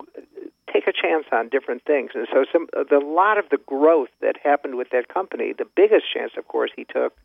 take 0.73 0.88
a 0.88 0.93
chance 0.93 1.25
on 1.32 1.49
different 1.49 1.84
things. 1.86 2.12
And 2.15 2.27
so, 2.32 2.45
some 2.51 2.67
the 2.73 2.99
lot 2.99 3.38
of 3.38 3.45
the 3.49 3.60
growth 3.65 4.10
that 4.21 4.36
happened 4.43 4.75
with 4.75 4.89
that 4.89 5.08
company, 5.08 5.53
the 5.58 5.67
biggest 5.75 6.06
chance, 6.12 6.32
of 6.38 6.47
course, 6.47 6.71
he 6.75 6.86
took 6.86 7.15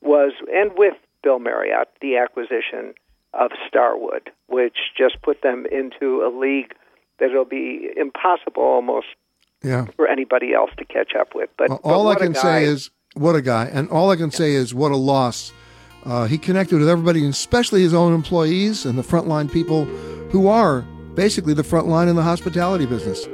was, 0.00 0.32
and 0.52 0.70
with 0.76 0.94
Bill 1.22 1.38
Marriott, 1.40 1.88
the 2.00 2.16
acquisition 2.16 2.94
of 3.34 3.50
Starwood, 3.68 4.30
which 4.48 4.76
just 4.96 5.20
put 5.22 5.42
them 5.42 5.66
into 5.70 6.22
a 6.22 6.30
league 6.36 6.74
that 7.18 7.30
it'll 7.30 7.44
be 7.44 7.88
impossible 7.96 8.62
almost 8.62 9.06
yeah. 9.62 9.86
for 9.96 10.06
anybody 10.06 10.52
else 10.54 10.70
to 10.78 10.84
catch 10.84 11.14
up 11.18 11.34
with. 11.34 11.50
But, 11.58 11.68
well, 11.68 11.80
all 11.84 12.04
but 12.04 12.22
I 12.22 12.26
can 12.26 12.34
say 12.34 12.64
is, 12.64 12.90
what 13.14 13.34
a 13.34 13.42
guy, 13.42 13.66
and 13.66 13.88
all 13.90 14.10
I 14.10 14.16
can 14.16 14.30
yeah. 14.30 14.36
say 14.36 14.52
is, 14.52 14.74
what 14.74 14.92
a 14.92 14.96
loss. 14.96 15.52
Uh, 16.04 16.26
he 16.26 16.38
connected 16.38 16.78
with 16.78 16.88
everybody, 16.88 17.26
especially 17.26 17.82
his 17.82 17.94
own 17.94 18.14
employees 18.14 18.84
and 18.84 18.98
the 18.98 19.02
frontline 19.02 19.50
people 19.50 19.86
who 20.30 20.46
are 20.46 20.82
basically 21.14 21.54
the 21.54 21.64
front 21.64 21.88
line 21.88 22.08
in 22.08 22.16
the 22.16 22.22
hospitality 22.22 22.86
business. 22.86 23.26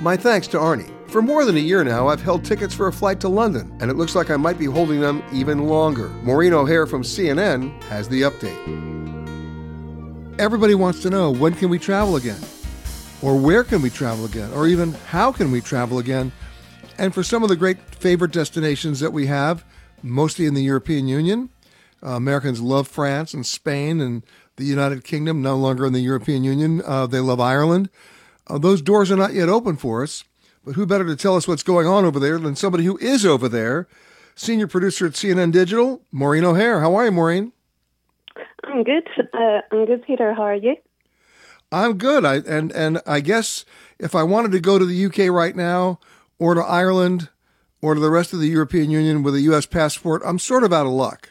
My 0.00 0.16
thanks 0.16 0.46
to 0.48 0.58
Arnie. 0.58 0.90
For 1.10 1.20
more 1.20 1.44
than 1.44 1.56
a 1.56 1.60
year 1.60 1.82
now, 1.82 2.06
I've 2.06 2.22
held 2.22 2.44
tickets 2.44 2.72
for 2.72 2.86
a 2.86 2.92
flight 2.92 3.18
to 3.20 3.28
London, 3.28 3.76
and 3.80 3.90
it 3.90 3.96
looks 3.96 4.14
like 4.14 4.30
I 4.30 4.36
might 4.36 4.60
be 4.60 4.66
holding 4.66 5.00
them 5.00 5.24
even 5.32 5.66
longer. 5.66 6.08
Maureen 6.22 6.52
O'Hare 6.52 6.86
from 6.86 7.02
CNN 7.02 7.82
has 7.84 8.08
the 8.08 8.22
update. 8.22 8.56
Everybody 10.38 10.76
wants 10.76 11.02
to 11.02 11.10
know 11.10 11.32
when 11.32 11.54
can 11.54 11.68
we 11.68 11.80
travel 11.80 12.14
again? 12.14 12.40
Or 13.22 13.36
where 13.36 13.64
can 13.64 13.82
we 13.82 13.90
travel 13.90 14.24
again? 14.24 14.52
Or 14.52 14.68
even 14.68 14.92
how 15.08 15.32
can 15.32 15.50
we 15.50 15.60
travel 15.60 15.98
again? 15.98 16.30
And 16.96 17.12
for 17.12 17.24
some 17.24 17.42
of 17.42 17.48
the 17.48 17.56
great 17.56 17.78
favorite 17.96 18.30
destinations 18.30 19.00
that 19.00 19.12
we 19.12 19.26
have, 19.26 19.64
mostly 20.04 20.46
in 20.46 20.54
the 20.54 20.62
European 20.62 21.08
Union, 21.08 21.50
uh, 22.04 22.10
Americans 22.10 22.60
love 22.60 22.86
France 22.86 23.34
and 23.34 23.44
Spain 23.44 24.00
and 24.00 24.22
the 24.54 24.64
United 24.64 25.02
Kingdom, 25.02 25.42
no 25.42 25.56
longer 25.56 25.86
in 25.86 25.92
the 25.92 25.98
European 25.98 26.44
Union. 26.44 26.82
Uh, 26.86 27.08
they 27.08 27.18
love 27.18 27.40
Ireland. 27.40 27.90
Uh, 28.46 28.58
those 28.58 28.80
doors 28.80 29.10
are 29.10 29.16
not 29.16 29.34
yet 29.34 29.48
open 29.48 29.76
for 29.76 30.04
us, 30.04 30.22
but 30.64 30.74
who 30.74 30.86
better 30.86 31.06
to 31.06 31.16
tell 31.16 31.36
us 31.36 31.48
what's 31.48 31.62
going 31.62 31.86
on 31.86 32.04
over 32.04 32.18
there 32.18 32.38
than 32.38 32.56
somebody 32.56 32.84
who 32.84 32.98
is 32.98 33.24
over 33.24 33.48
there? 33.48 33.88
Senior 34.34 34.66
producer 34.66 35.06
at 35.06 35.12
CNN 35.12 35.52
Digital, 35.52 36.02
Maureen 36.12 36.44
O'Hare. 36.44 36.80
How 36.80 36.94
are 36.94 37.04
you, 37.04 37.12
Maureen? 37.12 37.52
I'm 38.64 38.84
good. 38.84 39.08
Uh, 39.32 39.60
I'm 39.70 39.86
good, 39.86 40.04
Peter. 40.06 40.34
How 40.34 40.42
are 40.42 40.54
you? 40.54 40.76
I'm 41.72 41.98
good. 41.98 42.24
I 42.24 42.36
and 42.36 42.72
and 42.72 43.00
I 43.06 43.20
guess 43.20 43.64
if 43.98 44.14
I 44.14 44.22
wanted 44.22 44.52
to 44.52 44.60
go 44.60 44.78
to 44.78 44.84
the 44.84 45.06
UK 45.06 45.32
right 45.32 45.54
now, 45.54 46.00
or 46.38 46.54
to 46.54 46.62
Ireland, 46.62 47.28
or 47.80 47.94
to 47.94 48.00
the 48.00 48.10
rest 48.10 48.32
of 48.32 48.40
the 48.40 48.48
European 48.48 48.90
Union 48.90 49.22
with 49.22 49.34
a 49.34 49.40
U.S. 49.42 49.66
passport, 49.66 50.22
I'm 50.24 50.38
sort 50.38 50.64
of 50.64 50.72
out 50.72 50.86
of 50.86 50.92
luck. 50.92 51.30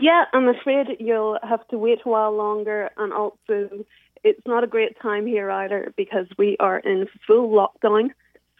Yeah, 0.00 0.24
I'm 0.32 0.48
afraid 0.48 0.86
you'll 0.98 1.38
have 1.42 1.66
to 1.68 1.78
wait 1.78 2.00
a 2.04 2.08
while 2.08 2.36
longer, 2.36 2.90
and 2.96 3.12
also 3.12 3.84
it's 4.24 4.46
not 4.46 4.64
a 4.64 4.66
great 4.66 4.98
time 5.00 5.26
here 5.26 5.50
either 5.50 5.92
because 5.96 6.26
we 6.38 6.56
are 6.58 6.78
in 6.78 7.06
full 7.26 7.50
lockdown. 7.50 8.10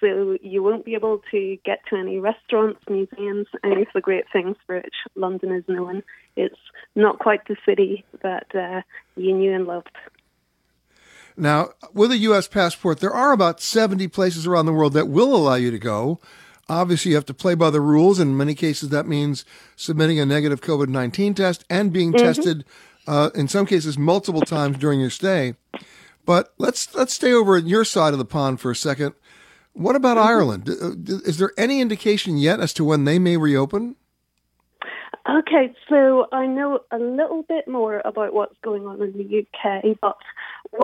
So 0.00 0.36
you 0.42 0.62
won't 0.62 0.84
be 0.84 0.94
able 0.94 1.22
to 1.30 1.56
get 1.64 1.78
to 1.88 1.96
any 1.96 2.18
restaurants, 2.18 2.80
museums, 2.88 3.46
any 3.64 3.82
of 3.82 3.88
the 3.94 4.02
great 4.02 4.24
things 4.30 4.56
for 4.66 4.76
which 4.76 4.94
London 5.14 5.50
is 5.52 5.64
known. 5.66 6.02
It's 6.36 6.58
not 6.94 7.18
quite 7.18 7.46
the 7.48 7.56
city 7.64 8.04
that 8.22 8.46
uh, 8.54 8.82
you 9.16 9.32
knew 9.32 9.54
and 9.54 9.66
loved. 9.66 9.96
Now, 11.36 11.70
with 11.92 12.12
a 12.12 12.18
U.S. 12.18 12.46
passport, 12.46 13.00
there 13.00 13.14
are 13.14 13.32
about 13.32 13.60
70 13.60 14.06
places 14.08 14.46
around 14.46 14.66
the 14.66 14.72
world 14.72 14.92
that 14.92 15.08
will 15.08 15.34
allow 15.34 15.54
you 15.54 15.70
to 15.70 15.78
go. 15.78 16.20
Obviously, 16.68 17.10
you 17.10 17.16
have 17.16 17.26
to 17.26 17.34
play 17.34 17.54
by 17.54 17.70
the 17.70 17.80
rules. 17.80 18.18
And 18.18 18.32
in 18.32 18.36
many 18.36 18.54
cases, 18.54 18.90
that 18.90 19.06
means 19.06 19.44
submitting 19.74 20.20
a 20.20 20.26
negative 20.26 20.60
COVID 20.60 20.88
19 20.88 21.34
test 21.34 21.64
and 21.70 21.92
being 21.92 22.12
mm-hmm. 22.12 22.24
tested, 22.24 22.64
uh, 23.06 23.30
in 23.34 23.48
some 23.48 23.66
cases, 23.66 23.98
multiple 23.98 24.42
times 24.42 24.78
during 24.78 25.00
your 25.00 25.10
stay. 25.10 25.54
But 26.26 26.54
let's 26.58 26.94
let's 26.94 27.12
stay 27.12 27.32
over 27.32 27.56
at 27.56 27.66
your 27.66 27.84
side 27.84 28.12
of 28.12 28.18
the 28.18 28.24
pond 28.24 28.60
for 28.60 28.70
a 28.70 28.76
second. 28.76 29.14
What 29.74 29.96
about 29.96 30.16
mm-hmm. 30.16 30.28
Ireland? 30.28 30.68
Uh, 30.68 31.14
is 31.24 31.38
there 31.38 31.52
any 31.58 31.80
indication 31.80 32.38
yet 32.38 32.60
as 32.60 32.72
to 32.74 32.84
when 32.84 33.04
they 33.04 33.18
may 33.18 33.36
reopen? 33.36 33.96
Okay, 35.28 35.74
so 35.88 36.26
I 36.32 36.46
know 36.46 36.80
a 36.90 36.98
little 36.98 37.44
bit 37.48 37.66
more 37.66 38.02
about 38.04 38.34
what's 38.34 38.56
going 38.62 38.86
on 38.86 39.00
in 39.00 39.12
the 39.12 39.40
UK, 39.40 39.96
but 40.00 40.16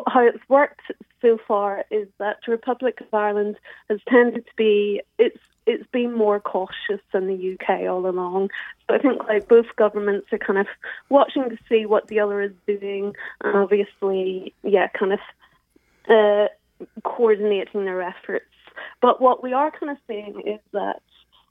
how 0.06 0.26
it's 0.26 0.48
worked 0.48 0.82
so 1.20 1.38
far 1.46 1.84
is 1.90 2.08
that 2.18 2.38
the 2.44 2.52
Republic 2.52 3.00
of 3.00 3.12
Ireland 3.12 3.56
has 3.88 4.00
tended 4.08 4.46
to 4.46 4.52
be 4.56 5.02
it's 5.18 5.38
it's 5.66 5.86
been 5.92 6.12
more 6.12 6.40
cautious 6.40 7.00
than 7.12 7.26
the 7.26 7.54
UK 7.54 7.82
all 7.88 8.06
along. 8.06 8.50
So 8.88 8.96
I 8.96 8.98
think 8.98 9.22
like 9.24 9.48
both 9.48 9.66
governments 9.76 10.28
are 10.32 10.38
kind 10.38 10.58
of 10.58 10.66
watching 11.08 11.48
to 11.50 11.58
see 11.68 11.86
what 11.86 12.08
the 12.08 12.20
other 12.20 12.40
is 12.40 12.52
doing, 12.66 13.14
and 13.42 13.56
obviously, 13.56 14.54
yeah, 14.62 14.88
kind 14.88 15.12
of 15.12 15.20
uh, 16.08 16.48
coordinating 17.04 17.84
their 17.84 18.02
efforts. 18.02 18.46
But 19.00 19.20
what 19.20 19.42
we 19.42 19.52
are 19.52 19.70
kind 19.70 19.90
of 19.90 19.98
seeing 20.06 20.42
is 20.46 20.60
that 20.72 21.02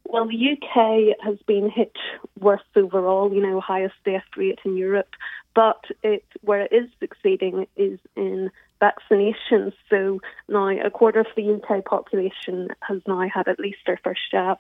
well, 0.10 0.28
the 0.28 0.52
UK 0.54 1.16
has 1.24 1.38
been 1.46 1.70
hit 1.70 1.94
worse 2.40 2.62
overall, 2.76 3.32
you 3.32 3.42
know, 3.42 3.62
highest 3.62 3.94
death 4.04 4.24
rate 4.36 4.60
in 4.66 4.76
Europe, 4.76 5.10
but 5.54 5.84
it, 6.04 6.26
where 6.42 6.62
it 6.62 6.74
is 6.74 6.90
succeeding 7.00 7.68
is 7.78 8.00
in 8.16 8.50
vaccinations. 8.82 9.74
So 9.90 10.20
now 10.48 10.70
a 10.70 10.90
quarter 10.90 11.20
of 11.20 11.28
the 11.36 11.54
UK 11.54 11.86
population 11.86 12.70
has 12.82 13.02
now 13.08 13.28
had 13.32 13.48
at 13.48 13.60
least 13.60 13.80
their 13.86 14.00
first 14.04 14.22
jab. 14.32 14.58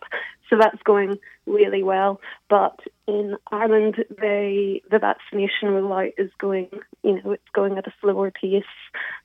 So 0.50 0.58
that's 0.60 0.82
going 0.84 1.18
really 1.48 1.82
well. 1.82 2.22
But 2.48 2.80
in 3.08 3.36
Ireland, 3.52 4.06
they, 4.22 4.84
the 4.92 5.00
vaccination 5.00 5.70
rollout 5.70 6.14
is 6.18 6.32
going, 6.40 6.70
you 7.04 7.22
know, 7.24 7.32
it's 7.32 7.50
going 7.54 7.78
at 7.78 7.88
a 7.88 7.94
slower 8.02 8.30
pace. 8.30 8.64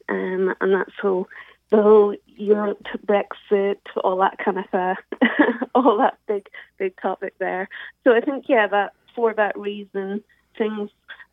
Um, 0.09 0.55
and 0.61 0.73
that's 0.73 0.93
so 1.03 1.29
the 1.71 1.83
whole 1.83 2.15
Europe, 2.27 2.87
Brexit, 3.07 3.79
all 4.03 4.17
that 4.19 4.39
kind 4.39 4.59
of 4.59 4.65
uh, 4.73 4.95
all 5.75 5.99
that 5.99 6.19
big 6.27 6.49
big 6.79 6.95
topic 7.01 7.35
there. 7.39 7.69
So 8.05 8.15
I 8.15 8.21
think 8.21 8.47
yeah, 8.49 8.67
that 8.69 8.93
for 9.15 9.35
that 9.35 9.59
reason, 9.59 10.23
things 10.57 10.91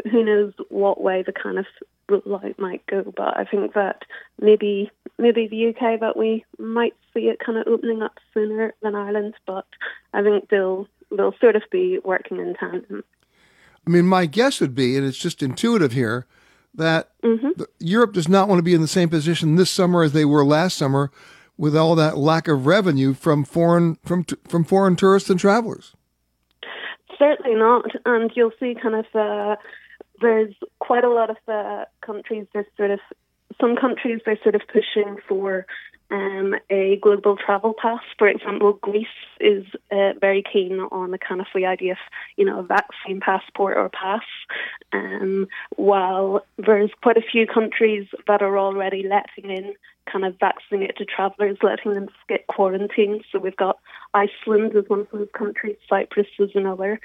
who 0.10 0.24
knows 0.24 0.54
what 0.70 1.02
way 1.02 1.24
the 1.24 1.34
kind 1.34 1.60
of 1.60 1.66
light 2.26 2.60
might 2.60 2.86
go, 2.88 3.14
but 3.16 3.38
I 3.38 3.46
think 3.46 3.74
that 3.74 4.04
maybe 4.40 4.92
maybe 5.18 5.48
the 5.48 5.70
UK 5.70 6.00
that 6.00 6.18
we 6.18 6.46
might 6.58 6.96
see 7.14 7.22
it 7.22 7.40
kind 7.40 7.58
of 7.58 7.68
opening 7.68 8.02
up 8.02 8.18
sooner 8.34 8.74
than 8.82 8.96
Ireland, 8.96 9.36
but 9.46 9.66
I 10.14 10.22
think 10.22 10.50
they'll 10.50 10.88
they'll 11.12 11.36
sort 11.40 11.56
of 11.56 11.64
be 11.72 12.00
working 12.04 12.38
in 12.38 12.56
tandem. 12.56 13.04
I 13.86 13.90
mean, 13.90 14.06
my 14.06 14.26
guess 14.28 14.62
would 14.62 14.76
be, 14.76 14.96
and 14.96 15.06
it's 15.06 15.18
just 15.18 15.42
intuitive 15.42 15.92
here, 15.92 16.28
that 16.74 17.10
mm-hmm. 17.24 17.62
Europe 17.80 18.14
does 18.14 18.30
not 18.30 18.48
want 18.48 18.60
to 18.60 18.64
be 18.64 18.74
in 18.74 18.82
the 18.82 18.88
same 18.88 19.10
position 19.10 19.56
this 19.56 19.70
summer 19.70 20.04
as 20.04 20.14
they 20.14 20.26
were 20.26 20.46
last 20.46 20.78
summer, 20.78 21.12
with 21.58 21.76
all 21.76 21.96
that 21.96 22.18
lack 22.18 22.48
of 22.48 22.66
revenue 22.66 23.14
from 23.14 23.44
foreign 23.44 23.96
from 24.06 24.26
from 24.48 24.64
foreign 24.64 24.96
tourists 24.96 25.30
and 25.30 25.40
travelers. 25.40 25.94
Certainly 27.20 27.56
not, 27.56 27.86
and 28.06 28.32
you'll 28.36 28.54
see 28.60 28.76
kind 28.82 28.96
of 28.96 29.06
uh, 29.14 29.56
there's 30.22 30.54
quite 30.80 31.04
a 31.04 31.10
lot 31.10 31.30
of 31.30 31.38
uh, 31.48 31.86
countries. 32.02 32.48
There's 32.54 32.66
sort 32.78 32.92
of 32.92 33.00
some 33.60 33.76
countries 33.76 34.22
they're 34.26 34.40
sort 34.42 34.56
of 34.56 34.62
pushing 34.68 35.18
for 35.28 35.66
um, 36.12 36.56
a 36.70 36.98
global 36.98 37.38
travel 37.38 37.74
pass. 37.82 38.02
For 38.18 38.28
example, 38.28 38.74
Greece 38.74 39.08
is 39.40 39.66
uh, 39.92 40.14
very 40.20 40.44
keen 40.44 40.80
on 40.92 41.12
the 41.12 41.18
kind 41.18 41.42
of 41.42 41.48
the 41.56 41.66
idea 41.66 41.94
of, 41.94 41.98
you 42.36 42.46
know, 42.46 42.60
a 42.60 42.64
vaccine 42.64 43.20
passport 43.20 43.78
or 43.78 43.90
pass, 43.90 44.24
um, 44.92 45.48
while 45.78 46.46
there's 46.58 46.92
quite 47.02 47.18
a 47.18 47.22
few 47.22 47.48
countries 47.48 48.08
that 48.28 48.42
are 48.42 48.58
already 48.58 49.04
letting 49.08 49.50
in 49.50 49.74
kind 50.12 50.26
of 50.26 50.40
vaccinated 50.40 51.08
travellers, 51.08 51.58
letting 51.62 51.94
them 51.94 52.10
skip 52.24 52.48
quarantine. 52.48 53.22
So 53.32 53.40
we've 53.40 53.56
got 53.56 53.80
Iceland 54.14 54.76
as 54.76 54.86
one 54.88 55.02
of 55.02 55.08
those 55.12 55.30
countries, 55.34 55.78
Cyprus 55.90 56.28
is 56.40 56.52
another. 56.56 57.00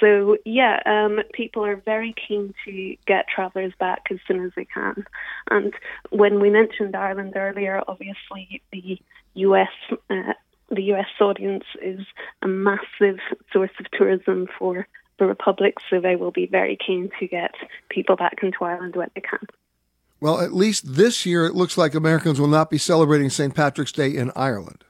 So 0.00 0.36
yeah, 0.44 0.80
um, 0.86 1.20
people 1.32 1.64
are 1.64 1.76
very 1.76 2.14
keen 2.26 2.54
to 2.64 2.96
get 3.06 3.26
travellers 3.28 3.72
back 3.78 4.06
as 4.10 4.18
soon 4.26 4.44
as 4.44 4.52
they 4.56 4.64
can. 4.64 5.04
And 5.50 5.72
when 6.10 6.40
we 6.40 6.50
mentioned 6.50 6.94
Ireland 6.94 7.34
earlier, 7.36 7.82
obviously 7.86 8.62
the 8.72 8.98
US. 9.34 9.68
Uh, 10.10 10.34
the 10.70 10.82
US 10.92 11.06
audience 11.20 11.64
is 11.80 12.00
a 12.42 12.48
massive 12.48 13.18
source 13.52 13.70
of 13.80 13.90
tourism 13.90 14.48
for 14.58 14.86
the 15.18 15.26
Republic, 15.26 15.76
so 15.88 16.00
they 16.00 16.16
will 16.16 16.30
be 16.30 16.46
very 16.46 16.76
keen 16.76 17.10
to 17.18 17.26
get 17.26 17.54
people 17.88 18.16
back 18.16 18.38
into 18.42 18.58
Ireland 18.62 18.94
when 18.94 19.08
they 19.14 19.20
can. 19.20 19.46
Well, 20.20 20.40
at 20.40 20.52
least 20.52 20.96
this 20.96 21.24
year, 21.24 21.46
it 21.46 21.54
looks 21.54 21.78
like 21.78 21.94
Americans 21.94 22.40
will 22.40 22.48
not 22.48 22.70
be 22.70 22.78
celebrating 22.78 23.30
St. 23.30 23.54
Patrick's 23.54 23.92
Day 23.92 24.14
in 24.14 24.32
Ireland. 24.34 24.84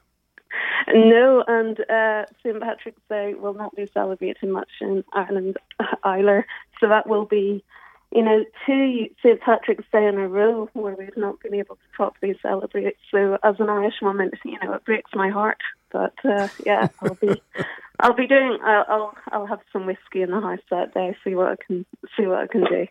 No, 0.95 1.45
and 1.47 1.79
uh, 1.91 2.25
St. 2.43 2.61
Patrick's 2.61 3.03
Day 3.11 3.35
will 3.35 3.53
not 3.53 3.77
be 3.77 3.87
celebrated 3.93 4.49
much 4.49 4.71
in 4.81 5.05
Ireland 5.13 5.59
either. 6.05 6.47
So 6.81 6.89
that 6.89 7.07
will 7.07 7.27
be, 7.27 7.63
you 8.11 8.23
know, 8.23 8.45
two 8.65 9.09
St. 9.23 9.41
Patrick's 9.41 9.85
Day 9.93 10.07
in 10.07 10.17
a 10.17 10.27
row 10.27 10.71
where 10.73 10.95
we've 10.95 11.17
not 11.17 11.41
been 11.41 11.55
able 11.55 11.77
to 11.77 11.83
properly 11.93 12.39
celebrate. 12.41 12.97
So 13.11 13.37
as 13.43 13.57
an 13.59 13.69
Irish 13.69 14.01
woman, 14.01 14.31
you 14.45 14.59
know, 14.63 14.73
it 14.73 14.85
breaks 14.87 15.11
my 15.15 15.29
heart. 15.29 15.59
But 15.93 16.15
uh, 16.25 16.49
yeah, 16.65 16.89
I'll 17.03 17.15
be, 17.15 17.41
I'll 18.01 18.15
be 18.15 18.27
doing. 18.27 18.59
I'll, 18.65 18.85
I'll, 18.89 19.15
I'll 19.31 19.47
have 19.47 19.61
some 19.73 19.85
whiskey 19.85 20.23
in 20.23 20.31
the 20.31 20.41
house 20.41 20.61
that 20.71 20.95
day. 20.95 21.15
See 21.23 21.35
what 21.35 21.49
I 21.49 21.57
can, 21.67 21.85
see 22.17 22.27
what 22.27 22.39
I 22.39 22.47
can 22.47 22.65
do. 22.65 22.87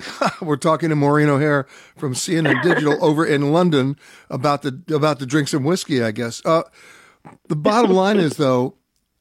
We're 0.42 0.56
talking 0.56 0.88
to 0.88 0.96
Maureen 0.96 1.28
O'Hare 1.28 1.66
from 1.96 2.14
CNN 2.14 2.62
Digital 2.62 3.02
over 3.04 3.24
in 3.24 3.52
London 3.52 3.96
about 4.30 4.62
the 4.62 4.82
about 4.94 5.18
the 5.18 5.26
drink 5.26 5.48
some 5.48 5.64
whiskey, 5.64 6.02
I 6.02 6.10
guess. 6.10 6.44
Uh, 6.44 6.62
the 7.48 7.56
bottom 7.56 7.90
line 7.92 8.18
is 8.18 8.36
though, 8.36 8.74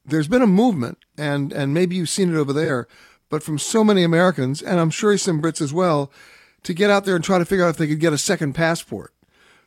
there's 0.06 0.28
been 0.28 0.42
a 0.42 0.48
movement, 0.48 0.98
and 1.18 1.52
and 1.52 1.74
maybe 1.74 1.96
you've 1.96 2.10
seen 2.10 2.34
it 2.34 2.38
over 2.38 2.54
there, 2.54 2.88
but 3.30 3.44
from 3.44 3.58
so 3.58 3.84
many 3.84 4.04
Americans, 4.04 4.62
and 4.62 4.80
I'm 4.80 4.90
sure 4.90 5.18
some 5.18 5.42
Brits 5.42 5.62
as 5.62 5.74
well, 5.74 6.12
to 6.64 6.74
get 6.74 6.90
out 6.90 7.06
there 7.06 7.16
and 7.16 7.24
try 7.24 7.38
to 7.38 7.46
figure 7.46 7.66
out 7.66 7.70
if 7.70 7.78
they 7.78 7.88
could 7.88 8.00
get 8.00 8.14
a 8.14 8.18
second 8.18 8.54
passport. 8.54 9.14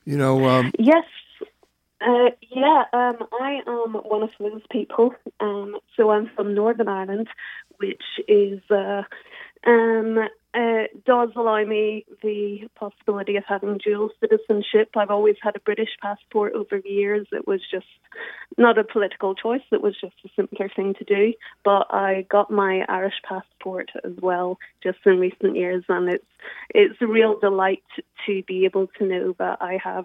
You 0.05 0.19
know. 0.19 0.47
Um, 0.47 0.73
yes. 0.79 1.05
Uh, 2.01 2.29
yeah, 2.51 2.85
um, 2.93 3.17
I 3.41 3.61
am 3.67 3.95
one 3.95 4.23
of 4.23 4.31
those 4.39 4.61
people. 4.71 5.15
Um, 5.41 5.79
so 5.97 6.11
I'm 6.11 6.31
from 6.37 6.55
Northern 6.55 6.87
Ireland, 6.87 7.29
which 7.79 8.03
is 8.29 8.61
uh, 8.71 9.05
um, 9.67 10.29
uh, 10.55 10.85
does 11.05 11.31
allow 11.35 11.65
me 11.65 12.05
the 12.23 12.69
possibility 12.77 13.37
of 13.37 13.45
having 13.47 13.79
dual 13.79 14.11
citizenship. 14.21 14.91
I've 14.97 15.11
always 15.11 15.37
had 15.43 15.57
a 15.57 15.61
British 15.61 15.89
passport 16.01 16.53
over 16.55 16.81
the 16.81 16.89
years. 16.89 17.27
It 17.33 17.47
was 17.47 17.61
just 17.69 17.87
not 18.57 18.79
a 18.79 18.85
political 18.85 19.35
choice. 19.35 19.63
It 19.73 19.83
was 19.83 19.97
just 20.01 20.15
a 20.25 20.29
simpler 20.37 20.69
thing 20.69 20.95
to 20.95 21.05
do. 21.05 21.35
But 21.65 21.89
I 21.91 22.27
got 22.31 22.51
my 22.51 22.85
Irish 22.89 23.21
passport 23.29 23.91
as 24.05 24.13
well 24.21 24.59
just 24.83 24.99
in 25.05 25.19
recent 25.19 25.57
years, 25.57 25.85
and 25.89 26.09
it's 26.09 26.25
it's 26.71 27.01
a 27.01 27.07
real 27.07 27.39
delight 27.39 27.83
to 28.27 28.43
be 28.45 28.65
able 28.65 28.87
to 28.99 29.05
know 29.05 29.35
that 29.39 29.59
I 29.61 29.79
have, 29.83 30.05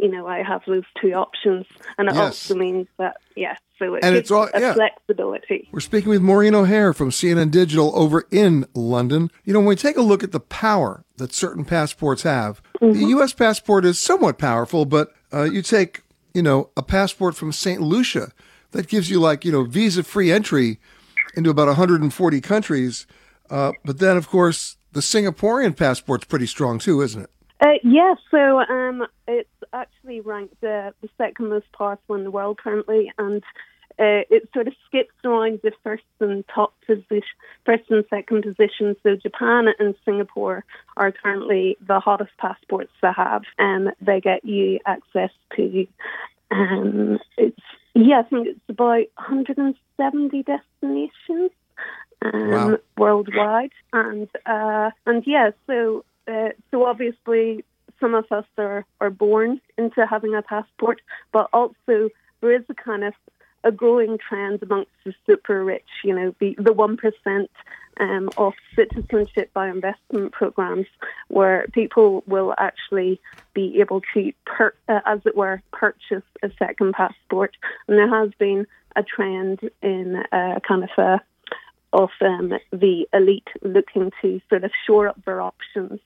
you 0.00 0.10
know, 0.10 0.26
I 0.26 0.42
have 0.42 0.62
those 0.66 0.84
two 1.00 1.12
options, 1.12 1.66
and 1.96 2.08
it 2.08 2.14
yes. 2.14 2.24
also 2.24 2.56
means 2.56 2.88
that 2.98 3.18
yeah. 3.36 3.56
So 3.78 3.94
it 3.94 4.04
and 4.04 4.16
it's 4.16 4.30
all, 4.30 4.48
yeah. 4.58 4.74
flexibility. 4.74 5.68
We're 5.70 5.80
speaking 5.80 6.08
with 6.08 6.22
Maureen 6.22 6.54
O'Hare 6.54 6.92
from 6.92 7.10
CNN 7.10 7.50
Digital 7.50 7.92
over 7.94 8.26
in 8.30 8.66
London. 8.74 9.30
You 9.44 9.52
know, 9.52 9.60
when 9.60 9.68
we 9.68 9.76
take 9.76 9.96
a 9.96 10.02
look 10.02 10.22
at 10.22 10.32
the 10.32 10.40
power 10.40 11.04
that 11.16 11.32
certain 11.32 11.64
passports 11.64 12.22
have, 12.22 12.62
mm-hmm. 12.80 12.98
the 12.98 13.06
U.S. 13.08 13.32
passport 13.32 13.84
is 13.84 13.98
somewhat 13.98 14.38
powerful, 14.38 14.84
but 14.86 15.12
uh, 15.32 15.44
you 15.44 15.60
take, 15.60 16.02
you 16.32 16.42
know, 16.42 16.70
a 16.76 16.82
passport 16.82 17.36
from 17.36 17.52
St. 17.52 17.80
Lucia 17.80 18.32
that 18.70 18.88
gives 18.88 19.10
you 19.10 19.20
like, 19.20 19.44
you 19.44 19.52
know, 19.52 19.64
visa 19.64 20.02
free 20.02 20.32
entry 20.32 20.78
into 21.34 21.50
about 21.50 21.66
140 21.66 22.40
countries. 22.40 23.06
Uh, 23.50 23.72
but 23.84 23.98
then, 23.98 24.16
of 24.16 24.28
course, 24.28 24.76
the 24.92 25.00
Singaporean 25.00 25.76
passport's 25.76 26.24
pretty 26.24 26.46
strong 26.46 26.78
too, 26.78 27.02
isn't 27.02 27.22
it? 27.22 27.30
Uh, 27.60 27.68
yes, 27.82 28.18
so 28.30 28.60
um, 28.60 29.06
it's 29.26 29.48
actually 29.72 30.20
ranked 30.20 30.62
uh, 30.62 30.92
the 31.00 31.08
second 31.18 31.48
most 31.48 31.66
powerful 31.76 32.16
in 32.16 32.24
the 32.24 32.30
world 32.30 32.58
currently, 32.58 33.12
and 33.18 33.42
uh, 33.98 34.28
it 34.28 34.48
sort 34.52 34.68
of 34.68 34.74
skips 34.86 35.14
around 35.24 35.60
the 35.62 35.72
first 35.82 36.04
and 36.20 36.44
top 36.54 36.74
position, 36.86 37.22
first 37.64 37.84
and 37.88 38.04
second 38.10 38.42
position. 38.42 38.94
So 39.02 39.16
Japan 39.16 39.68
and 39.78 39.94
Singapore 40.04 40.64
are 40.96 41.12
currently 41.12 41.78
the 41.86 42.00
hottest 42.00 42.32
passports 42.38 42.92
to 43.00 43.12
have, 43.12 43.42
and 43.58 43.92
they 44.00 44.20
get 44.20 44.44
you 44.44 44.80
access 44.84 45.30
to. 45.56 45.86
Um, 46.50 47.18
it's 47.38 47.60
yeah, 47.94 48.20
I 48.20 48.22
think 48.24 48.48
it's 48.48 48.60
about 48.68 49.06
170 49.16 50.42
destinations 50.42 51.50
um, 52.20 52.50
wow. 52.50 52.78
worldwide, 52.98 53.72
and 53.92 54.28
uh, 54.44 54.90
and 55.06 55.22
yeah, 55.26 55.50
so 55.66 56.04
uh, 56.28 56.50
so 56.70 56.84
obviously 56.84 57.64
some 58.00 58.14
of 58.14 58.24
us 58.30 58.44
are, 58.58 58.84
are 59.00 59.10
born 59.10 59.60
into 59.78 60.06
having 60.06 60.34
a 60.34 60.42
passport, 60.42 61.00
but 61.32 61.48
also 61.52 62.10
there 62.40 62.54
is 62.54 62.64
a 62.68 62.74
kind 62.74 63.04
of 63.04 63.14
a 63.64 63.72
growing 63.72 64.16
trend 64.16 64.62
amongst 64.62 64.90
the 65.04 65.12
super 65.26 65.64
rich, 65.64 65.88
you 66.04 66.14
know, 66.14 66.34
the, 66.38 66.54
the 66.58 66.72
1% 66.72 67.48
um, 67.98 68.30
of 68.36 68.52
citizenship 68.76 69.50
by 69.52 69.68
investment 69.68 70.32
programs 70.32 70.86
where 71.28 71.66
people 71.72 72.22
will 72.26 72.54
actually 72.58 73.20
be 73.54 73.80
able 73.80 74.02
to, 74.14 74.32
per, 74.44 74.72
uh, 74.88 75.00
as 75.04 75.20
it 75.26 75.36
were, 75.36 75.62
purchase 75.72 76.22
a 76.42 76.50
second 76.58 76.92
passport. 76.92 77.56
And 77.88 77.98
there 77.98 78.08
has 78.08 78.30
been 78.38 78.66
a 78.94 79.02
trend 79.02 79.60
in 79.82 80.16
uh, 80.32 80.60
kind 80.66 80.84
of 80.84 80.90
a 80.96 81.20
of 81.96 82.10
um, 82.20 82.52
the 82.70 83.06
elite 83.12 83.48
looking 83.62 84.12
to 84.20 84.40
sort 84.50 84.64
of 84.64 84.70
shore 84.86 85.08
up 85.08 85.24
their 85.24 85.40
options 85.40 85.98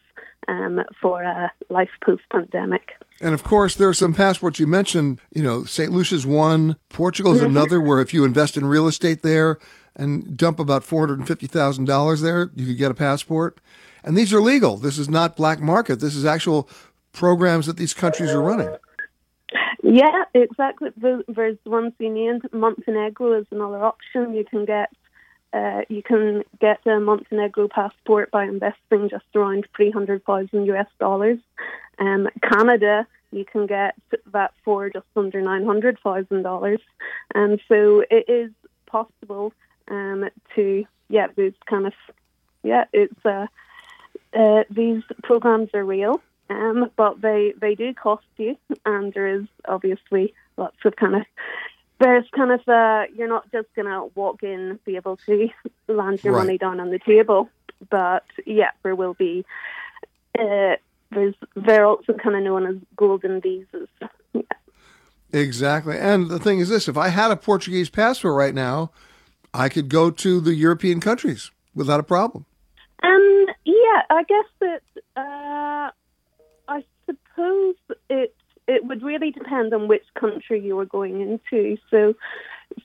um, 0.46 0.80
for 1.02 1.22
a 1.22 1.52
life 1.68 1.90
post 2.04 2.22
pandemic. 2.30 2.92
And 3.20 3.34
of 3.34 3.42
course, 3.42 3.74
there 3.74 3.88
are 3.88 3.94
some 3.94 4.14
passports 4.14 4.58
you 4.60 4.66
mentioned. 4.66 5.20
You 5.34 5.42
know, 5.42 5.64
St. 5.64 5.90
Lucia's 5.92 6.24
one, 6.24 6.76
Portugal 6.88 7.32
is 7.32 7.40
mm-hmm. 7.40 7.56
another, 7.56 7.80
where 7.80 8.00
if 8.00 8.14
you 8.14 8.24
invest 8.24 8.56
in 8.56 8.64
real 8.64 8.86
estate 8.86 9.22
there 9.22 9.58
and 9.96 10.36
dump 10.36 10.60
about 10.60 10.84
four 10.84 11.00
hundred 11.00 11.18
and 11.18 11.28
fifty 11.28 11.46
thousand 11.46 11.86
dollars 11.86 12.20
there, 12.20 12.50
you 12.54 12.66
could 12.66 12.78
get 12.78 12.90
a 12.90 12.94
passport. 12.94 13.58
And 14.04 14.16
these 14.16 14.32
are 14.32 14.40
legal. 14.40 14.76
This 14.76 14.96
is 14.96 15.08
not 15.08 15.36
black 15.36 15.60
market. 15.60 16.00
This 16.00 16.14
is 16.14 16.24
actual 16.24 16.68
programs 17.12 17.66
that 17.66 17.76
these 17.76 17.92
countries 17.92 18.30
are 18.30 18.40
running. 18.40 18.74
Yeah, 19.82 20.24
exactly. 20.34 20.90
There's 20.96 21.58
ones 21.66 21.92
you 21.98 22.12
named. 22.12 22.42
Montenegro 22.52 23.40
is 23.40 23.46
another 23.50 23.82
option. 23.82 24.32
You 24.34 24.44
can 24.44 24.64
get 24.64 24.90
uh, 25.52 25.82
you 25.88 26.02
can 26.02 26.44
get 26.60 26.86
a 26.86 27.00
Montenegro 27.00 27.68
passport 27.68 28.30
by 28.30 28.44
investing 28.44 29.08
just 29.08 29.24
around 29.34 29.66
300,000 29.76 30.66
US 30.66 30.86
dollars. 30.98 31.38
Um, 31.98 32.28
Canada, 32.42 33.06
you 33.32 33.44
can 33.44 33.66
get 33.66 33.94
that 34.32 34.52
for 34.64 34.90
just 34.90 35.06
under 35.16 35.40
$900,000. 35.40 36.78
And 37.34 37.60
so 37.68 38.04
it 38.10 38.28
is 38.28 38.50
possible 38.86 39.52
um, 39.88 40.28
to, 40.54 40.84
yeah, 41.08 41.26
these 41.36 41.52
kind 41.66 41.86
of, 41.86 41.92
yeah, 42.62 42.84
it's, 42.92 43.24
uh, 43.24 43.46
uh, 44.36 44.64
these 44.70 45.02
programs 45.22 45.70
are 45.74 45.84
real. 45.84 46.20
Um, 46.48 46.90
but 46.96 47.20
they, 47.20 47.54
they 47.60 47.76
do 47.76 47.94
cost 47.94 48.24
you, 48.36 48.56
and 48.84 49.14
there 49.14 49.28
is 49.28 49.46
obviously 49.68 50.34
lots 50.56 50.76
of 50.84 50.96
kind 50.96 51.14
of 51.14 51.22
there's 52.00 52.24
kind 52.34 52.50
of 52.50 52.60
a, 52.66 53.04
you're 53.14 53.28
not 53.28 53.50
just 53.52 53.68
going 53.76 53.86
to 53.86 54.10
walk 54.14 54.42
in, 54.42 54.80
be 54.84 54.96
able 54.96 55.18
to 55.26 55.48
land 55.86 56.24
your 56.24 56.34
right. 56.34 56.46
money 56.46 56.58
down 56.58 56.80
on 56.80 56.90
the 56.90 56.98
table. 56.98 57.48
But 57.90 58.24
yeah, 58.46 58.70
there 58.82 58.94
will 58.94 59.14
be, 59.14 59.44
uh, 60.38 60.76
there's, 61.10 61.34
they're 61.54 61.86
also 61.86 62.14
kind 62.14 62.36
of 62.36 62.42
known 62.42 62.66
as 62.66 62.76
golden 62.96 63.40
visas. 63.40 63.88
Yeah. 64.32 64.42
Exactly. 65.32 65.96
And 65.98 66.28
the 66.28 66.40
thing 66.40 66.58
is 66.58 66.68
this 66.68 66.88
if 66.88 66.96
I 66.96 67.08
had 67.08 67.30
a 67.30 67.36
Portuguese 67.36 67.90
passport 67.90 68.34
right 68.34 68.54
now, 68.54 68.90
I 69.52 69.68
could 69.68 69.88
go 69.88 70.10
to 70.10 70.40
the 70.40 70.54
European 70.54 71.00
countries 71.00 71.50
without 71.74 72.00
a 72.00 72.04
problem. 72.04 72.46
Um, 73.02 73.46
yeah, 73.64 74.02
I 74.10 74.24
guess 74.24 74.44
that, 74.60 74.82
uh, 75.16 75.90
I 76.68 76.84
suppose 77.06 77.76
it 78.08 78.34
it 78.70 78.84
would 78.84 79.02
really 79.02 79.32
depend 79.32 79.74
on 79.74 79.88
which 79.88 80.04
country 80.14 80.60
you 80.60 80.76
were 80.76 80.86
going 80.86 81.20
into. 81.20 81.76
So, 81.90 82.14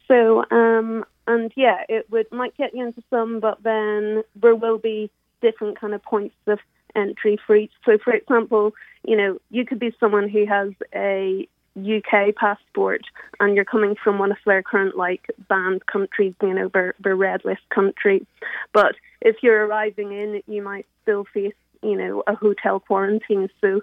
so 0.08 0.44
um, 0.50 1.06
and 1.28 1.52
yeah, 1.56 1.84
it 1.88 2.10
would 2.10 2.32
might 2.32 2.58
get 2.58 2.76
you 2.76 2.88
into 2.88 3.04
some, 3.12 3.40
but 3.40 3.62
then 3.62 4.24
there 4.36 4.56
will 4.56 4.80
be 4.80 5.12
different 5.42 5.80
kind 5.80 5.94
of 5.94 6.02
points 6.02 6.36
of 6.48 6.58
entry 6.96 7.38
for 7.46 7.56
each. 7.56 7.72
So, 7.86 8.00
for 8.04 8.14
example, 8.14 8.74
you 9.04 9.16
know, 9.16 9.38
you 9.52 9.64
could 9.64 9.80
be 9.80 9.96
someone 10.00 10.28
who 10.28 10.48
has 10.48 10.72
a 10.96 11.48
UK 11.78 12.34
passport 12.36 13.02
and 13.40 13.56
you're 13.56 13.66
coming 13.66 13.96
from 14.02 14.18
one 14.18 14.32
of 14.32 14.38
their 14.46 14.64
current 14.64 14.98
like 14.98 15.30
banned 15.50 15.86
countries, 15.86 16.34
you 16.42 16.54
know, 16.54 16.70
their, 16.70 16.96
their 17.00 17.16
red 17.16 17.46
list 17.46 17.62
countries. 17.70 18.26
But 18.74 18.96
if 19.22 19.36
you're 19.44 19.68
arriving 19.68 20.14
in, 20.14 20.42
you 20.48 20.64
might 20.64 20.88
still 21.04 21.26
face 21.32 21.54
you 21.86 21.96
know, 21.96 22.24
a 22.28 22.36
hotel 22.36 22.80
quarantine. 22.80 23.50
So 23.62 23.82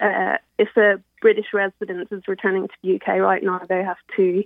uh, 0.00 0.38
if 0.58 0.76
a 0.76 1.00
British 1.24 1.54
residents 1.54 2.12
is 2.12 2.28
returning 2.28 2.68
to 2.68 2.74
the 2.82 2.96
UK 2.96 3.18
right 3.18 3.42
now, 3.42 3.58
they 3.66 3.82
have 3.82 3.96
to 4.14 4.44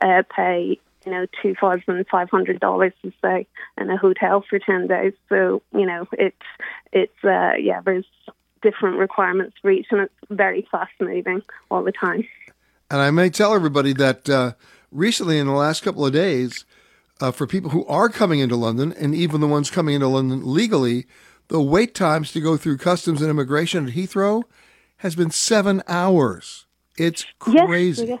uh, 0.00 0.22
pay, 0.32 0.78
you 1.04 1.10
know, 1.10 1.26
two 1.42 1.56
thousand 1.60 2.06
five 2.08 2.30
hundred 2.30 2.60
dollars 2.60 2.92
to 3.02 3.12
stay 3.18 3.48
in 3.76 3.90
a 3.90 3.96
hotel 3.96 4.44
for 4.48 4.60
ten 4.60 4.86
days. 4.86 5.12
So 5.28 5.60
you 5.74 5.86
know, 5.86 6.06
it's 6.12 6.36
it's 6.92 7.24
uh, 7.24 7.54
yeah, 7.58 7.80
there's 7.84 8.06
different 8.62 8.98
requirements 8.98 9.56
for 9.60 9.72
each, 9.72 9.88
and 9.90 10.02
it's 10.02 10.14
very 10.30 10.68
fast 10.70 10.92
moving 11.00 11.42
all 11.68 11.82
the 11.82 11.90
time. 11.90 12.24
And 12.92 13.00
I 13.00 13.10
may 13.10 13.28
tell 13.28 13.52
everybody 13.52 13.92
that 13.94 14.30
uh, 14.30 14.52
recently, 14.92 15.36
in 15.36 15.48
the 15.48 15.52
last 15.52 15.82
couple 15.82 16.06
of 16.06 16.12
days, 16.12 16.64
uh, 17.20 17.32
for 17.32 17.48
people 17.48 17.70
who 17.70 17.84
are 17.86 18.08
coming 18.08 18.38
into 18.38 18.54
London, 18.54 18.92
and 18.92 19.16
even 19.16 19.40
the 19.40 19.48
ones 19.48 19.68
coming 19.68 19.96
into 19.96 20.06
London 20.06 20.42
legally, 20.44 21.06
the 21.48 21.60
wait 21.60 21.92
times 21.92 22.30
to 22.30 22.40
go 22.40 22.56
through 22.56 22.76
customs 22.76 23.20
and 23.20 23.30
immigration 23.30 23.88
at 23.88 23.94
Heathrow 23.94 24.44
has 25.00 25.14
been 25.14 25.30
seven 25.30 25.82
hours. 25.88 26.66
It's 26.96 27.24
crazy. 27.38 28.06
Yes, 28.06 28.20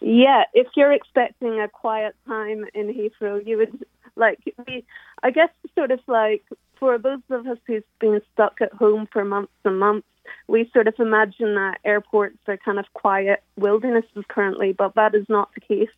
yeah, 0.00 0.44
if 0.54 0.68
you're 0.76 0.92
expecting 0.92 1.60
a 1.60 1.68
quiet 1.68 2.14
time 2.26 2.64
in 2.74 2.94
Heathrow, 2.94 3.44
you 3.44 3.58
would 3.58 3.84
like 4.16 4.38
we. 4.66 4.84
I 5.22 5.30
guess 5.30 5.50
sort 5.74 5.90
of 5.90 6.00
like 6.06 6.44
for 6.78 6.98
those 6.98 7.20
of 7.30 7.46
us 7.46 7.58
who've 7.66 7.84
been 8.00 8.20
stuck 8.32 8.60
at 8.60 8.72
home 8.72 9.08
for 9.12 9.24
months 9.24 9.52
and 9.64 9.78
months, 9.78 10.06
we 10.46 10.70
sort 10.72 10.86
of 10.86 10.94
imagine 10.98 11.54
that 11.56 11.78
airports 11.84 12.38
are 12.46 12.56
kind 12.56 12.78
of 12.78 12.86
quiet 12.94 13.42
wildernesses 13.56 14.24
currently, 14.28 14.72
but 14.72 14.94
that 14.94 15.14
is 15.14 15.26
not 15.28 15.50
the 15.54 15.60
case. 15.60 15.96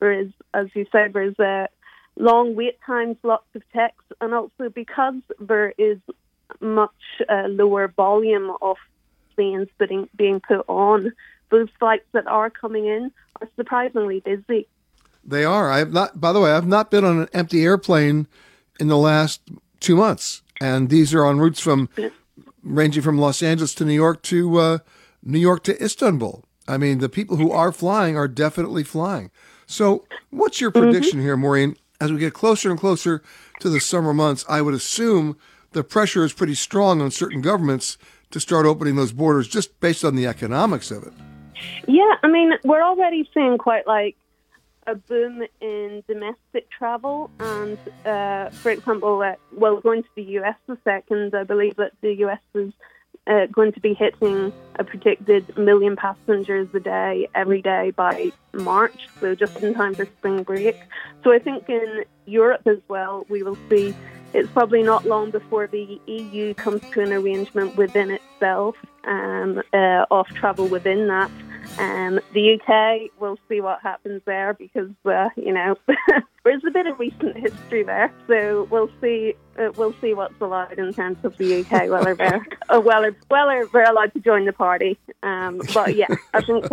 There 0.00 0.12
is, 0.12 0.28
as 0.52 0.66
you 0.74 0.86
said, 0.90 1.12
there's 1.12 1.38
a 1.38 1.68
long 2.16 2.56
wait 2.56 2.78
times, 2.84 3.16
lots 3.22 3.46
of 3.54 3.62
checks, 3.72 4.04
and 4.20 4.34
also 4.34 4.70
because 4.74 5.22
there 5.38 5.72
is 5.78 5.98
much 6.60 6.90
uh, 7.28 7.46
lower 7.46 7.88
volume 7.88 8.50
of 8.60 8.76
being, 9.38 9.66
being 10.14 10.40
put 10.40 10.64
on, 10.68 11.12
those 11.50 11.68
flights 11.78 12.04
that 12.12 12.26
are 12.26 12.50
coming 12.50 12.84
in 12.84 13.10
are 13.40 13.48
surprisingly 13.56 14.20
busy. 14.20 14.68
They 15.24 15.44
are. 15.44 15.70
I 15.70 15.78
have 15.78 15.92
not. 15.92 16.20
By 16.20 16.32
the 16.32 16.40
way, 16.40 16.52
I've 16.52 16.66
not 16.66 16.90
been 16.90 17.04
on 17.04 17.20
an 17.20 17.28
empty 17.32 17.64
airplane 17.64 18.26
in 18.78 18.88
the 18.88 18.96
last 18.96 19.40
two 19.80 19.96
months, 19.96 20.42
and 20.60 20.90
these 20.90 21.14
are 21.14 21.24
on 21.24 21.38
routes 21.38 21.60
from 21.60 21.88
ranging 22.62 23.02
from 23.02 23.18
Los 23.18 23.42
Angeles 23.42 23.74
to 23.74 23.84
New 23.84 23.94
York 23.94 24.22
to 24.24 24.58
uh, 24.58 24.78
New 25.22 25.38
York 25.38 25.64
to 25.64 25.82
Istanbul. 25.82 26.44
I 26.66 26.76
mean, 26.78 26.98
the 26.98 27.08
people 27.08 27.36
who 27.36 27.50
are 27.50 27.72
flying 27.72 28.16
are 28.16 28.28
definitely 28.28 28.84
flying. 28.84 29.30
So, 29.66 30.06
what's 30.30 30.60
your 30.60 30.70
mm-hmm. 30.70 30.90
prediction 30.90 31.18
mm-hmm. 31.18 31.26
here, 31.26 31.36
Maureen? 31.36 31.76
as 32.00 32.12
we 32.12 32.18
get 32.18 32.34
closer 32.34 32.70
and 32.70 32.78
closer 32.78 33.22
to 33.60 33.68
the 33.68 33.80
summer 33.80 34.14
months, 34.14 34.44
I 34.48 34.62
would 34.62 34.74
assume 34.74 35.36
the 35.72 35.84
pressure 35.84 36.24
is 36.24 36.32
pretty 36.32 36.54
strong 36.54 37.00
on 37.00 37.10
certain 37.10 37.40
governments 37.40 37.98
to 38.30 38.40
start 38.40 38.66
opening 38.66 38.96
those 38.96 39.12
borders 39.12 39.48
just 39.48 39.78
based 39.80 40.04
on 40.04 40.16
the 40.16 40.26
economics 40.26 40.90
of 40.90 41.02
it. 41.04 41.12
Yeah, 41.86 42.14
I 42.22 42.28
mean, 42.28 42.52
we're 42.64 42.82
already 42.82 43.28
seeing 43.34 43.58
quite 43.58 43.86
like 43.86 44.16
a 44.86 44.94
boom 44.94 45.42
in 45.60 46.02
domestic 46.08 46.70
travel. 46.70 47.30
And 47.38 47.78
uh, 48.04 48.50
for 48.50 48.70
example, 48.70 49.20
uh, 49.22 49.34
well, 49.52 49.80
going 49.80 50.02
to 50.02 50.08
the 50.14 50.22
US 50.40 50.56
a 50.68 50.76
second, 50.84 51.34
I 51.34 51.44
believe 51.44 51.76
that 51.76 51.92
the 52.00 52.14
US 52.24 52.40
is 52.54 52.72
uh, 53.26 53.46
going 53.46 53.72
to 53.72 53.80
be 53.80 53.92
hitting 53.92 54.52
a 54.76 54.84
predicted 54.84 55.56
million 55.58 55.96
passengers 55.96 56.68
a 56.74 56.80
day 56.80 57.28
every 57.34 57.60
day 57.60 57.90
by 57.90 58.32
March, 58.54 59.06
so 59.20 59.34
just 59.34 59.62
in 59.62 59.74
time 59.74 59.94
for 59.94 60.06
spring 60.06 60.42
break. 60.42 60.76
So 61.22 61.32
I 61.32 61.38
think 61.38 61.68
in 61.68 62.04
Europe 62.24 62.62
as 62.66 62.78
well, 62.88 63.26
we 63.28 63.42
will 63.42 63.58
see 63.68 63.94
it's 64.34 64.50
probably 64.52 64.82
not 64.82 65.06
long 65.06 65.30
before 65.30 65.66
the 65.66 66.00
EU 66.06 66.54
comes 66.54 66.82
to 66.92 67.02
an 67.02 67.12
arrangement 67.12 67.76
within 67.76 68.10
itself 68.10 68.76
um, 69.04 69.62
uh, 69.72 70.04
of 70.10 70.26
travel 70.28 70.66
within 70.66 71.08
that. 71.08 71.30
Um, 71.78 72.18
the 72.32 72.54
UK, 72.54 73.10
we'll 73.20 73.38
see 73.48 73.60
what 73.60 73.80
happens 73.82 74.22
there 74.24 74.54
because 74.54 74.90
uh, 75.04 75.28
you 75.36 75.52
know 75.52 75.76
there's 76.44 76.64
a 76.66 76.70
bit 76.70 76.86
of 76.86 76.98
recent 76.98 77.36
history 77.36 77.82
there, 77.82 78.12
so 78.26 78.66
we'll 78.70 78.90
see. 79.00 79.34
Uh, 79.58 79.70
we'll 79.76 79.94
see 80.00 80.14
what's 80.14 80.40
allowed 80.40 80.78
in 80.78 80.92
terms 80.92 81.18
of 81.24 81.36
the 81.36 81.60
UK, 81.60 81.88
whether 81.90 82.14
they're 82.14 82.46
uh, 82.68 82.80
whether 82.80 83.16
whether 83.28 83.68
they're 83.72 83.90
allowed 83.90 84.12
to 84.14 84.20
join 84.20 84.46
the 84.46 84.52
party. 84.52 84.98
Um, 85.22 85.60
but 85.74 85.94
yeah, 85.94 86.08
I 86.32 86.40
think. 86.40 86.70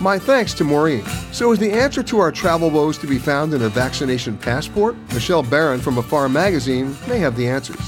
My 0.00 0.16
thanks 0.16 0.54
to 0.54 0.64
Maureen. 0.64 1.04
So, 1.32 1.50
is 1.50 1.58
the 1.58 1.72
answer 1.72 2.04
to 2.04 2.20
our 2.20 2.30
travel 2.30 2.70
woes 2.70 2.98
to 2.98 3.08
be 3.08 3.18
found 3.18 3.52
in 3.52 3.62
a 3.62 3.68
vaccination 3.68 4.38
passport? 4.38 4.94
Michelle 5.12 5.42
Baran 5.42 5.80
from 5.80 5.98
Afar 5.98 6.28
Magazine 6.28 6.96
may 7.08 7.18
have 7.18 7.36
the 7.36 7.48
answers. 7.48 7.80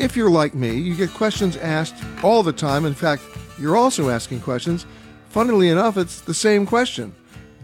If 0.00 0.16
you're 0.16 0.30
like 0.30 0.54
me, 0.54 0.74
you 0.76 0.96
get 0.96 1.14
questions 1.14 1.56
asked 1.56 1.94
all 2.24 2.42
the 2.42 2.52
time. 2.52 2.84
In 2.84 2.94
fact, 2.94 3.22
you're 3.56 3.76
also 3.76 4.10
asking 4.10 4.40
questions. 4.40 4.86
Funnily 5.28 5.68
enough, 5.68 5.96
it's 5.96 6.20
the 6.20 6.34
same 6.34 6.66
question 6.66 7.14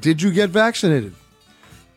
Did 0.00 0.22
you 0.22 0.30
get 0.30 0.50
vaccinated? 0.50 1.14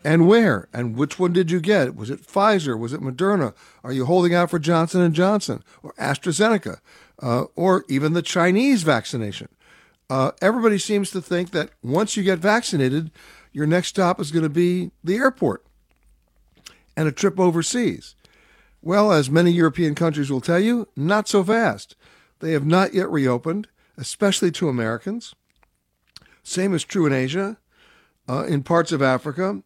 And 0.03 0.27
where? 0.27 0.67
And 0.73 0.97
which 0.97 1.19
one 1.19 1.33
did 1.33 1.51
you 1.51 1.61
get? 1.61 1.95
Was 1.95 2.09
it 2.09 2.25
Pfizer? 2.25 2.77
Was 2.77 2.93
it 2.93 2.99
Moderna? 2.99 3.53
Are 3.83 3.93
you 3.93 4.05
holding 4.05 4.33
out 4.33 4.49
for 4.49 4.59
Johnson 4.59 5.13
& 5.13 5.15
Johnson 5.15 5.63
or 5.81 5.93
AstraZeneca? 5.93 6.79
Uh, 7.21 7.45
or 7.55 7.85
even 7.87 8.11
the 8.11 8.21
Chinese 8.21 8.83
vaccination? 8.83 9.47
Uh, 10.09 10.31
everybody 10.41 10.77
seems 10.77 11.11
to 11.11 11.21
think 11.21 11.51
that 11.51 11.71
once 11.81 12.17
you 12.17 12.23
get 12.23 12.39
vaccinated, 12.39 13.11
your 13.51 13.65
next 13.65 13.89
stop 13.89 14.19
is 14.19 14.31
going 14.31 14.43
to 14.43 14.49
be 14.49 14.91
the 15.03 15.15
airport 15.15 15.65
and 16.95 17.07
a 17.07 17.11
trip 17.11 17.39
overseas. 17.39 18.15
Well, 18.81 19.11
as 19.11 19.29
many 19.29 19.51
European 19.51 19.95
countries 19.95 20.29
will 20.29 20.41
tell 20.41 20.59
you, 20.59 20.87
not 20.95 21.27
so 21.27 21.43
fast. 21.43 21.95
They 22.39 22.51
have 22.51 22.65
not 22.65 22.93
yet 22.93 23.09
reopened, 23.09 23.67
especially 23.97 24.51
to 24.51 24.69
Americans. 24.69 25.33
Same 26.43 26.73
is 26.73 26.83
true 26.83 27.05
in 27.05 27.13
Asia, 27.13 27.57
uh, 28.27 28.43
in 28.43 28.63
parts 28.63 28.91
of 28.91 29.01
Africa, 29.01 29.63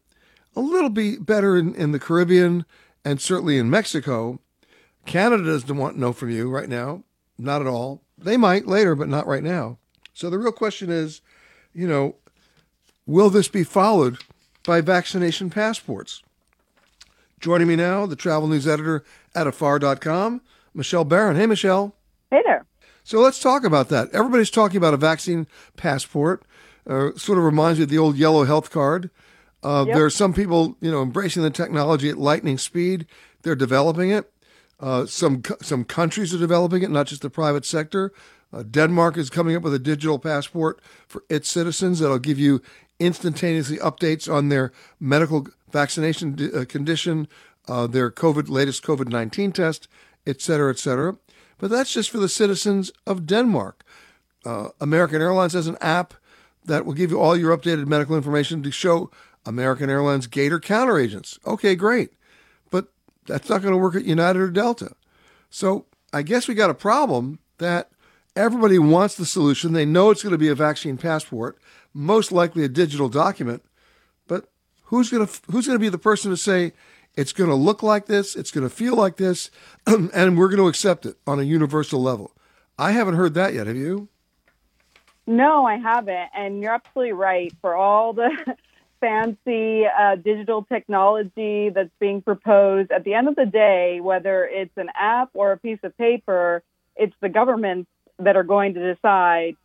a 0.54 0.60
little 0.60 0.90
bit 0.90 1.26
better 1.26 1.56
in, 1.56 1.74
in 1.74 1.92
the 1.92 1.98
Caribbean, 1.98 2.64
and 3.04 3.20
certainly 3.20 3.58
in 3.58 3.68
Mexico. 3.68 4.38
Canada 5.06 5.44
doesn't 5.44 5.76
want 5.76 5.94
to 5.94 6.00
know 6.00 6.12
from 6.12 6.30
you 6.30 6.48
right 6.48 6.68
now, 6.68 7.02
not 7.38 7.60
at 7.60 7.66
all. 7.66 8.02
They 8.16 8.36
might 8.36 8.66
later, 8.66 8.94
but 8.94 9.08
not 9.08 9.26
right 9.26 9.42
now. 9.42 9.78
So 10.18 10.28
the 10.30 10.38
real 10.38 10.50
question 10.50 10.90
is, 10.90 11.20
you 11.72 11.86
know, 11.86 12.16
will 13.06 13.30
this 13.30 13.46
be 13.46 13.62
followed 13.62 14.18
by 14.66 14.80
vaccination 14.80 15.48
passports? 15.48 16.24
Joining 17.38 17.68
me 17.68 17.76
now, 17.76 18.04
the 18.04 18.16
travel 18.16 18.48
news 18.48 18.66
editor 18.66 19.04
at 19.32 19.46
afar.com, 19.46 20.40
Michelle 20.74 21.04
Baran. 21.04 21.36
Hey, 21.36 21.46
Michelle. 21.46 21.94
Hey 22.32 22.42
there. 22.44 22.66
So 23.04 23.20
let's 23.20 23.38
talk 23.38 23.62
about 23.62 23.90
that. 23.90 24.08
Everybody's 24.12 24.50
talking 24.50 24.76
about 24.76 24.92
a 24.92 24.96
vaccine 24.96 25.46
passport. 25.76 26.42
Uh, 26.84 27.10
sort 27.14 27.38
of 27.38 27.44
reminds 27.44 27.78
me 27.78 27.84
of 27.84 27.88
the 27.88 27.98
old 27.98 28.16
yellow 28.16 28.42
health 28.42 28.72
card. 28.72 29.10
Uh, 29.62 29.84
yep. 29.86 29.94
There 29.94 30.04
are 30.04 30.10
some 30.10 30.34
people, 30.34 30.76
you 30.80 30.90
know, 30.90 31.00
embracing 31.00 31.44
the 31.44 31.50
technology 31.50 32.08
at 32.08 32.18
lightning 32.18 32.58
speed. 32.58 33.06
They're 33.42 33.54
developing 33.54 34.10
it. 34.10 34.32
Uh, 34.80 35.06
some 35.06 35.42
some 35.62 35.84
countries 35.84 36.34
are 36.34 36.38
developing 36.38 36.82
it, 36.82 36.90
not 36.90 37.06
just 37.06 37.22
the 37.22 37.30
private 37.30 37.64
sector. 37.64 38.12
Uh, 38.52 38.62
Denmark 38.62 39.16
is 39.16 39.30
coming 39.30 39.56
up 39.56 39.62
with 39.62 39.74
a 39.74 39.78
digital 39.78 40.18
passport 40.18 40.80
for 41.06 41.22
its 41.28 41.48
citizens 41.48 41.98
that'll 41.98 42.18
give 42.18 42.38
you 42.38 42.62
instantaneously 42.98 43.76
updates 43.78 44.32
on 44.32 44.48
their 44.48 44.72
medical 44.98 45.46
vaccination 45.70 46.32
d- 46.32 46.50
uh, 46.52 46.64
condition, 46.64 47.28
uh, 47.68 47.86
their 47.86 48.10
COVID 48.10 48.48
latest 48.48 48.82
COVID 48.82 49.08
nineteen 49.08 49.52
test, 49.52 49.86
et 50.26 50.40
cetera, 50.40 50.70
et 50.70 50.78
cetera. 50.78 51.16
But 51.58 51.70
that's 51.70 51.92
just 51.92 52.10
for 52.10 52.18
the 52.18 52.28
citizens 52.28 52.90
of 53.06 53.26
Denmark. 53.26 53.84
Uh, 54.44 54.68
American 54.80 55.20
Airlines 55.20 55.52
has 55.52 55.66
an 55.66 55.76
app 55.80 56.14
that 56.64 56.86
will 56.86 56.94
give 56.94 57.10
you 57.10 57.20
all 57.20 57.36
your 57.36 57.56
updated 57.56 57.86
medical 57.86 58.16
information 58.16 58.62
to 58.62 58.70
show 58.70 59.10
American 59.44 59.90
Airlines 59.90 60.26
gate 60.26 60.52
or 60.52 60.60
counter 60.60 60.98
agents. 60.98 61.38
Okay, 61.46 61.74
great, 61.74 62.12
but 62.70 62.88
that's 63.26 63.48
not 63.48 63.62
going 63.62 63.72
to 63.72 63.78
work 63.78 63.94
at 63.94 64.04
United 64.04 64.40
or 64.40 64.50
Delta. 64.50 64.92
So 65.50 65.86
I 66.12 66.22
guess 66.22 66.48
we 66.48 66.54
got 66.54 66.70
a 66.70 66.74
problem 66.74 67.38
that 67.58 67.90
Everybody 68.38 68.78
wants 68.78 69.16
the 69.16 69.26
solution. 69.26 69.72
They 69.72 69.84
know 69.84 70.10
it's 70.10 70.22
going 70.22 70.30
to 70.30 70.38
be 70.38 70.48
a 70.48 70.54
vaccine 70.54 70.96
passport, 70.96 71.58
most 71.92 72.30
likely 72.30 72.62
a 72.62 72.68
digital 72.68 73.08
document. 73.08 73.64
But 74.28 74.48
who's 74.84 75.10
going 75.10 75.26
to 75.26 75.40
who's 75.50 75.66
going 75.66 75.76
to 75.76 75.82
be 75.82 75.88
the 75.88 75.98
person 75.98 76.30
to 76.30 76.36
say 76.36 76.72
it's 77.16 77.32
going 77.32 77.50
to 77.50 77.56
look 77.56 77.82
like 77.82 78.06
this, 78.06 78.36
it's 78.36 78.52
going 78.52 78.62
to 78.62 78.72
feel 78.72 78.94
like 78.94 79.16
this, 79.16 79.50
and 79.88 80.38
we're 80.38 80.46
going 80.46 80.62
to 80.62 80.68
accept 80.68 81.04
it 81.04 81.16
on 81.26 81.40
a 81.40 81.42
universal 81.42 82.00
level? 82.00 82.30
I 82.78 82.92
haven't 82.92 83.16
heard 83.16 83.34
that 83.34 83.54
yet. 83.54 83.66
Have 83.66 83.74
you? 83.74 84.08
No, 85.26 85.66
I 85.66 85.74
haven't. 85.74 86.30
And 86.32 86.62
you're 86.62 86.74
absolutely 86.74 87.14
right. 87.14 87.52
For 87.60 87.74
all 87.74 88.12
the 88.12 88.30
fancy 89.00 89.84
uh, 89.84 90.14
digital 90.14 90.62
technology 90.62 91.70
that's 91.70 91.90
being 91.98 92.22
proposed, 92.22 92.92
at 92.92 93.02
the 93.02 93.14
end 93.14 93.26
of 93.26 93.34
the 93.34 93.46
day, 93.46 93.98
whether 94.00 94.44
it's 94.44 94.76
an 94.76 94.90
app 94.94 95.30
or 95.34 95.50
a 95.50 95.58
piece 95.58 95.80
of 95.82 95.98
paper, 95.98 96.62
it's 96.94 97.14
the 97.20 97.28
government's 97.28 97.90
that 98.18 98.36
are 98.36 98.42
going 98.42 98.74
to 98.74 98.94
decide, 98.94 99.56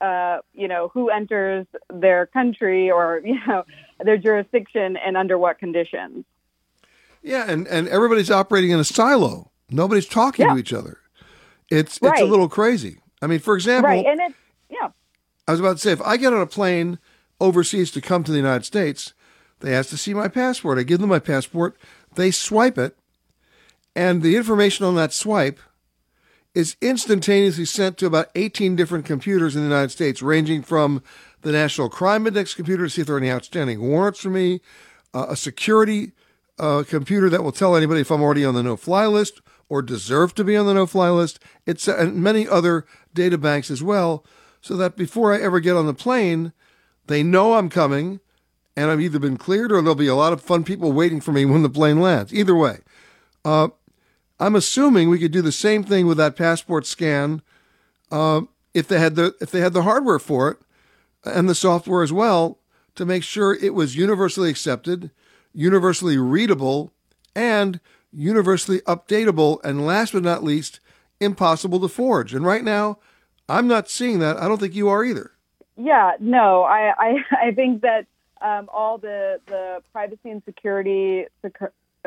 uh, 0.00 0.38
you 0.52 0.68
know, 0.68 0.88
who 0.88 1.10
enters 1.10 1.66
their 1.92 2.26
country 2.26 2.90
or 2.90 3.20
you 3.24 3.38
know 3.46 3.64
their 4.04 4.16
jurisdiction 4.16 4.96
and 4.96 5.16
under 5.16 5.38
what 5.38 5.58
conditions. 5.58 6.24
Yeah, 7.22 7.50
and 7.50 7.66
and 7.68 7.88
everybody's 7.88 8.30
operating 8.30 8.70
in 8.70 8.80
a 8.80 8.84
silo. 8.84 9.50
Nobody's 9.70 10.06
talking 10.06 10.46
yeah. 10.46 10.54
to 10.54 10.58
each 10.58 10.72
other. 10.72 10.98
It's 11.70 11.96
it's 11.96 12.02
right. 12.02 12.22
a 12.22 12.26
little 12.26 12.48
crazy. 12.48 12.98
I 13.22 13.26
mean, 13.26 13.38
for 13.38 13.54
example, 13.54 13.90
right, 13.90 14.04
and 14.04 14.20
it's 14.20 14.34
yeah. 14.68 14.88
I 15.46 15.52
was 15.52 15.60
about 15.60 15.76
to 15.76 15.78
say, 15.78 15.92
if 15.92 16.02
I 16.02 16.16
get 16.16 16.32
on 16.32 16.40
a 16.40 16.46
plane 16.46 16.98
overseas 17.40 17.90
to 17.92 18.00
come 18.00 18.24
to 18.24 18.32
the 18.32 18.38
United 18.38 18.64
States, 18.64 19.14
they 19.60 19.74
ask 19.74 19.90
to 19.90 19.96
see 19.96 20.14
my 20.14 20.28
passport. 20.28 20.78
I 20.78 20.82
give 20.82 21.00
them 21.00 21.10
my 21.10 21.18
passport. 21.18 21.76
They 22.14 22.30
swipe 22.30 22.78
it, 22.78 22.96
and 23.94 24.22
the 24.22 24.36
information 24.36 24.86
on 24.86 24.96
that 24.96 25.12
swipe 25.12 25.60
is 26.54 26.76
instantaneously 26.80 27.64
sent 27.64 27.96
to 27.98 28.06
about 28.06 28.28
18 28.34 28.76
different 28.76 29.04
computers 29.04 29.54
in 29.54 29.62
the 29.62 29.68
United 29.68 29.90
States, 29.90 30.20
ranging 30.20 30.62
from 30.62 31.02
the 31.42 31.52
National 31.52 31.88
Crime 31.88 32.26
Index 32.26 32.54
computer 32.54 32.84
to 32.84 32.90
see 32.90 33.00
if 33.02 33.06
there 33.06 33.16
are 33.16 33.20
any 33.20 33.30
outstanding 33.30 33.80
warrants 33.80 34.20
for 34.20 34.30
me, 34.30 34.60
uh, 35.14 35.26
a 35.28 35.36
security 35.36 36.12
uh, 36.58 36.84
computer 36.86 37.30
that 37.30 37.42
will 37.42 37.52
tell 37.52 37.76
anybody 37.76 38.00
if 38.00 38.10
I'm 38.10 38.22
already 38.22 38.44
on 38.44 38.54
the 38.54 38.62
no-fly 38.62 39.06
list 39.06 39.40
or 39.68 39.80
deserve 39.80 40.34
to 40.34 40.44
be 40.44 40.56
on 40.56 40.66
the 40.66 40.74
no-fly 40.74 41.08
list. 41.10 41.38
It's 41.66 41.88
uh, 41.88 41.96
and 41.96 42.16
many 42.16 42.46
other 42.46 42.84
data 43.14 43.38
banks 43.38 43.70
as 43.70 43.82
well, 43.82 44.24
so 44.60 44.76
that 44.76 44.96
before 44.96 45.32
I 45.32 45.40
ever 45.40 45.60
get 45.60 45.76
on 45.76 45.86
the 45.86 45.94
plane, 45.94 46.52
they 47.06 47.22
know 47.22 47.54
I'm 47.54 47.70
coming, 47.70 48.20
and 48.76 48.90
I've 48.90 49.00
either 49.00 49.18
been 49.18 49.36
cleared 49.36 49.72
or 49.72 49.80
there'll 49.80 49.94
be 49.94 50.06
a 50.08 50.14
lot 50.14 50.32
of 50.32 50.42
fun 50.42 50.64
people 50.64 50.92
waiting 50.92 51.20
for 51.20 51.32
me 51.32 51.44
when 51.44 51.62
the 51.62 51.70
plane 51.70 52.00
lands. 52.00 52.34
Either 52.34 52.54
way. 52.54 52.80
Uh, 53.44 53.68
I'm 54.40 54.56
assuming 54.56 55.10
we 55.10 55.18
could 55.18 55.32
do 55.32 55.42
the 55.42 55.52
same 55.52 55.84
thing 55.84 56.06
with 56.06 56.16
that 56.16 56.34
passport 56.34 56.86
scan 56.86 57.42
uh, 58.10 58.42
if 58.72 58.88
they 58.88 58.98
had 58.98 59.14
the 59.14 59.34
if 59.40 59.50
they 59.50 59.60
had 59.60 59.74
the 59.74 59.82
hardware 59.82 60.18
for 60.18 60.50
it 60.50 60.58
and 61.24 61.48
the 61.48 61.54
software 61.54 62.02
as 62.02 62.12
well 62.12 62.58
to 62.94 63.04
make 63.04 63.22
sure 63.22 63.54
it 63.54 63.74
was 63.74 63.96
universally 63.96 64.48
accepted, 64.48 65.10
universally 65.52 66.16
readable, 66.16 66.92
and 67.36 67.80
universally 68.12 68.80
updatable, 68.80 69.62
and 69.62 69.86
last 69.86 70.14
but 70.14 70.22
not 70.22 70.42
least, 70.42 70.80
impossible 71.20 71.78
to 71.80 71.88
forge. 71.88 72.34
And 72.34 72.44
right 72.44 72.64
now, 72.64 72.98
I'm 73.48 73.68
not 73.68 73.90
seeing 73.90 74.20
that. 74.20 74.38
I 74.38 74.48
don't 74.48 74.58
think 74.58 74.74
you 74.74 74.88
are 74.88 75.04
either. 75.04 75.32
Yeah, 75.76 76.12
no, 76.18 76.62
I 76.62 76.92
I, 76.98 77.24
I 77.48 77.50
think 77.52 77.82
that 77.82 78.06
um, 78.40 78.70
all 78.72 78.96
the 78.96 79.40
the 79.46 79.82
privacy 79.92 80.30
and 80.30 80.42
security 80.46 81.26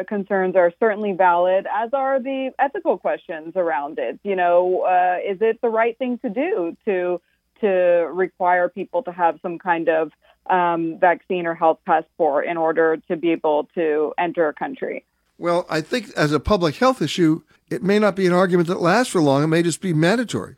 concerns 0.07 0.55
are 0.55 0.71
certainly 0.79 1.11
valid, 1.13 1.67
as 1.71 1.93
are 1.93 2.19
the 2.19 2.51
ethical 2.59 2.97
questions 2.97 3.53
around 3.55 3.99
it. 3.99 4.19
You 4.23 4.35
know, 4.35 4.81
uh, 4.81 5.17
is 5.23 5.37
it 5.41 5.61
the 5.61 5.69
right 5.69 5.97
thing 5.97 6.17
to 6.19 6.29
do 6.29 6.77
to 6.85 7.21
to 7.61 7.67
require 8.11 8.67
people 8.69 9.03
to 9.03 9.11
have 9.11 9.39
some 9.41 9.57
kind 9.59 9.89
of 9.89 10.11
um, 10.49 10.97
vaccine 10.99 11.45
or 11.45 11.55
health 11.55 11.79
passport 11.85 12.45
in 12.47 12.57
order 12.57 12.97
to 13.07 13.15
be 13.15 13.31
able 13.31 13.69
to 13.75 14.13
enter 14.17 14.47
a 14.47 14.53
country? 14.53 15.05
Well, 15.37 15.65
I 15.69 15.81
think 15.81 16.11
as 16.15 16.31
a 16.31 16.39
public 16.39 16.75
health 16.75 17.01
issue, 17.01 17.41
it 17.69 17.83
may 17.83 17.99
not 17.99 18.15
be 18.15 18.27
an 18.27 18.33
argument 18.33 18.67
that 18.67 18.81
lasts 18.81 19.11
for 19.11 19.21
long. 19.21 19.43
It 19.43 19.47
may 19.47 19.63
just 19.63 19.81
be 19.81 19.93
mandatory. 19.93 20.55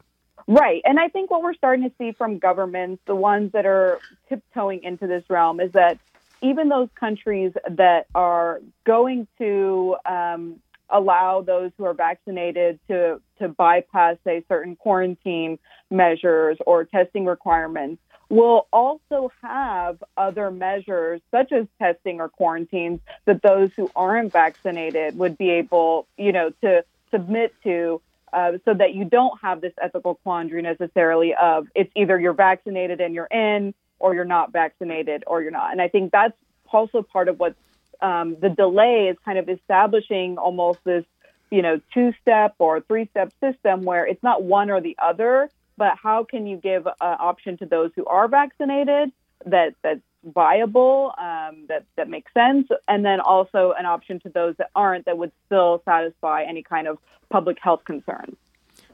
Right. 0.48 0.82
And 0.86 1.00
I 1.00 1.08
think 1.08 1.32
what 1.32 1.42
we're 1.42 1.56
starting 1.56 1.90
to 1.90 1.96
see 1.98 2.12
from 2.12 2.38
governments, 2.38 3.02
the 3.08 3.16
ones 3.16 3.52
that 3.54 3.66
are 3.66 4.00
tiptoeing 4.30 4.84
into 4.84 5.08
this 5.08 5.24
realm, 5.30 5.60
is 5.60 5.72
that 5.72 5.98
even 6.46 6.70
those 6.70 6.90
countries 7.00 7.54
that 7.70 8.06
are 8.14 8.62
going 8.86 9.28
to 9.40 9.96
um, 10.06 10.60
allow 10.90 11.42
those 11.42 11.72
who 11.78 11.86
are 11.86 11.94
vaccinated 11.94 12.80
to 12.88 13.20
to 13.40 13.50
bypass, 13.50 14.18
say, 14.24 14.44
certain 14.48 14.76
quarantine 14.76 15.60
measures 15.90 16.58
or 16.66 16.86
testing 16.86 17.26
requirements 17.26 18.02
will 18.30 18.68
also 18.72 19.32
have 19.42 20.04
other 20.18 20.50
measures 20.50 21.22
such 21.32 21.52
as 21.52 21.66
testing 21.80 22.20
or 22.20 22.30
quarantines 22.30 23.00
that 23.26 23.42
those 23.44 23.70
who 23.76 23.92
aren't 23.96 24.32
vaccinated 24.32 25.18
would 25.18 25.38
be 25.38 25.50
able, 25.50 26.08
you 26.18 26.32
know, 26.32 26.50
to 26.62 26.84
submit 27.12 27.54
to 27.64 28.02
uh, 28.34 28.54
so 28.66 28.74
that 28.74 28.94
you 28.94 29.06
don't 29.06 29.40
have 29.42 29.62
this 29.62 29.74
ethical 29.82 30.16
quandary 30.16 30.62
necessarily 30.62 31.34
of 31.36 31.68
it's 31.76 31.92
either 31.96 32.20
you're 32.20 32.34
vaccinated 32.34 33.00
and 33.00 33.14
you're 33.16 33.28
in 33.28 33.74
or 34.00 34.14
you're 34.14 34.26
not 34.26 34.52
vaccinated 34.52 35.24
or 35.28 35.42
you're 35.42 35.52
not. 35.52 35.72
And 35.72 35.82
I 35.82 35.88
think 35.88 36.12
that's 36.12 36.38
also 36.72 37.02
part 37.02 37.28
of 37.30 37.40
what 37.40 37.56
um, 38.02 38.36
the 38.40 38.50
delay 38.50 39.08
is 39.08 39.18
kind 39.24 39.38
of 39.38 39.50
establishing 39.50 40.38
almost 40.38 40.80
this, 40.84 41.06
you 41.50 41.62
know, 41.62 41.80
two 41.94 42.14
step 42.22 42.56
or 42.60 42.82
three 42.82 43.08
step 43.12 43.32
system 43.40 43.84
where 43.84 44.06
it's 44.06 44.22
not 44.22 44.44
one 44.44 44.70
or 44.70 44.82
the 44.82 44.98
other, 45.02 45.50
but 45.78 45.94
how 46.02 46.24
can 46.24 46.46
you 46.48 46.58
give 46.58 46.86
an 46.86 46.94
option 47.00 47.58
to 47.58 47.66
those 47.66 47.92
who 47.96 48.06
are 48.06 48.28
vaccinated 48.28 49.12
that 49.46 49.76
that's 49.82 50.02
viable, 50.24 51.14
um, 51.18 51.66
that 51.68 51.86
that 51.98 52.10
makes 52.10 52.34
sense, 52.34 52.68
and 52.88 53.06
then 53.06 53.20
also 53.20 53.74
an 53.78 53.86
option 53.86 54.20
to 54.22 54.30
those 54.30 54.56
that 54.58 54.70
aren't 54.76 55.06
that 55.06 55.18
would 55.18 55.32
still 55.46 55.82
satisfy 55.86 56.44
any 56.44 56.64
kind 56.64 56.88
of 56.88 56.98
public 57.30 57.58
health 57.62 57.84
concerns. 57.86 58.36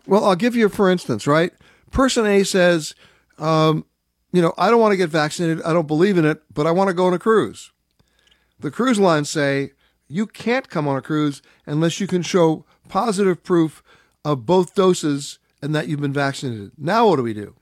Well, 0.05 0.25
I'll 0.25 0.35
give 0.35 0.55
you 0.55 0.67
for 0.69 0.89
instance, 0.89 1.25
right? 1.27 1.53
Person 1.91 2.25
A 2.25 2.43
says, 2.43 2.95
um, 3.37 3.85
you 4.31 4.41
know, 4.41 4.53
I 4.57 4.69
don't 4.69 4.79
want 4.79 4.93
to 4.93 4.97
get 4.97 5.09
vaccinated. 5.09 5.61
I 5.63 5.73
don't 5.73 5.87
believe 5.87 6.17
in 6.17 6.25
it, 6.25 6.41
but 6.53 6.65
I 6.65 6.71
want 6.71 6.89
to 6.89 6.93
go 6.93 7.05
on 7.07 7.13
a 7.13 7.19
cruise. 7.19 7.71
The 8.59 8.71
cruise 8.71 8.99
lines 8.99 9.29
say 9.29 9.71
you 10.07 10.27
can't 10.27 10.69
come 10.69 10.87
on 10.87 10.97
a 10.97 11.01
cruise 11.01 11.41
unless 11.65 11.99
you 11.99 12.07
can 12.07 12.21
show 12.21 12.65
positive 12.89 13.43
proof 13.43 13.81
of 14.23 14.45
both 14.45 14.75
doses 14.75 15.39
and 15.61 15.73
that 15.75 15.87
you've 15.87 16.01
been 16.01 16.13
vaccinated. 16.13 16.71
Now, 16.77 17.07
what 17.07 17.15
do 17.17 17.23
we 17.23 17.33
do? 17.33 17.55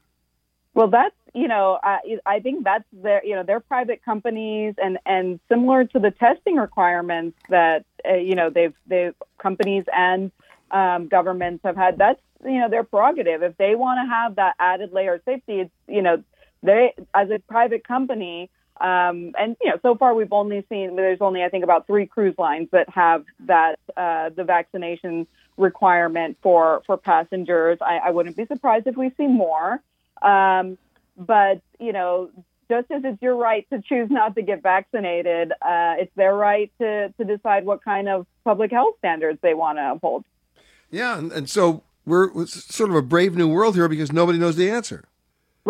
Well, 0.74 0.88
that's 0.88 1.16
you 1.34 1.48
know, 1.48 1.80
I, 1.84 2.00
I 2.26 2.40
think 2.40 2.64
that's 2.64 2.86
their 2.92 3.24
you 3.24 3.36
know 3.36 3.44
they're 3.44 3.60
private 3.60 4.04
companies 4.04 4.74
and 4.82 4.98
and 5.06 5.40
similar 5.48 5.86
to 5.86 6.00
the 6.00 6.12
testing 6.12 6.56
requirements 6.56 7.38
that 7.50 7.86
uh, 8.10 8.16
you 8.16 8.36
know 8.36 8.50
they've 8.50 8.74
they 8.88 9.12
companies 9.38 9.86
and 9.96 10.32
um, 10.72 11.08
governments 11.08 11.62
have 11.64 11.76
had. 11.76 11.98
That's 11.98 12.20
you 12.44 12.60
know 12.60 12.70
their 12.70 12.84
prerogative. 12.84 13.44
If 13.44 13.58
they 13.58 13.76
want 13.76 14.00
to 14.04 14.10
have 14.10 14.36
that 14.36 14.56
added 14.60 14.92
layer 14.92 15.16
of 15.16 15.22
safety, 15.26 15.60
it's 15.62 15.72
you 15.88 16.02
know 16.02 16.24
they 16.64 16.94
as 17.14 17.30
a 17.30 17.40
private 17.40 17.88
company. 17.88 18.50
Um, 18.82 19.34
and 19.38 19.58
you 19.62 19.70
know, 19.70 19.78
so 19.82 19.96
far 19.96 20.14
we've 20.14 20.32
only 20.32 20.66
seen 20.70 20.96
there's 20.96 21.20
only 21.20 21.44
I 21.44 21.50
think 21.50 21.64
about 21.64 21.86
three 21.86 22.06
cruise 22.06 22.36
lines 22.38 22.70
that 22.72 22.88
have 22.90 23.26
that 23.46 23.78
uh, 23.98 24.30
the 24.30 24.44
vaccination 24.44 25.28
requirement 25.58 26.38
for 26.42 26.82
for 26.86 26.98
passengers. 26.98 27.78
I, 27.82 27.98
I 27.98 28.12
wouldn't 28.12 28.38
be 28.38 28.46
surprised 28.46 28.88
if 28.88 28.96
we 28.96 29.12
see 29.18 29.28
more. 29.28 29.82
Um, 30.22 30.78
but 31.18 31.62
you 31.80 31.92
know, 31.92 32.30
just 32.70 32.90
as 32.92 33.02
it's 33.04 33.22
your 33.22 33.36
right 33.36 33.68
to 33.72 33.82
choose 33.82 34.10
not 34.10 34.36
to 34.36 34.42
get 34.42 34.64
vaccinated, 34.64 35.52
uh, 35.52 35.96
it's 35.98 36.12
their 36.16 36.36
right 36.36 36.72
to 36.80 37.14
to 37.18 37.26
decide 37.26 37.66
what 37.66 37.84
kind 37.84 38.08
of 38.08 38.26
public 38.46 38.72
health 38.72 38.96
standards 39.00 39.40
they 39.42 39.54
want 39.54 39.78
to 39.78 39.92
uphold. 39.92 40.24
Yeah, 40.90 41.18
and, 41.18 41.32
and 41.32 41.50
so 41.50 41.84
we're 42.06 42.46
sort 42.48 42.90
of 42.90 42.96
a 42.96 43.02
brave 43.02 43.36
new 43.36 43.48
world 43.48 43.76
here 43.76 43.88
because 43.88 44.12
nobody 44.12 44.40
knows 44.40 44.56
the 44.56 44.70
answer. 44.70 45.09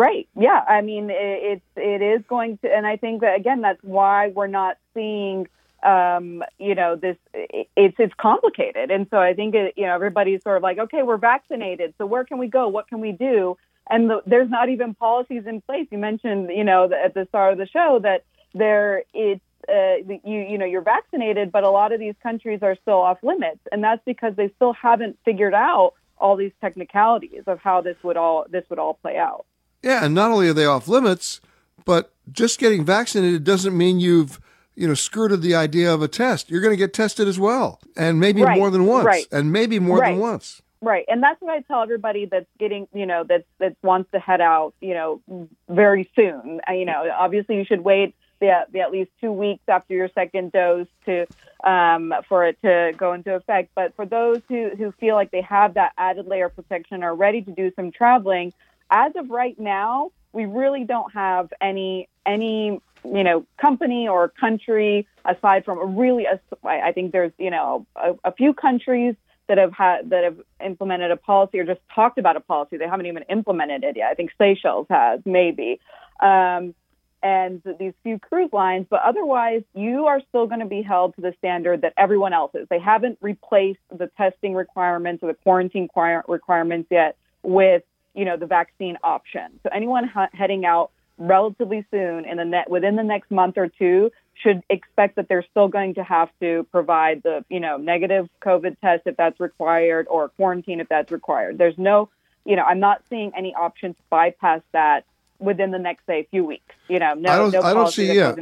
Right. 0.00 0.26
Yeah. 0.34 0.64
I 0.66 0.80
mean, 0.80 1.10
it, 1.10 1.60
it 1.76 2.00
is 2.00 2.22
going 2.26 2.56
to, 2.62 2.74
and 2.74 2.86
I 2.86 2.96
think 2.96 3.20
that 3.20 3.36
again, 3.36 3.60
that's 3.60 3.82
why 3.82 4.28
we're 4.28 4.46
not 4.46 4.78
seeing, 4.94 5.46
um, 5.82 6.42
you 6.58 6.74
know, 6.74 6.96
this. 6.96 7.18
It, 7.34 7.68
it's 7.76 7.96
it's 7.98 8.14
complicated, 8.14 8.90
and 8.90 9.06
so 9.10 9.18
I 9.18 9.34
think 9.34 9.54
it, 9.54 9.74
you 9.76 9.84
know 9.84 9.94
everybody's 9.94 10.42
sort 10.42 10.56
of 10.56 10.62
like, 10.62 10.78
okay, 10.78 11.02
we're 11.02 11.18
vaccinated, 11.18 11.92
so 11.98 12.06
where 12.06 12.24
can 12.24 12.38
we 12.38 12.46
go? 12.46 12.66
What 12.68 12.88
can 12.88 13.00
we 13.00 13.12
do? 13.12 13.58
And 13.90 14.08
the, 14.08 14.22
there's 14.24 14.48
not 14.48 14.70
even 14.70 14.94
policies 14.94 15.42
in 15.46 15.60
place. 15.60 15.86
You 15.90 15.98
mentioned, 15.98 16.48
you 16.48 16.64
know, 16.64 16.90
at 16.90 17.12
the 17.12 17.26
start 17.28 17.52
of 17.52 17.58
the 17.58 17.66
show 17.66 18.00
that 18.02 18.24
there 18.54 19.04
it's 19.12 19.44
uh, 19.68 19.96
you 20.24 20.38
you 20.50 20.56
know 20.56 20.64
you're 20.64 20.80
vaccinated, 20.96 21.52
but 21.52 21.62
a 21.64 21.70
lot 21.70 21.92
of 21.92 22.00
these 22.00 22.14
countries 22.22 22.60
are 22.62 22.76
still 22.80 23.02
off 23.02 23.18
limits, 23.22 23.60
and 23.70 23.84
that's 23.84 24.02
because 24.06 24.34
they 24.34 24.48
still 24.56 24.72
haven't 24.72 25.18
figured 25.26 25.52
out 25.52 25.92
all 26.16 26.36
these 26.36 26.52
technicalities 26.62 27.42
of 27.46 27.58
how 27.60 27.82
this 27.82 27.98
would 28.02 28.16
all 28.16 28.46
this 28.48 28.64
would 28.70 28.78
all 28.78 28.94
play 28.94 29.18
out. 29.18 29.44
Yeah, 29.82 30.04
and 30.04 30.14
not 30.14 30.30
only 30.30 30.48
are 30.48 30.52
they 30.52 30.66
off 30.66 30.88
limits, 30.88 31.40
but 31.84 32.12
just 32.30 32.58
getting 32.58 32.84
vaccinated 32.84 33.44
doesn't 33.44 33.76
mean 33.76 34.00
you've 34.00 34.40
you 34.74 34.86
know 34.86 34.94
skirted 34.94 35.42
the 35.42 35.54
idea 35.54 35.92
of 35.92 36.02
a 36.02 36.08
test. 36.08 36.50
You're 36.50 36.60
going 36.60 36.72
to 36.72 36.76
get 36.76 36.92
tested 36.92 37.28
as 37.28 37.38
well, 37.38 37.80
and 37.96 38.20
maybe 38.20 38.42
right, 38.42 38.58
more 38.58 38.70
than 38.70 38.86
once, 38.86 39.04
right. 39.04 39.26
and 39.32 39.52
maybe 39.52 39.78
more 39.78 39.98
right. 39.98 40.12
than 40.12 40.20
once. 40.20 40.62
Right, 40.82 41.04
and 41.08 41.22
that's 41.22 41.40
what 41.42 41.52
I 41.52 41.60
tell 41.60 41.82
everybody 41.82 42.24
that's 42.24 42.46
getting, 42.58 42.88
you 42.94 43.04
know, 43.04 43.22
that 43.24 43.44
that 43.58 43.76
wants 43.82 44.10
to 44.12 44.18
head 44.18 44.40
out, 44.40 44.74
you 44.80 44.94
know, 44.94 45.48
very 45.68 46.10
soon. 46.16 46.60
You 46.68 46.84
know, 46.86 47.10
obviously 47.18 47.56
you 47.56 47.64
should 47.64 47.84
wait 47.84 48.14
the, 48.40 48.66
the 48.72 48.80
at 48.80 48.90
least 48.90 49.10
two 49.20 49.30
weeks 49.30 49.62
after 49.68 49.92
your 49.94 50.08
second 50.14 50.52
dose 50.52 50.86
to 51.04 51.26
um, 51.64 52.14
for 52.28 52.46
it 52.46 52.56
to 52.62 52.92
go 52.96 53.12
into 53.12 53.34
effect. 53.34 53.72
But 53.74 53.94
for 53.94 54.06
those 54.06 54.40
who 54.48 54.70
who 54.70 54.92
feel 54.92 55.14
like 55.14 55.30
they 55.30 55.42
have 55.42 55.74
that 55.74 55.92
added 55.98 56.26
layer 56.26 56.46
of 56.46 56.56
protection, 56.56 57.02
are 57.02 57.14
ready 57.14 57.42
to 57.42 57.52
do 57.52 57.70
some 57.76 57.92
traveling, 57.92 58.54
as 58.90 59.12
of 59.16 59.30
right 59.30 59.58
now, 59.58 60.10
we 60.32 60.46
really 60.46 60.84
don't 60.84 61.12
have 61.12 61.52
any 61.60 62.08
any 62.26 62.80
you 63.04 63.24
know 63.24 63.46
company 63.58 64.08
or 64.08 64.28
country 64.28 65.06
aside 65.24 65.64
from 65.64 65.78
a 65.78 65.86
really 65.86 66.26
a, 66.26 66.40
I 66.64 66.92
think 66.92 67.12
there's 67.12 67.32
you 67.38 67.50
know 67.50 67.86
a, 67.96 68.14
a 68.24 68.32
few 68.32 68.54
countries 68.54 69.14
that 69.48 69.58
have 69.58 69.72
had 69.72 70.10
that 70.10 70.24
have 70.24 70.36
implemented 70.64 71.10
a 71.10 71.16
policy 71.16 71.58
or 71.58 71.64
just 71.64 71.80
talked 71.94 72.18
about 72.18 72.36
a 72.36 72.40
policy. 72.40 72.76
They 72.76 72.86
haven't 72.86 73.06
even 73.06 73.24
implemented 73.28 73.84
it 73.84 73.96
yet. 73.96 74.10
I 74.10 74.14
think 74.14 74.30
Seychelles 74.38 74.86
has 74.90 75.20
maybe. 75.24 75.80
Um, 76.20 76.74
and 77.22 77.60
these 77.78 77.92
few 78.02 78.18
cruise 78.18 78.50
lines, 78.52 78.86
but 78.88 79.02
otherwise, 79.02 79.62
you 79.74 80.06
are 80.06 80.22
still 80.28 80.46
going 80.46 80.60
to 80.60 80.66
be 80.66 80.80
held 80.80 81.14
to 81.16 81.20
the 81.20 81.34
standard 81.38 81.82
that 81.82 81.92
everyone 81.96 82.32
else 82.32 82.52
is. 82.54 82.66
They 82.70 82.78
haven't 82.78 83.18
replaced 83.20 83.80
the 83.94 84.06
testing 84.16 84.54
requirements 84.54 85.22
or 85.22 85.26
the 85.26 85.38
quarantine 85.42 85.88
requirements 86.28 86.88
yet 86.90 87.16
with 87.42 87.82
you 88.14 88.24
know, 88.24 88.36
the 88.36 88.46
vaccine 88.46 88.98
option. 89.02 89.60
So 89.62 89.70
anyone 89.72 90.06
ha- 90.06 90.30
heading 90.32 90.64
out 90.64 90.90
relatively 91.18 91.84
soon 91.90 92.24
in 92.24 92.38
the 92.38 92.44
net 92.44 92.70
within 92.70 92.96
the 92.96 93.02
next 93.02 93.30
month 93.30 93.58
or 93.58 93.68
two 93.68 94.10
should 94.34 94.62
expect 94.70 95.16
that 95.16 95.28
they're 95.28 95.44
still 95.50 95.68
going 95.68 95.94
to 95.94 96.02
have 96.02 96.30
to 96.40 96.66
provide 96.72 97.22
the, 97.22 97.44
you 97.48 97.60
know, 97.60 97.76
negative 97.76 98.28
COVID 98.42 98.80
test 98.80 99.02
if 99.06 99.16
that's 99.16 99.38
required 99.38 100.06
or 100.08 100.30
quarantine 100.30 100.80
if 100.80 100.88
that's 100.88 101.12
required. 101.12 101.58
There's 101.58 101.76
no, 101.76 102.08
you 102.44 102.56
know, 102.56 102.62
I'm 102.62 102.80
not 102.80 103.02
seeing 103.10 103.32
any 103.36 103.54
option 103.54 103.94
to 103.94 104.00
bypass 104.08 104.62
that 104.72 105.04
within 105.38 105.70
the 105.70 105.78
next 105.78 106.06
say 106.06 106.26
few 106.30 106.44
weeks. 106.44 106.74
You 106.88 106.98
know, 106.98 107.14
no, 107.14 107.30
I 107.30 107.36
don't, 107.36 107.52
no 107.52 107.60
I 107.62 107.74
don't 107.74 107.92
see. 107.92 108.12
Yeah, 108.12 108.34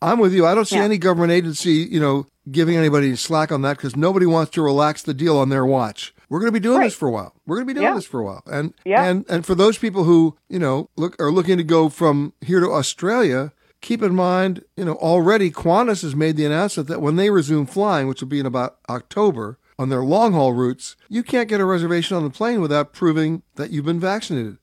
I'm 0.00 0.18
with 0.18 0.32
you. 0.32 0.46
I 0.46 0.54
don't 0.54 0.66
see 0.66 0.76
yeah. 0.76 0.84
any 0.84 0.98
government 0.98 1.32
agency, 1.32 1.88
you 1.90 2.00
know, 2.00 2.26
giving 2.50 2.76
anybody 2.76 3.14
slack 3.16 3.52
on 3.52 3.62
that 3.62 3.76
because 3.76 3.96
nobody 3.96 4.26
wants 4.26 4.52
to 4.52 4.62
relax 4.62 5.02
the 5.02 5.14
deal 5.14 5.38
on 5.38 5.48
their 5.48 5.64
watch. 5.64 6.14
We're 6.32 6.38
going 6.38 6.48
to 6.48 6.58
be 6.58 6.60
doing 6.60 6.78
right. 6.78 6.86
this 6.86 6.94
for 6.94 7.08
a 7.08 7.10
while. 7.10 7.34
We're 7.44 7.56
going 7.56 7.68
to 7.68 7.74
be 7.74 7.78
doing 7.78 7.88
yeah. 7.88 7.94
this 7.94 8.06
for 8.06 8.18
a 8.18 8.24
while. 8.24 8.42
And 8.46 8.72
yeah. 8.86 9.04
and 9.04 9.26
and 9.28 9.44
for 9.44 9.54
those 9.54 9.76
people 9.76 10.04
who, 10.04 10.34
you 10.48 10.58
know, 10.58 10.88
look 10.96 11.14
are 11.20 11.30
looking 11.30 11.58
to 11.58 11.62
go 11.62 11.90
from 11.90 12.32
here 12.40 12.58
to 12.58 12.70
Australia, 12.70 13.52
keep 13.82 14.02
in 14.02 14.14
mind, 14.14 14.64
you 14.74 14.86
know, 14.86 14.94
already 14.94 15.50
Qantas 15.50 16.00
has 16.00 16.16
made 16.16 16.38
the 16.38 16.46
announcement 16.46 16.88
that 16.88 17.02
when 17.02 17.16
they 17.16 17.28
resume 17.28 17.66
flying, 17.66 18.08
which 18.08 18.22
will 18.22 18.28
be 18.28 18.40
in 18.40 18.46
about 18.46 18.78
October, 18.88 19.58
on 19.78 19.90
their 19.90 20.02
long 20.02 20.32
haul 20.32 20.54
routes, 20.54 20.96
you 21.10 21.22
can't 21.22 21.50
get 21.50 21.60
a 21.60 21.66
reservation 21.66 22.16
on 22.16 22.24
the 22.24 22.30
plane 22.30 22.62
without 22.62 22.94
proving 22.94 23.42
that 23.56 23.68
you've 23.68 23.84
been 23.84 24.00
vaccinated. 24.00 24.56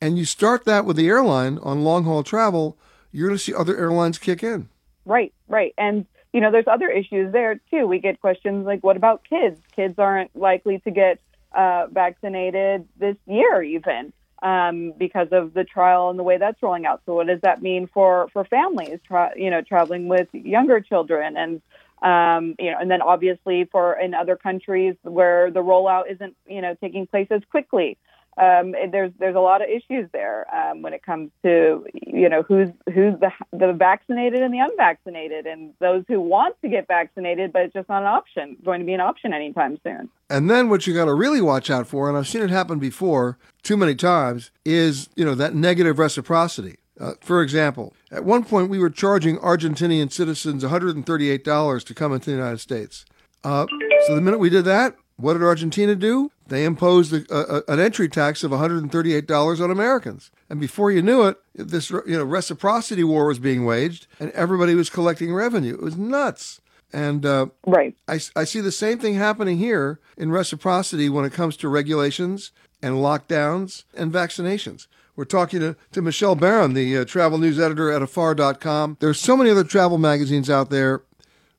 And 0.00 0.16
you 0.16 0.24
start 0.24 0.64
that 0.64 0.86
with 0.86 0.96
the 0.96 1.08
airline 1.08 1.58
on 1.58 1.84
long 1.84 2.04
haul 2.04 2.22
travel, 2.22 2.78
you're 3.10 3.28
going 3.28 3.36
to 3.36 3.44
see 3.44 3.52
other 3.52 3.76
airlines 3.76 4.16
kick 4.16 4.42
in. 4.42 4.70
Right, 5.04 5.34
right. 5.46 5.74
And 5.76 6.06
you 6.32 6.40
know, 6.40 6.50
there's 6.50 6.66
other 6.66 6.88
issues 6.88 7.32
there 7.32 7.60
too. 7.70 7.86
We 7.86 7.98
get 7.98 8.20
questions 8.20 8.66
like, 8.66 8.82
what 8.82 8.96
about 8.96 9.22
kids? 9.28 9.60
Kids 9.74 9.98
aren't 9.98 10.34
likely 10.34 10.78
to 10.80 10.90
get 10.90 11.20
uh, 11.52 11.86
vaccinated 11.90 12.88
this 12.98 13.16
year, 13.26 13.62
even 13.62 14.12
um, 14.42 14.92
because 14.98 15.28
of 15.30 15.54
the 15.54 15.64
trial 15.64 16.10
and 16.10 16.18
the 16.18 16.22
way 16.22 16.38
that's 16.38 16.62
rolling 16.62 16.86
out. 16.86 17.02
So, 17.06 17.14
what 17.14 17.26
does 17.26 17.40
that 17.42 17.62
mean 17.62 17.86
for 17.86 18.28
for 18.32 18.44
families? 18.44 18.98
Tra- 19.06 19.32
you 19.36 19.50
know, 19.50 19.60
traveling 19.60 20.08
with 20.08 20.28
younger 20.32 20.80
children, 20.80 21.36
and 21.36 21.62
um, 22.02 22.56
you 22.58 22.70
know, 22.70 22.78
and 22.80 22.90
then 22.90 23.02
obviously 23.02 23.64
for 23.70 23.98
in 23.98 24.14
other 24.14 24.36
countries 24.36 24.96
where 25.02 25.50
the 25.50 25.60
rollout 25.60 26.10
isn't 26.10 26.34
you 26.46 26.62
know 26.62 26.74
taking 26.80 27.06
place 27.06 27.28
as 27.30 27.42
quickly 27.50 27.98
um, 28.38 28.72
there's 28.90 29.12
there's 29.18 29.36
a 29.36 29.40
lot 29.40 29.60
of 29.60 29.68
issues 29.68 30.08
there 30.12 30.46
um, 30.54 30.80
when 30.80 30.94
it 30.94 31.02
comes 31.02 31.30
to 31.42 31.84
you 31.92 32.28
know 32.28 32.42
who's 32.42 32.68
who's 32.92 33.14
the 33.20 33.30
the 33.52 33.74
vaccinated 33.74 34.42
and 34.42 34.54
the 34.54 34.58
unvaccinated, 34.58 35.46
and 35.46 35.74
those 35.80 36.04
who 36.08 36.20
want 36.20 36.56
to 36.62 36.68
get 36.68 36.88
vaccinated, 36.88 37.52
but 37.52 37.62
it's 37.62 37.74
just 37.74 37.90
not 37.90 38.02
an 38.02 38.08
option 38.08 38.56
going 38.64 38.80
to 38.80 38.86
be 38.86 38.94
an 38.94 39.00
option 39.00 39.34
anytime 39.34 39.78
soon. 39.84 40.08
And 40.30 40.48
then 40.48 40.70
what 40.70 40.86
you 40.86 40.94
got 40.94 41.04
to 41.04 41.14
really 41.14 41.42
watch 41.42 41.68
out 41.68 41.86
for, 41.86 42.08
and 42.08 42.16
I've 42.16 42.26
seen 42.26 42.42
it 42.42 42.48
happen 42.48 42.78
before 42.78 43.36
too 43.62 43.76
many 43.76 43.94
times, 43.94 44.50
is 44.64 45.10
you 45.14 45.26
know 45.26 45.34
that 45.34 45.54
negative 45.54 45.98
reciprocity. 45.98 46.78
Uh, 46.98 47.14
for 47.20 47.42
example, 47.42 47.92
at 48.10 48.24
one 48.24 48.44
point 48.44 48.70
we 48.70 48.78
were 48.78 48.90
charging 48.90 49.36
Argentinian 49.38 50.12
citizens 50.12 50.62
$138 50.62 51.84
to 51.84 51.94
come 51.94 52.12
into 52.12 52.26
the 52.26 52.36
United 52.36 52.60
States. 52.60 53.04
Uh, 53.44 53.66
so 54.06 54.14
the 54.14 54.20
minute 54.20 54.38
we 54.38 54.50
did 54.50 54.64
that, 54.66 54.96
what 55.16 55.34
did 55.34 55.42
Argentina 55.42 55.94
do? 55.94 56.30
They 56.46 56.64
imposed 56.64 57.12
a, 57.12 57.24
a, 57.34 57.62
an 57.72 57.80
entry 57.80 58.08
tax 58.08 58.42
of 58.44 58.50
$138 58.50 59.60
on 59.60 59.70
Americans. 59.70 60.30
And 60.50 60.60
before 60.60 60.90
you 60.90 61.02
knew 61.02 61.22
it, 61.22 61.38
this 61.54 61.90
you 61.90 62.02
know 62.06 62.24
reciprocity 62.24 63.04
war 63.04 63.26
was 63.26 63.38
being 63.38 63.64
waged, 63.64 64.06
and 64.18 64.30
everybody 64.32 64.74
was 64.74 64.90
collecting 64.90 65.32
revenue. 65.32 65.74
It 65.74 65.82
was 65.82 65.96
nuts. 65.96 66.60
And 66.92 67.24
uh, 67.24 67.46
right, 67.66 67.94
I, 68.06 68.20
I 68.36 68.44
see 68.44 68.60
the 68.60 68.72
same 68.72 68.98
thing 68.98 69.14
happening 69.14 69.56
here 69.56 69.98
in 70.16 70.30
reciprocity 70.30 71.08
when 71.08 71.24
it 71.24 71.32
comes 71.32 71.56
to 71.58 71.68
regulations 71.68 72.52
and 72.82 72.96
lockdowns 72.96 73.84
and 73.94 74.12
vaccinations. 74.12 74.88
We're 75.14 75.24
talking 75.24 75.60
to, 75.60 75.76
to 75.92 76.02
Michelle 76.02 76.34
Baran, 76.34 76.74
the 76.74 76.98
uh, 76.98 77.04
travel 77.04 77.38
news 77.38 77.58
editor 77.58 77.90
at 77.90 78.02
afar.com. 78.02 78.96
There's 79.00 79.20
so 79.20 79.36
many 79.36 79.50
other 79.50 79.64
travel 79.64 79.98
magazines 79.98 80.48
out 80.48 80.70
there 80.70 81.02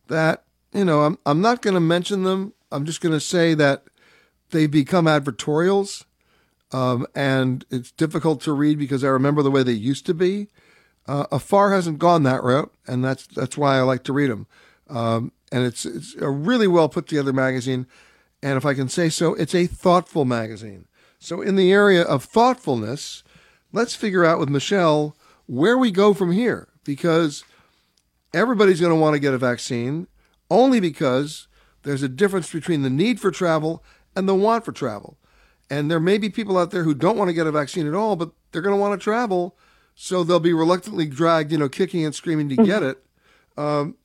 that, 0.08 0.44
you 0.74 0.86
know, 0.86 1.02
I'm, 1.02 1.18
I'm 1.26 1.42
not 1.42 1.62
going 1.62 1.76
to 1.76 1.80
mention 1.80 2.24
them. 2.24 2.54
I'm 2.72 2.86
just 2.86 3.02
going 3.02 3.14
to 3.14 3.20
say 3.20 3.54
that 3.54 3.84
they 4.54 4.68
become 4.68 5.06
advertorials. 5.06 6.06
Um, 6.72 7.06
and 7.14 7.66
it's 7.70 7.92
difficult 7.92 8.42
to 8.42 8.54
read 8.54 8.80
because 8.80 9.04
I 9.04 9.10
remember 9.10 9.44
the 9.44 9.52
way 9.52 9.62
they 9.62 9.74
used 9.74 10.06
to 10.08 10.14
be. 10.14 10.48
Uh, 11.06 11.26
Afar 11.32 11.72
hasn't 11.72 12.00
gone 12.00 12.24
that 12.24 12.42
route, 12.42 12.74
and 12.88 13.04
that's 13.04 13.28
that's 13.28 13.58
why 13.58 13.78
I 13.78 13.82
like 13.82 14.04
to 14.06 14.14
read 14.14 14.32
them. 14.32 14.48
Um, 14.90 15.34
and 15.52 15.66
it's 15.66 15.86
it's 15.86 16.16
a 16.16 16.30
really 16.30 16.68
well 16.68 16.90
put 16.90 17.08
together 17.08 17.34
magazine, 17.34 17.86
and 18.42 18.58
if 18.58 18.66
I 18.66 18.74
can 18.74 18.90
say 18.90 19.10
so, 19.10 19.36
it's 19.36 19.54
a 19.54 19.68
thoughtful 19.68 20.26
magazine. 20.26 20.88
So 21.20 21.42
in 21.42 21.56
the 21.58 21.72
area 21.72 22.02
of 22.02 22.24
thoughtfulness, 22.24 23.24
let's 23.72 23.96
figure 23.96 24.26
out 24.26 24.40
with 24.40 24.50
Michelle 24.50 25.16
where 25.46 25.78
we 25.78 25.92
go 25.92 26.14
from 26.14 26.32
here, 26.32 26.70
because 26.84 27.44
everybody's 28.34 28.82
going 28.82 28.94
to 28.94 29.00
want 29.00 29.14
to 29.14 29.20
get 29.20 29.34
a 29.34 29.38
vaccine, 29.38 30.08
only 30.50 30.80
because 30.80 31.48
there's 31.84 32.04
a 32.04 32.10
difference 32.10 32.52
between 32.52 32.82
the 32.82 32.90
need 32.90 33.20
for 33.20 33.30
travel 33.30 33.84
and 34.16 34.28
the 34.28 34.36
want 34.36 34.66
for 34.66 34.72
travel. 34.72 35.18
And 35.70 35.90
there 35.90 36.00
may 36.00 36.18
be 36.18 36.30
people 36.30 36.58
out 36.58 36.72
there 36.72 36.84
who 36.84 36.94
don't 36.94 37.18
want 37.18 37.30
to 37.30 37.34
get 37.34 37.48
a 37.48 37.52
vaccine 37.52 37.88
at 37.88 37.94
all, 37.94 38.16
but 38.16 38.32
they're 38.52 38.62
going 38.62 38.76
to 38.76 38.80
want 38.80 39.00
to 39.00 39.04
travel, 39.04 39.58
so 39.96 40.24
they'll 40.24 40.40
be 40.40 40.54
reluctantly 40.54 41.06
dragged, 41.06 41.52
you 41.52 41.58
know, 41.58 41.70
kicking 41.70 42.06
and 42.06 42.14
screaming 42.14 42.50
to 42.50 42.56
get 42.58 42.84
it. 42.84 43.04
Um, 43.58 43.96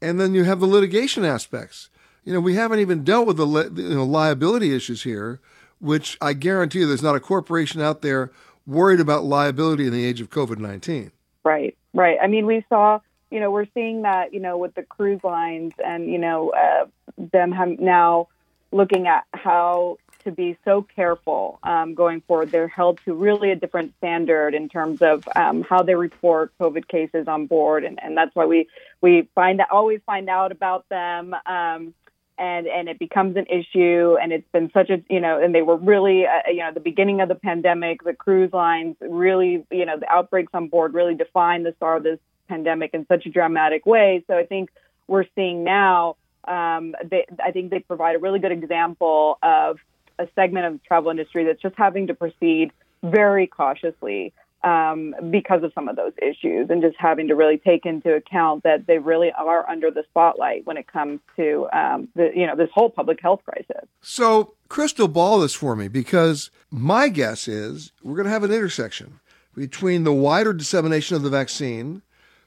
and 0.00 0.20
then 0.20 0.34
you 0.34 0.44
have 0.44 0.60
the 0.60 0.66
litigation 0.66 1.24
aspects. 1.24 1.88
You 2.24 2.32
know, 2.32 2.40
we 2.40 2.54
haven't 2.54 2.78
even 2.78 3.04
dealt 3.04 3.26
with 3.26 3.36
the 3.36 3.46
you 3.46 3.94
know, 3.94 4.04
liability 4.04 4.74
issues 4.74 5.02
here, 5.02 5.40
which 5.78 6.16
I 6.20 6.32
guarantee 6.32 6.80
you 6.80 6.86
there's 6.86 7.02
not 7.02 7.16
a 7.16 7.20
corporation 7.20 7.80
out 7.80 8.02
there 8.02 8.32
worried 8.66 9.00
about 9.00 9.24
liability 9.24 9.86
in 9.86 9.92
the 9.92 10.04
age 10.04 10.20
of 10.20 10.30
COVID 10.30 10.58
19. 10.58 11.12
Right, 11.44 11.76
right. 11.92 12.16
I 12.22 12.26
mean, 12.26 12.46
we 12.46 12.64
saw, 12.68 13.00
you 13.30 13.40
know, 13.40 13.50
we're 13.50 13.66
seeing 13.74 14.02
that, 14.02 14.32
you 14.32 14.40
know, 14.40 14.56
with 14.56 14.74
the 14.74 14.82
cruise 14.82 15.20
lines 15.22 15.72
and, 15.84 16.10
you 16.10 16.18
know, 16.18 16.50
uh, 16.50 16.86
them 17.18 17.52
have 17.52 17.78
now 17.78 18.28
looking 18.74 19.06
at 19.06 19.24
how 19.32 19.96
to 20.24 20.32
be 20.32 20.58
so 20.64 20.82
careful 20.82 21.58
um, 21.62 21.94
going 21.94 22.20
forward. 22.22 22.50
They're 22.50 22.68
held 22.68 22.98
to 23.04 23.14
really 23.14 23.50
a 23.50 23.56
different 23.56 23.94
standard 23.98 24.54
in 24.54 24.68
terms 24.68 25.00
of 25.00 25.28
um, 25.36 25.62
how 25.62 25.82
they 25.82 25.94
report 25.94 26.52
COVID 26.58 26.88
cases 26.88 27.28
on 27.28 27.46
board, 27.46 27.84
and, 27.84 28.02
and 28.02 28.16
that's 28.16 28.34
why 28.34 28.46
we 28.46 28.66
we 29.00 29.28
find 29.34 29.60
that 29.60 29.70
always 29.70 30.00
find 30.04 30.28
out 30.28 30.50
about 30.50 30.88
them. 30.88 31.34
Um, 31.46 31.94
and 32.36 32.66
and 32.66 32.88
it 32.88 32.98
becomes 32.98 33.36
an 33.36 33.46
issue 33.46 34.16
and 34.20 34.32
it's 34.32 34.48
been 34.52 34.68
such 34.72 34.90
a 34.90 35.00
you 35.08 35.20
know 35.20 35.40
and 35.40 35.54
they 35.54 35.62
were 35.62 35.76
really 35.76 36.26
uh, 36.26 36.50
you 36.50 36.58
know 36.58 36.72
the 36.72 36.80
beginning 36.80 37.20
of 37.20 37.28
the 37.28 37.36
pandemic 37.36 38.02
the 38.02 38.12
cruise 38.12 38.52
lines 38.52 38.96
really 39.00 39.64
you 39.70 39.86
know 39.86 39.96
the 39.96 40.10
outbreaks 40.10 40.50
on 40.52 40.66
board 40.66 40.94
really 40.94 41.14
defined 41.14 41.64
the 41.64 41.72
start 41.76 41.98
of 41.98 42.02
this 42.02 42.18
pandemic 42.48 42.92
in 42.92 43.06
such 43.06 43.24
a 43.24 43.30
dramatic 43.30 43.86
way 43.86 44.24
so 44.26 44.36
i 44.36 44.44
think 44.44 44.70
we're 45.06 45.26
seeing 45.36 45.62
now 45.62 46.16
um, 46.48 46.94
they, 47.04 47.26
I 47.44 47.50
think 47.50 47.70
they 47.70 47.80
provide 47.80 48.16
a 48.16 48.18
really 48.18 48.38
good 48.38 48.52
example 48.52 49.38
of 49.42 49.78
a 50.18 50.28
segment 50.34 50.66
of 50.66 50.72
the 50.74 50.80
travel 50.86 51.10
industry 51.10 51.44
that's 51.44 51.60
just 51.60 51.74
having 51.76 52.06
to 52.08 52.14
proceed 52.14 52.72
very 53.02 53.46
cautiously 53.46 54.32
um, 54.64 55.14
because 55.30 55.62
of 55.62 55.72
some 55.74 55.88
of 55.88 55.96
those 55.96 56.12
issues 56.22 56.70
and 56.70 56.80
just 56.80 56.96
having 56.98 57.28
to 57.28 57.34
really 57.34 57.58
take 57.58 57.84
into 57.84 58.14
account 58.14 58.62
that 58.62 58.86
they 58.86 58.98
really 58.98 59.30
are 59.32 59.68
under 59.68 59.90
the 59.90 60.04
spotlight 60.08 60.64
when 60.66 60.78
it 60.78 60.86
comes 60.90 61.20
to 61.36 61.68
um, 61.72 62.08
the, 62.16 62.30
you 62.34 62.46
know 62.46 62.56
this 62.56 62.70
whole 62.72 62.88
public 62.88 63.20
health 63.20 63.42
crisis. 63.44 63.86
So 64.00 64.54
crystal 64.68 65.08
ball 65.08 65.40
this 65.40 65.54
for 65.54 65.76
me 65.76 65.88
because 65.88 66.50
my 66.70 67.08
guess 67.08 67.46
is 67.46 67.92
we're 68.02 68.16
going 68.16 68.24
to 68.24 68.32
have 68.32 68.44
an 68.44 68.52
intersection 68.52 69.20
between 69.54 70.04
the 70.04 70.12
wider 70.12 70.52
dissemination 70.52 71.14
of 71.14 71.22
the 71.22 71.30
vaccine, 71.30 72.02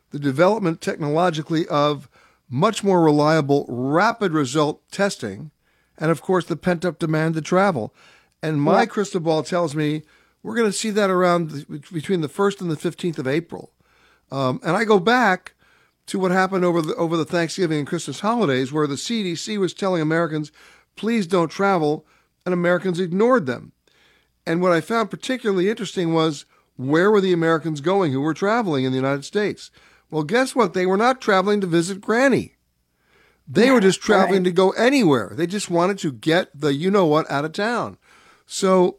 the 0.10 0.20
development 0.20 0.82
technologically 0.82 1.68
of 1.68 2.10
much 2.50 2.84
more 2.84 3.04
reliable 3.04 3.66
rapid 3.68 4.32
result 4.32 4.82
testing, 4.92 5.52
and 5.98 6.12
of 6.12 6.22
course 6.22 6.46
the 6.46 6.56
pent 6.56 6.86
up 6.86 7.00
demand 7.00 7.36
to 7.36 7.42
travel. 7.42 7.94
And 8.42 8.62
my 8.62 8.86
crystal 8.86 9.20
ball 9.20 9.44
tells 9.44 9.76
me 9.76 10.04
we're 10.44 10.56
going 10.56 10.70
to 10.70 10.78
see 10.78 10.92
that 10.92 11.10
around 11.10 11.50
the, 11.50 11.84
between 11.92 12.22
the 12.22 12.30
1st 12.30 12.62
and 12.62 12.72
the 12.72 12.76
15th 12.76 13.18
of 13.18 13.28
April. 13.28 13.74
Um, 14.32 14.60
and 14.64 14.78
I 14.78 14.84
go 14.84 15.00
back 15.00 15.56
to 16.06 16.20
what 16.20 16.32
happened 16.32 16.64
over 16.64 16.82
the 16.82 16.96
over 16.96 17.18
the 17.18 17.26
Thanksgiving 17.26 17.80
and 17.80 17.88
Christmas 17.88 18.22
holidays, 18.22 18.72
where 18.72 18.88
the 18.88 18.96
CDC 18.96 19.58
was 19.58 19.74
telling 19.74 20.02
Americans, 20.02 20.52
"Please 20.96 21.28
don't 21.28 21.50
travel," 21.50 22.06
and 22.46 22.54
Americans 22.54 23.00
ignored 23.00 23.46
them. 23.46 23.74
And 24.46 24.62
what 24.62 24.72
I 24.72 24.80
found 24.80 25.12
particularly 25.12 25.70
interesting 25.70 26.14
was 26.14 26.46
where 26.78 27.12
were 27.12 27.22
the 27.22 27.34
Americans 27.34 27.82
going 27.82 28.14
who 28.14 28.22
were 28.22 28.34
traveling 28.34 28.86
in 28.86 28.92
the 28.92 28.98
United 28.98 29.26
States? 29.26 29.72
Well, 30.10 30.24
guess 30.24 30.56
what? 30.56 30.74
They 30.74 30.86
were 30.86 30.98
not 30.98 31.22
traveling 31.22 31.62
to 31.62 31.68
visit 31.68 32.02
Granny. 32.02 32.56
They 33.48 33.68
yeah, 33.68 33.74
were 33.74 33.82
just 33.82 34.02
traveling 34.02 34.44
right. 34.44 34.46
to 34.46 34.52
go 34.52 34.72
anywhere. 34.72 35.32
They 35.34 35.48
just 35.48 35.70
wanted 35.70 36.00
to 36.00 36.12
get 36.12 36.50
the 36.60 36.74
you 36.74 36.92
know 36.92 37.06
what 37.06 37.30
out 37.30 37.46
of 37.46 37.54
town. 37.54 37.98
So 38.46 38.98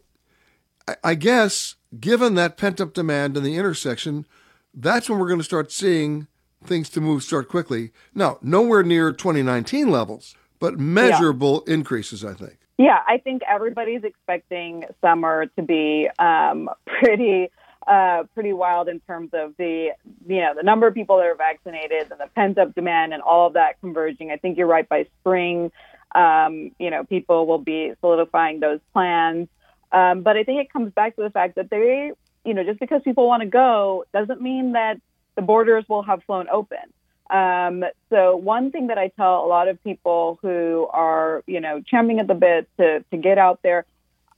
I, 0.86 0.96
I 1.04 1.14
guess 1.14 1.76
given 1.98 2.34
that 2.34 2.56
pent 2.56 2.80
up 2.80 2.94
demand 2.94 3.36
in 3.36 3.42
the 3.42 3.56
intersection, 3.56 4.26
that's 4.74 5.08
when 5.08 5.18
we're 5.18 5.28
going 5.28 5.40
to 5.40 5.44
start 5.44 5.72
seeing 5.72 6.26
things 6.64 6.88
to 6.90 7.00
move 7.00 7.22
start 7.22 7.48
quickly. 7.48 7.92
Now, 8.14 8.38
nowhere 8.42 8.82
near 8.82 9.12
2019 9.12 9.90
levels, 9.90 10.34
but 10.58 10.78
measurable 10.78 11.64
yeah. 11.66 11.74
increases, 11.74 12.24
I 12.24 12.34
think. 12.34 12.58
Yeah, 12.78 13.00
I 13.08 13.18
think 13.18 13.42
everybody's 13.48 14.04
expecting 14.04 14.84
summer 15.00 15.46
to 15.46 15.62
be 15.62 16.08
um, 16.18 16.70
pretty 16.86 17.50
uh, 17.88 18.24
pretty 18.34 18.52
wild 18.52 18.88
in 18.88 19.00
terms 19.00 19.30
of 19.32 19.54
the 19.56 19.92
you 20.26 20.40
know 20.40 20.52
the 20.54 20.62
number 20.62 20.86
of 20.86 20.94
people 20.94 21.16
that 21.16 21.26
are 21.26 21.34
vaccinated 21.34 22.10
and 22.10 22.20
the 22.20 22.28
pent 22.34 22.58
up 22.58 22.74
demand 22.74 23.14
and 23.14 23.22
all 23.22 23.46
of 23.46 23.54
that 23.54 23.80
converging. 23.80 24.30
I 24.30 24.36
think 24.36 24.58
you're 24.58 24.66
right. 24.66 24.88
By 24.88 25.06
spring, 25.20 25.72
um, 26.14 26.72
you 26.78 26.90
know, 26.90 27.04
people 27.04 27.46
will 27.46 27.58
be 27.58 27.92
solidifying 28.00 28.60
those 28.60 28.80
plans. 28.92 29.48
Um, 29.90 30.22
but 30.22 30.36
I 30.36 30.44
think 30.44 30.60
it 30.60 30.70
comes 30.70 30.92
back 30.92 31.16
to 31.16 31.22
the 31.22 31.30
fact 31.30 31.54
that 31.54 31.70
they, 31.70 32.12
you 32.44 32.54
know, 32.54 32.62
just 32.62 32.78
because 32.78 33.00
people 33.02 33.26
want 33.26 33.42
to 33.42 33.48
go 33.48 34.04
doesn't 34.12 34.42
mean 34.42 34.72
that 34.72 35.00
the 35.34 35.42
borders 35.42 35.84
will 35.88 36.02
have 36.02 36.22
flown 36.24 36.46
open. 36.50 36.92
Um, 37.30 37.84
so 38.10 38.36
one 38.36 38.70
thing 38.70 38.88
that 38.88 38.98
I 38.98 39.08
tell 39.08 39.44
a 39.44 39.48
lot 39.48 39.68
of 39.68 39.82
people 39.82 40.38
who 40.42 40.88
are, 40.92 41.42
you 41.46 41.60
know, 41.60 41.80
champing 41.80 42.20
at 42.20 42.26
the 42.26 42.34
bit 42.34 42.68
to 42.78 43.02
to 43.10 43.16
get 43.16 43.38
out 43.38 43.60
there, 43.62 43.86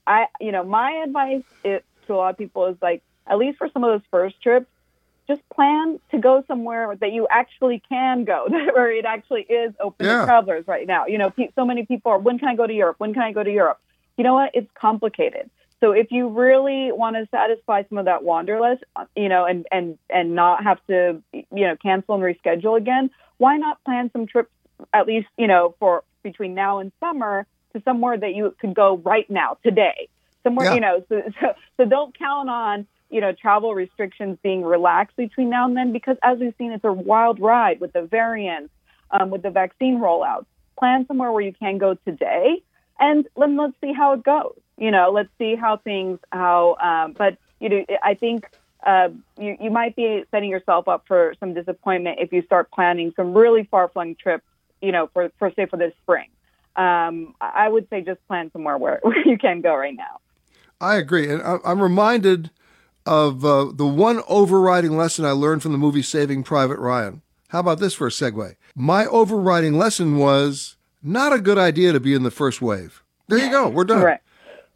I, 0.07 0.27
you 0.41 0.53
know, 0.53 0.63
my 0.63 1.03
advice 1.05 1.43
is, 1.65 1.83
to 2.07 2.15
a 2.15 2.17
lot 2.17 2.31
of 2.31 2.39
people 2.39 2.67
is 2.67 2.77
like 2.81 3.03
at 3.31 3.39
least 3.39 3.59
for 3.59 3.69
some 3.73 3.85
of 3.85 3.91
those 3.93 4.07
first 4.11 4.41
trips, 4.43 4.67
just 5.31 5.49
plan 5.51 6.01
to 6.11 6.19
go 6.19 6.43
somewhere 6.49 6.97
that 6.97 7.13
you 7.13 7.27
actually 7.31 7.83
can 7.89 8.25
go, 8.25 8.47
where 8.75 8.91
it 8.91 9.05
actually 9.05 9.43
is 9.43 9.73
open 9.81 10.07
yeah. 10.07 10.21
to 10.21 10.25
travelers 10.27 10.67
right 10.67 10.87
now. 10.87 11.07
You 11.07 11.19
know, 11.19 11.33
so 11.55 11.65
many 11.65 11.87
people 11.87 12.13
are, 12.13 12.19
when 12.19 12.39
can 12.39 12.49
I 12.49 12.57
go 12.57 12.67
to 12.67 12.73
Europe? 12.73 12.97
When 12.99 13.15
can 13.15 13.23
I 13.23 13.33
go 13.33 13.43
to 13.43 13.51
Europe? 13.51 13.79
You 14.17 14.25
know 14.25 14.35
what? 14.35 14.51
It's 14.55 14.71
complicated. 14.75 15.49
So 15.79 15.93
if 15.93 16.13
you 16.13 16.29
really 16.29 16.93
want 16.93 17.17
to 17.17 17.27
satisfy 17.31 17.85
some 17.89 17.97
of 17.97 18.05
that 18.05 18.23
wanderlust, 18.23 18.85
uh, 18.97 19.07
you 19.17 19.31
know, 19.31 19.47
and 19.47 19.67
and 19.73 19.99
and 20.11 20.35
not 20.35 20.63
have 20.63 20.79
to, 20.89 21.23
you 21.33 21.47
know, 21.53 21.77
cancel 21.77 22.17
and 22.17 22.23
reschedule 22.23 22.77
again, 22.77 23.09
why 23.39 23.57
not 23.57 23.83
plan 23.85 24.11
some 24.13 24.27
trips 24.27 24.51
at 24.93 25.07
least, 25.07 25.29
you 25.39 25.47
know, 25.47 25.75
for 25.79 26.05
between 26.23 26.55
now 26.55 26.81
and 26.81 26.93
summer 27.01 27.47
to 27.73 27.83
somewhere 27.83 28.19
that 28.19 28.35
you 28.35 28.55
could 28.61 28.75
go 28.75 28.99
right 28.99 29.29
now, 29.31 29.57
today, 29.63 30.09
somewhere, 30.43 30.67
yeah. 30.67 30.75
you 30.75 30.81
know. 30.81 31.05
So, 31.09 31.23
so 31.41 31.55
so 31.79 31.85
don't 31.87 32.17
count 32.19 32.51
on 32.51 32.87
you 33.11 33.21
know, 33.21 33.33
travel 33.33 33.75
restrictions 33.75 34.39
being 34.43 34.63
relaxed 34.63 35.17
between 35.17 35.51
now 35.51 35.67
and 35.67 35.77
then 35.77 35.93
because 35.93 36.17
as 36.23 36.39
we've 36.39 36.55
seen, 36.57 36.73
it's 36.73 36.85
a 36.85 36.93
wild 36.93 37.41
ride 37.41 37.81
with 37.81 37.93
the 37.93 38.03
variants, 38.03 38.73
um, 39.11 39.31
with 39.31 39.43
the 39.43 39.51
vaccine 39.51 39.99
rollouts. 39.99 40.47
Plan 40.79 41.05
somewhere 41.07 41.33
where 41.33 41.43
you 41.43 41.53
can 41.53 41.79
go 41.79 41.95
today 42.07 42.63
and 42.99 43.27
let, 43.37 43.51
let's 43.51 43.75
see 43.81 43.93
how 43.93 44.13
it 44.13 44.23
goes. 44.23 44.57
You 44.79 44.91
know, 44.91 45.11
let's 45.11 45.29
see 45.39 45.57
how 45.57 45.77
things, 45.77 46.21
how, 46.33 46.77
um, 46.77 47.13
but, 47.13 47.37
you 47.59 47.69
know, 47.69 47.85
I 48.03 48.15
think 48.15 48.47
uh, 48.87 49.09
you, 49.39 49.57
you 49.61 49.71
might 49.71 49.97
be 49.97 50.25
setting 50.31 50.49
yourself 50.49 50.89
up 50.89 51.05
for 51.07 51.35
some 51.41 51.53
disappointment 51.53 52.19
if 52.21 52.33
you 52.33 52.43
start 52.43 52.71
planning 52.71 53.13
some 53.17 53.35
really 53.35 53.65
far 53.71 53.89
flung 53.89 54.15
trips, 54.15 54.45
you 54.81 54.93
know, 54.93 55.11
for, 55.13 55.31
for 55.39 55.53
say 55.55 55.67
for 55.67 55.77
this 55.77 55.93
spring. 56.03 56.29
Um, 56.77 57.35
I 57.41 57.69
would 57.69 57.91
say 57.91 58.01
just 58.01 58.27
plan 58.29 58.51
somewhere 58.53 58.79
where, 58.79 59.01
where 59.03 59.27
you 59.27 59.37
can 59.37 59.61
go 59.61 59.75
right 59.75 59.97
now. 59.97 60.21
I 60.81 60.97
agree. 60.97 61.29
And 61.29 61.43
I'm 61.43 61.83
reminded 61.83 62.51
of 63.07 63.45
uh, 63.45 63.67
the 63.73 63.87
one 63.87 64.23
overriding 64.29 64.97
lesson 64.97 65.25
I 65.25 65.31
learned 65.31 65.63
from 65.63 65.73
the 65.73 65.79
movie 65.79 66.03
Saving 66.03 66.43
Private 66.43 66.79
Ryan. 66.79 67.23
How 67.49 67.61
about 67.61 67.81
this 67.81 67.95
for 67.95 68.07
a 68.07 68.11
segue? 68.11 68.55
My 68.77 69.07
overriding 69.07 69.77
lesson 69.77 70.17
was 70.17 70.77
not 71.03 71.33
a 71.33 71.41
good 71.41 71.59
idea 71.59 71.93
to 71.93 72.01
be 72.01 72.15
in 72.15 72.23
the 72.23 72.31
first 72.31 72.63
wave. 72.63 73.03
There 73.29 73.39
you 73.39 73.51
go. 73.51 73.69
We're 73.69 73.85
done. 73.85 74.03
Right. 74.03 74.21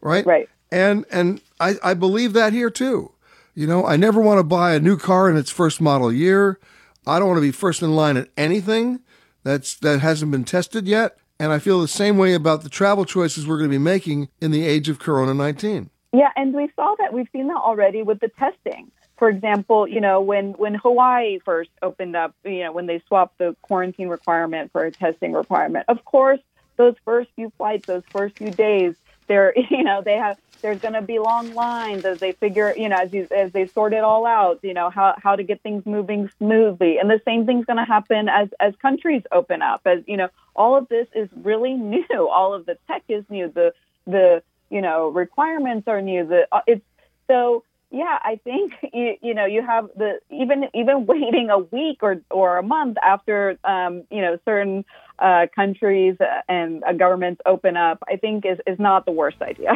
Right. 0.00 0.26
Right. 0.26 0.48
And 0.70 1.04
and 1.10 1.40
I, 1.60 1.74
I 1.82 1.94
believe 1.94 2.32
that 2.32 2.52
here 2.52 2.70
too. 2.70 3.12
You 3.54 3.66
know, 3.66 3.86
I 3.86 3.96
never 3.96 4.20
want 4.20 4.38
to 4.38 4.44
buy 4.44 4.74
a 4.74 4.80
new 4.80 4.96
car 4.96 5.30
in 5.30 5.36
its 5.36 5.50
first 5.50 5.80
model 5.80 6.12
year. 6.12 6.58
I 7.06 7.18
don't 7.18 7.28
want 7.28 7.38
to 7.38 7.42
be 7.42 7.52
first 7.52 7.82
in 7.82 7.94
line 7.94 8.16
at 8.16 8.28
anything 8.36 9.00
that's 9.44 9.74
that 9.76 10.00
hasn't 10.00 10.32
been 10.32 10.44
tested 10.44 10.88
yet. 10.88 11.16
And 11.38 11.52
I 11.52 11.58
feel 11.58 11.80
the 11.80 11.88
same 11.88 12.16
way 12.16 12.34
about 12.34 12.62
the 12.62 12.68
travel 12.68 13.04
choices 13.04 13.46
we're 13.46 13.58
going 13.58 13.70
to 13.70 13.74
be 13.74 13.82
making 13.82 14.28
in 14.40 14.50
the 14.50 14.66
age 14.66 14.88
of 14.88 14.98
Corona 14.98 15.34
19. 15.34 15.90
Yeah, 16.14 16.30
and 16.36 16.54
we 16.54 16.70
saw 16.76 16.94
that. 17.00 17.12
We've 17.12 17.28
seen 17.32 17.48
that 17.48 17.56
already 17.56 18.02
with 18.02 18.20
the 18.20 18.28
testing. 18.28 18.92
For 19.16 19.28
example, 19.28 19.88
you 19.88 20.00
know, 20.00 20.20
when, 20.20 20.52
when 20.52 20.74
Hawaii 20.74 21.40
first 21.40 21.70
opened 21.82 22.14
up, 22.14 22.34
you 22.44 22.60
know, 22.60 22.72
when 22.72 22.86
they 22.86 23.02
swapped 23.08 23.38
the 23.38 23.56
quarantine 23.62 24.08
requirement 24.08 24.70
for 24.70 24.84
a 24.84 24.92
testing 24.92 25.32
requirement, 25.32 25.86
of 25.88 26.04
course, 26.04 26.38
those 26.76 26.94
first 27.04 27.30
few 27.34 27.52
flights, 27.56 27.86
those 27.86 28.04
first 28.10 28.38
few 28.38 28.50
days, 28.52 28.94
they're, 29.26 29.54
you 29.70 29.82
know, 29.82 30.02
they 30.02 30.16
have, 30.16 30.38
there's 30.62 30.78
going 30.78 30.94
to 30.94 31.02
be 31.02 31.18
long 31.18 31.52
lines 31.52 32.04
as 32.04 32.20
they 32.20 32.30
figure, 32.30 32.72
you 32.76 32.88
know, 32.88 32.96
as, 32.96 33.12
you, 33.12 33.26
as 33.34 33.50
they 33.50 33.66
sort 33.66 33.92
it 33.92 34.04
all 34.04 34.24
out, 34.24 34.60
you 34.62 34.72
know, 34.72 34.90
how, 34.90 35.16
how 35.20 35.34
to 35.34 35.42
get 35.42 35.62
things 35.62 35.84
moving 35.84 36.30
smoothly. 36.38 36.98
And 36.98 37.10
the 37.10 37.20
same 37.24 37.44
thing's 37.44 37.66
going 37.66 37.78
to 37.78 37.84
happen 37.84 38.28
as, 38.28 38.50
as 38.60 38.76
countries 38.76 39.22
open 39.32 39.62
up. 39.62 39.80
As, 39.84 40.04
you 40.06 40.16
know, 40.16 40.28
all 40.54 40.76
of 40.76 40.88
this 40.88 41.08
is 41.12 41.28
really 41.34 41.74
new. 41.74 42.28
All 42.28 42.54
of 42.54 42.66
the 42.66 42.78
tech 42.86 43.02
is 43.08 43.24
new. 43.28 43.48
The, 43.48 43.74
the, 44.06 44.42
you 44.70 44.80
know, 44.80 45.08
requirements 45.08 45.88
are 45.88 46.00
new. 46.00 46.26
The, 46.26 46.46
uh, 46.52 46.60
it's 46.66 46.84
so, 47.28 47.64
yeah, 47.90 48.18
I 48.22 48.40
think 48.42 48.72
you, 48.92 49.16
you 49.22 49.34
know 49.34 49.46
you 49.46 49.62
have 49.62 49.88
the 49.96 50.20
even 50.30 50.64
even 50.74 51.06
waiting 51.12 51.50
a 51.50 51.58
week 51.58 51.98
or 52.02 52.16
or 52.30 52.58
a 52.58 52.62
month 52.62 52.96
after 53.02 53.58
um, 53.64 54.04
you 54.10 54.20
know 54.20 54.38
certain 54.44 54.84
uh, 55.18 55.46
countries 55.54 56.16
and 56.48 56.82
uh, 56.84 56.92
governments 56.92 57.40
open 57.46 57.76
up, 57.76 58.02
I 58.08 58.16
think 58.16 58.44
is 58.44 58.58
is 58.66 58.78
not 58.78 59.06
the 59.06 59.12
worst 59.12 59.40
idea. 59.42 59.72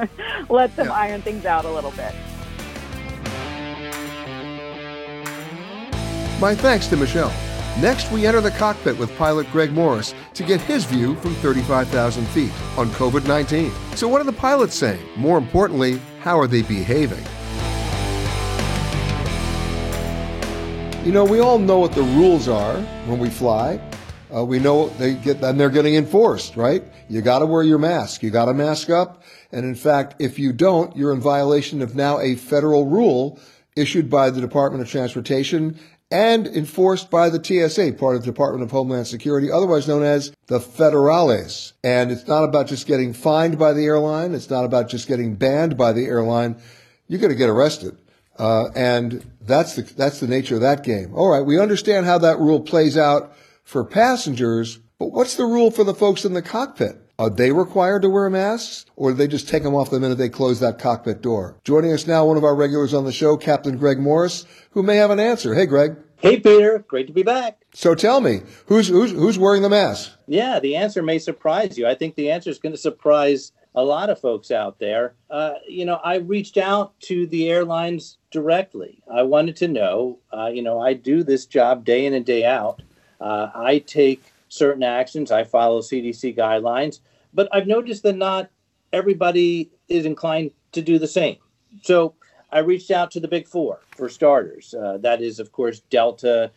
Let 0.50 0.74
them 0.76 0.86
yeah. 0.86 0.92
iron 0.92 1.22
things 1.22 1.46
out 1.46 1.64
a 1.64 1.70
little 1.70 1.92
bit. 1.92 2.14
My 6.40 6.56
thanks 6.56 6.88
to 6.88 6.96
Michelle. 6.96 7.32
Next, 7.80 8.12
we 8.12 8.26
enter 8.26 8.42
the 8.42 8.50
cockpit 8.50 8.98
with 8.98 9.16
pilot 9.16 9.50
Greg 9.50 9.72
Morris 9.72 10.14
to 10.34 10.42
get 10.42 10.60
his 10.60 10.84
view 10.84 11.14
from 11.16 11.34
35,000 11.36 12.26
feet 12.26 12.52
on 12.76 12.88
COVID 12.90 13.26
19. 13.26 13.72
So, 13.96 14.08
what 14.08 14.20
are 14.20 14.24
the 14.24 14.32
pilots 14.32 14.74
saying? 14.74 15.00
More 15.16 15.38
importantly, 15.38 15.98
how 16.20 16.38
are 16.38 16.46
they 16.46 16.62
behaving? 16.62 17.24
You 21.06 21.12
know, 21.12 21.24
we 21.24 21.40
all 21.40 21.58
know 21.58 21.78
what 21.78 21.92
the 21.92 22.02
rules 22.02 22.46
are 22.46 22.76
when 23.06 23.18
we 23.18 23.30
fly. 23.30 23.80
Uh, 24.34 24.44
we 24.44 24.58
know 24.58 24.88
they 24.90 25.14
get, 25.14 25.42
and 25.42 25.58
they're 25.58 25.70
getting 25.70 25.94
enforced, 25.94 26.56
right? 26.56 26.84
You 27.08 27.22
got 27.22 27.40
to 27.40 27.46
wear 27.46 27.62
your 27.62 27.78
mask. 27.78 28.22
You 28.22 28.30
got 28.30 28.46
to 28.46 28.54
mask 28.54 28.90
up. 28.90 29.22
And 29.50 29.64
in 29.64 29.74
fact, 29.74 30.14
if 30.18 30.38
you 30.38 30.52
don't, 30.52 30.96
you're 30.96 31.12
in 31.12 31.20
violation 31.20 31.82
of 31.82 31.94
now 31.96 32.20
a 32.20 32.36
federal 32.36 32.86
rule 32.86 33.40
issued 33.76 34.10
by 34.10 34.30
the 34.30 34.40
Department 34.40 34.82
of 34.82 34.90
Transportation 34.90 35.78
and 36.12 36.46
enforced 36.46 37.10
by 37.10 37.30
the 37.30 37.42
TSA, 37.42 37.94
part 37.94 38.16
of 38.16 38.22
the 38.22 38.26
Department 38.26 38.62
of 38.62 38.70
Homeland 38.70 39.06
Security, 39.06 39.50
otherwise 39.50 39.88
known 39.88 40.02
as 40.02 40.32
the 40.46 40.60
federales. 40.60 41.72
And 41.82 42.12
it's 42.12 42.28
not 42.28 42.44
about 42.44 42.68
just 42.68 42.86
getting 42.86 43.14
fined 43.14 43.58
by 43.58 43.72
the 43.72 43.86
airline. 43.86 44.34
It's 44.34 44.50
not 44.50 44.66
about 44.66 44.90
just 44.90 45.08
getting 45.08 45.34
banned 45.34 45.78
by 45.78 45.92
the 45.92 46.04
airline. 46.04 46.60
You're 47.08 47.20
going 47.20 47.32
to 47.32 47.38
get 47.38 47.48
arrested. 47.48 47.96
Uh, 48.38 48.68
and 48.74 49.24
that's 49.40 49.74
the, 49.74 49.82
that's 49.82 50.20
the 50.20 50.28
nature 50.28 50.56
of 50.56 50.60
that 50.60 50.84
game. 50.84 51.14
All 51.14 51.28
right. 51.28 51.44
We 51.44 51.58
understand 51.58 52.04
how 52.04 52.18
that 52.18 52.38
rule 52.38 52.60
plays 52.60 52.98
out 52.98 53.34
for 53.64 53.82
passengers, 53.82 54.78
but 54.98 55.12
what's 55.12 55.36
the 55.36 55.46
rule 55.46 55.70
for 55.70 55.84
the 55.84 55.94
folks 55.94 56.24
in 56.26 56.34
the 56.34 56.42
cockpit? 56.42 56.98
Are 57.18 57.30
they 57.30 57.52
required 57.52 58.02
to 58.02 58.10
wear 58.10 58.28
masks 58.30 58.86
or 58.96 59.10
do 59.10 59.16
they 59.16 59.28
just 59.28 59.48
take 59.48 59.62
them 59.62 59.74
off 59.74 59.90
the 59.90 60.00
minute 60.00 60.16
they 60.16 60.28
close 60.28 60.60
that 60.60 60.78
cockpit 60.78 61.22
door? 61.22 61.56
Joining 61.62 61.92
us 61.92 62.06
now, 62.06 62.24
one 62.24 62.36
of 62.36 62.44
our 62.44 62.54
regulars 62.54 62.94
on 62.94 63.04
the 63.04 63.12
show, 63.12 63.36
Captain 63.36 63.76
Greg 63.76 63.98
Morris, 63.98 64.46
who 64.70 64.82
may 64.82 64.96
have 64.96 65.10
an 65.10 65.20
answer. 65.20 65.54
Hey, 65.54 65.66
Greg. 65.66 65.96
Hey, 66.16 66.40
Peter. 66.40 66.78
Great 66.88 67.08
to 67.08 67.12
be 67.12 67.22
back. 67.22 67.62
So 67.74 67.94
tell 67.94 68.20
me, 68.20 68.42
who's, 68.66 68.88
who's, 68.88 69.10
who's 69.10 69.38
wearing 69.38 69.62
the 69.62 69.68
mask? 69.68 70.12
Yeah, 70.26 70.58
the 70.58 70.76
answer 70.76 71.02
may 71.02 71.18
surprise 71.18 71.76
you. 71.76 71.86
I 71.86 71.94
think 71.94 72.14
the 72.14 72.30
answer 72.30 72.48
is 72.48 72.58
going 72.58 72.74
to 72.74 72.78
surprise 72.78 73.52
a 73.74 73.82
lot 73.82 74.10
of 74.10 74.20
folks 74.20 74.50
out 74.50 74.78
there. 74.78 75.14
Uh, 75.30 75.54
you 75.68 75.84
know, 75.84 75.96
I 75.96 76.16
reached 76.16 76.58
out 76.58 76.98
to 77.00 77.26
the 77.26 77.50
airlines 77.50 78.18
directly. 78.30 79.02
I 79.12 79.22
wanted 79.22 79.56
to 79.56 79.68
know, 79.68 80.18
uh, 80.32 80.46
you 80.46 80.62
know, 80.62 80.80
I 80.80 80.94
do 80.94 81.22
this 81.22 81.46
job 81.46 81.84
day 81.84 82.06
in 82.06 82.14
and 82.14 82.24
day 82.24 82.44
out. 82.44 82.82
Uh, 83.20 83.50
I 83.54 83.78
take 83.78 84.31
certain 84.52 84.82
actions, 84.82 85.30
I 85.30 85.44
follow 85.44 85.80
CDC 85.80 86.36
guidelines. 86.36 87.00
But 87.32 87.48
I've 87.52 87.66
noticed 87.66 88.02
that 88.02 88.16
not 88.16 88.50
everybody 88.92 89.70
is 89.88 90.04
inclined 90.04 90.50
to 90.72 90.82
do 90.82 90.98
the 90.98 91.08
same. 91.08 91.36
So 91.82 92.14
I 92.50 92.58
reached 92.58 92.90
out 92.90 93.10
to 93.12 93.20
the 93.20 93.28
big 93.28 93.48
four 93.48 93.80
for 93.96 94.10
starters. 94.10 94.74
Uh, 94.74 94.98
that 94.98 95.22
is, 95.22 95.40
of 95.40 95.52
course, 95.52 95.80
Delta, 95.88 96.50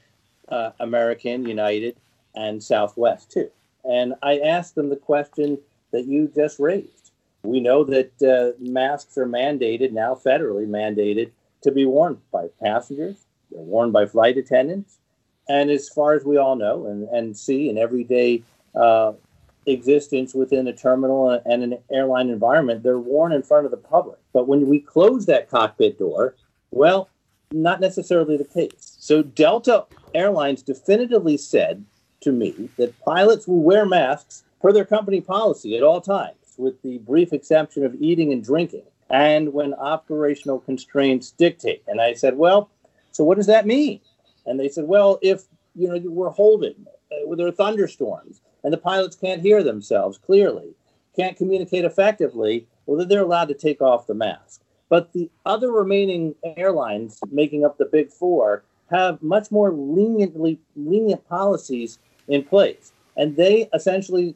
uh, 0.49 0.71
American, 0.79 1.45
United, 1.45 1.95
and 2.35 2.61
Southwest, 2.61 3.31
too. 3.31 3.49
And 3.85 4.13
I 4.21 4.39
asked 4.39 4.75
them 4.75 4.89
the 4.89 4.97
question 4.97 5.57
that 5.91 6.05
you 6.05 6.29
just 6.35 6.59
raised. 6.59 7.11
We 7.43 7.61
know 7.61 7.85
that 7.85 8.21
uh, 8.21 8.59
masks 8.59 9.17
are 9.17 9.27
mandated, 9.27 9.93
now 9.93 10.15
federally 10.15 10.67
mandated, 10.67 11.31
to 11.61 11.71
be 11.71 11.85
worn 11.85 12.19
by 12.31 12.47
passengers, 12.61 13.25
they're 13.51 13.61
worn 13.61 13.91
by 13.91 14.05
flight 14.05 14.37
attendants. 14.37 14.97
And 15.47 15.69
as 15.69 15.89
far 15.89 16.13
as 16.13 16.23
we 16.23 16.37
all 16.37 16.55
know 16.55 16.87
and, 16.87 17.07
and 17.09 17.37
see 17.37 17.69
in 17.69 17.77
everyday 17.77 18.43
uh, 18.73 19.13
existence 19.65 20.33
within 20.33 20.67
a 20.67 20.73
terminal 20.73 21.29
and 21.45 21.63
an 21.63 21.77
airline 21.91 22.29
environment, 22.29 22.83
they're 22.83 22.99
worn 22.99 23.31
in 23.31 23.43
front 23.43 23.65
of 23.65 23.71
the 23.71 23.77
public. 23.77 24.19
But 24.33 24.47
when 24.47 24.67
we 24.67 24.79
close 24.79 25.25
that 25.27 25.49
cockpit 25.49 25.99
door, 25.99 26.35
well, 26.71 27.09
not 27.51 27.79
necessarily 27.79 28.37
the 28.37 28.43
case. 28.45 28.95
So 28.99 29.21
Delta 29.21 29.85
Airlines 30.13 30.61
definitively 30.61 31.37
said 31.37 31.85
to 32.21 32.31
me 32.31 32.69
that 32.77 32.99
pilots 33.01 33.47
will 33.47 33.61
wear 33.61 33.85
masks 33.85 34.43
per 34.61 34.71
their 34.71 34.85
company 34.85 35.21
policy 35.21 35.77
at 35.77 35.83
all 35.83 36.01
times, 36.01 36.37
with 36.57 36.81
the 36.81 36.97
brief 36.99 37.33
exception 37.33 37.85
of 37.85 37.95
eating 38.01 38.31
and 38.31 38.43
drinking, 38.43 38.83
and 39.09 39.53
when 39.53 39.73
operational 39.75 40.59
constraints 40.59 41.31
dictate. 41.31 41.83
And 41.87 42.01
I 42.01 42.13
said, 42.13 42.35
well, 42.37 42.69
so 43.11 43.23
what 43.23 43.37
does 43.37 43.47
that 43.47 43.67
mean? 43.67 43.99
And 44.45 44.59
they 44.59 44.69
said, 44.69 44.85
well, 44.85 45.19
if 45.21 45.43
you 45.75 45.87
know 45.87 45.99
we're 46.09 46.29
holding, 46.29 46.75
uh, 47.11 47.35
there 47.35 47.47
are 47.47 47.51
thunderstorms, 47.51 48.41
and 48.63 48.73
the 48.73 48.77
pilots 48.77 49.15
can't 49.15 49.41
hear 49.41 49.63
themselves 49.63 50.17
clearly, 50.17 50.73
can't 51.15 51.37
communicate 51.37 51.85
effectively, 51.85 52.67
well, 52.85 52.97
then 52.97 53.07
they're 53.07 53.21
allowed 53.21 53.47
to 53.47 53.53
take 53.53 53.81
off 53.81 54.07
the 54.07 54.13
mask. 54.13 54.61
But 54.89 55.13
the 55.13 55.29
other 55.45 55.71
remaining 55.71 56.35
airlines 56.57 57.19
making 57.31 57.65
up 57.65 57.77
the 57.77 57.85
big 57.85 58.11
four 58.11 58.63
have 58.91 59.21
much 59.21 59.51
more 59.51 59.71
leniently 59.71 60.59
lenient 60.75 61.27
policies 61.27 61.97
in 62.27 62.43
place. 62.43 62.91
And 63.17 63.35
they 63.35 63.69
essentially 63.73 64.35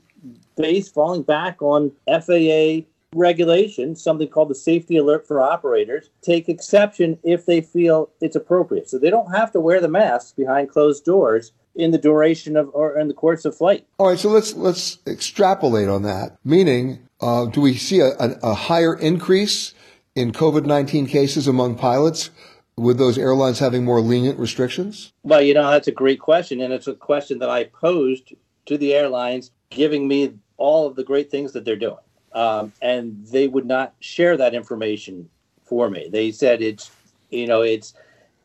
base 0.57 0.89
falling 0.89 1.23
back 1.23 1.61
on 1.61 1.91
FAA 2.07 2.85
regulations, 3.13 4.01
something 4.01 4.27
called 4.27 4.49
the 4.49 4.55
safety 4.55 4.97
alert 4.97 5.27
for 5.27 5.41
operators, 5.41 6.09
take 6.21 6.47
exception 6.47 7.17
if 7.23 7.45
they 7.45 7.61
feel 7.61 8.09
it's 8.21 8.35
appropriate. 8.35 8.89
So 8.89 8.99
they 8.99 9.09
don't 9.09 9.33
have 9.33 9.51
to 9.53 9.59
wear 9.59 9.81
the 9.81 9.87
masks 9.87 10.31
behind 10.31 10.69
closed 10.69 11.05
doors 11.05 11.51
in 11.75 11.91
the 11.91 11.97
duration 11.97 12.55
of 12.55 12.69
or 12.73 12.97
in 12.97 13.07
the 13.07 13.13
course 13.13 13.45
of 13.45 13.55
flight. 13.55 13.85
All 13.97 14.09
right, 14.09 14.19
so 14.19 14.29
let's 14.29 14.53
let's 14.55 14.99
extrapolate 15.07 15.87
on 15.87 16.03
that. 16.03 16.37
Meaning, 16.43 17.07
uh, 17.21 17.45
do 17.45 17.61
we 17.61 17.75
see 17.75 17.99
a, 17.99 18.09
a, 18.19 18.39
a 18.43 18.53
higher 18.53 18.95
increase 18.95 19.73
in 20.15 20.31
COVID 20.31 20.65
nineteen 20.65 21.07
cases 21.07 21.47
among 21.47 21.75
pilots? 21.75 22.29
With 22.77 22.97
those 22.97 23.17
airlines 23.17 23.59
having 23.59 23.83
more 23.83 23.99
lenient 23.99 24.39
restrictions? 24.39 25.11
Well, 25.23 25.41
you 25.41 25.53
know, 25.53 25.69
that's 25.69 25.89
a 25.89 25.91
great 25.91 26.21
question. 26.21 26.61
And 26.61 26.71
it's 26.71 26.87
a 26.87 26.93
question 26.93 27.39
that 27.39 27.49
I 27.49 27.65
posed 27.65 28.33
to 28.67 28.77
the 28.77 28.93
airlines, 28.93 29.51
giving 29.69 30.07
me 30.07 30.35
all 30.55 30.87
of 30.87 30.95
the 30.95 31.03
great 31.03 31.29
things 31.29 31.51
that 31.51 31.65
they're 31.65 31.75
doing. 31.75 31.97
Um, 32.33 32.73
and 32.81 33.25
they 33.27 33.47
would 33.47 33.65
not 33.65 33.93
share 33.99 34.37
that 34.37 34.53
information 34.53 35.29
for 35.63 35.89
me. 35.89 36.09
They 36.11 36.31
said 36.31 36.61
it's, 36.61 36.91
you 37.29 37.47
know, 37.47 37.61
it's 37.61 37.93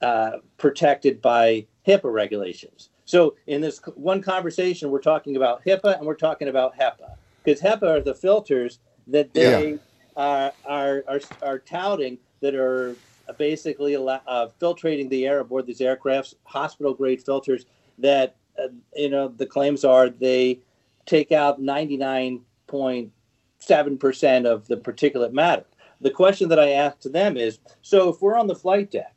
uh, 0.02 0.38
protected 0.58 1.20
by 1.20 1.66
HIPAA 1.86 2.12
regulations. 2.12 2.90
So 3.04 3.36
in 3.46 3.60
this 3.60 3.80
one 3.94 4.22
conversation, 4.22 4.90
we're 4.90 5.00
talking 5.00 5.36
about 5.36 5.64
HIPAA 5.64 5.98
and 5.98 6.06
we're 6.06 6.14
talking 6.14 6.48
about 6.48 6.76
HEPA 6.76 7.16
because 7.42 7.60
HEPA 7.60 7.82
are 7.82 8.00
the 8.00 8.14
filters 8.14 8.78
that 9.06 9.32
they 9.34 9.72
yeah. 9.72 9.76
are, 10.16 10.52
are, 10.64 11.04
are, 11.06 11.20
are 11.42 11.58
touting 11.58 12.18
that 12.40 12.54
are 12.54 12.96
basically 13.38 13.96
uh, 13.96 14.48
filtrating 14.60 15.08
the 15.08 15.26
air 15.26 15.40
aboard 15.40 15.66
these 15.66 15.80
aircrafts, 15.80 16.34
hospital 16.44 16.94
grade 16.94 17.22
filters 17.22 17.66
that, 17.98 18.36
uh, 18.58 18.68
you 18.94 19.10
know, 19.10 19.28
the 19.28 19.46
claims 19.46 19.84
are 19.84 20.08
they 20.08 20.58
take 21.06 21.32
out 21.32 21.60
99.7% 23.68 24.46
of 24.46 24.66
the 24.68 24.76
particulate 24.76 25.32
matter. 25.32 25.64
the 26.00 26.10
question 26.10 26.48
that 26.48 26.58
I 26.58 26.70
ask 26.72 27.00
to 27.00 27.08
them 27.08 27.36
is 27.36 27.60
so 27.82 28.08
if 28.08 28.20
we're 28.20 28.36
on 28.36 28.46
the 28.46 28.54
flight 28.54 28.90
deck, 28.90 29.14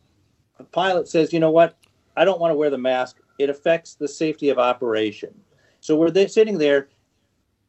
the 0.58 0.64
pilot 0.64 1.08
says, 1.08 1.34
you 1.34 1.40
know 1.40 1.52
what, 1.52 1.78
I 2.16 2.26
don't 2.26 2.40
want 2.40 2.52
to 2.52 2.58
wear 2.58 2.70
the 2.70 2.78
mask. 2.78 3.18
It 3.40 3.50
affects 3.50 3.96
the 3.96 4.08
safety 4.08 4.50
of 4.50 4.58
operation. 4.58 5.34
So 5.82 5.96
we're 5.96 6.28
sitting 6.28 6.58
there 6.58 6.90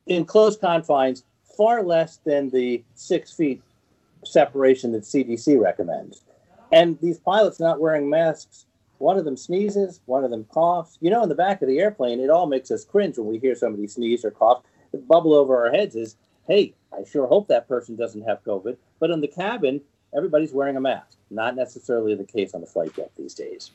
in 0.07 0.25
close 0.25 0.57
confines, 0.57 1.25
far 1.57 1.83
less 1.83 2.19
than 2.25 2.49
the 2.51 2.83
six 2.95 3.33
feet 3.33 3.63
separation 4.25 4.93
that 4.93 5.03
CDC 5.03 5.61
recommends. 5.61 6.25
And 6.73 6.99
these 7.01 7.19
pilots 7.19 7.61
not 7.61 7.81
wearing 7.81 8.09
masks, 8.09 8.67
one 8.99 9.19
of 9.19 9.25
them 9.25 9.37
sneezes, 9.37 10.01
one 10.07 10.25
of 10.25 10.31
them 10.31 10.45
coughs. 10.45 10.99
You 11.01 11.11
know, 11.11 11.23
in 11.23 11.29
the 11.29 11.35
back 11.35 11.63
of 11.63 11.69
the 11.69 11.79
airplane, 11.79 12.21
it 12.21 12.31
all 12.31 12.47
makes 12.47 12.71
us 12.71 12.85
cringe 12.85 13.19
when 13.19 13.29
we 13.29 13.39
hear 13.39 13.55
somebody 13.55 13.87
sneeze 13.87 14.25
or 14.25 14.31
cough. 14.31 14.63
The 14.93 14.99
bubble 14.99 15.35
over 15.35 15.67
our 15.67 15.73
heads 15.73 15.95
is, 15.95 16.17
hey, 16.49 16.75
I 16.93 17.05
sure 17.05 17.27
hope 17.27 17.49
that 17.49 17.69
person 17.69 17.95
doesn't 17.95 18.23
have 18.23 18.43
COVID. 18.43 18.77
But 18.99 19.11
in 19.11 19.21
the 19.21 19.29
cabin, 19.29 19.83
everybody's 20.17 20.53
wearing 20.53 20.77
a 20.77 20.81
mask. 20.81 21.17
Not 21.31 21.55
necessarily 21.55 22.15
the 22.15 22.25
case 22.25 22.55
on 22.55 22.63
the 22.63 22.67
flight 22.67 22.97
deck 22.97 23.11
these 23.17 23.35
days. 23.35 23.71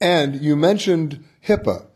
And 0.00 0.40
you 0.40 0.54
mentioned 0.54 1.24
HIPAA. 1.46 1.86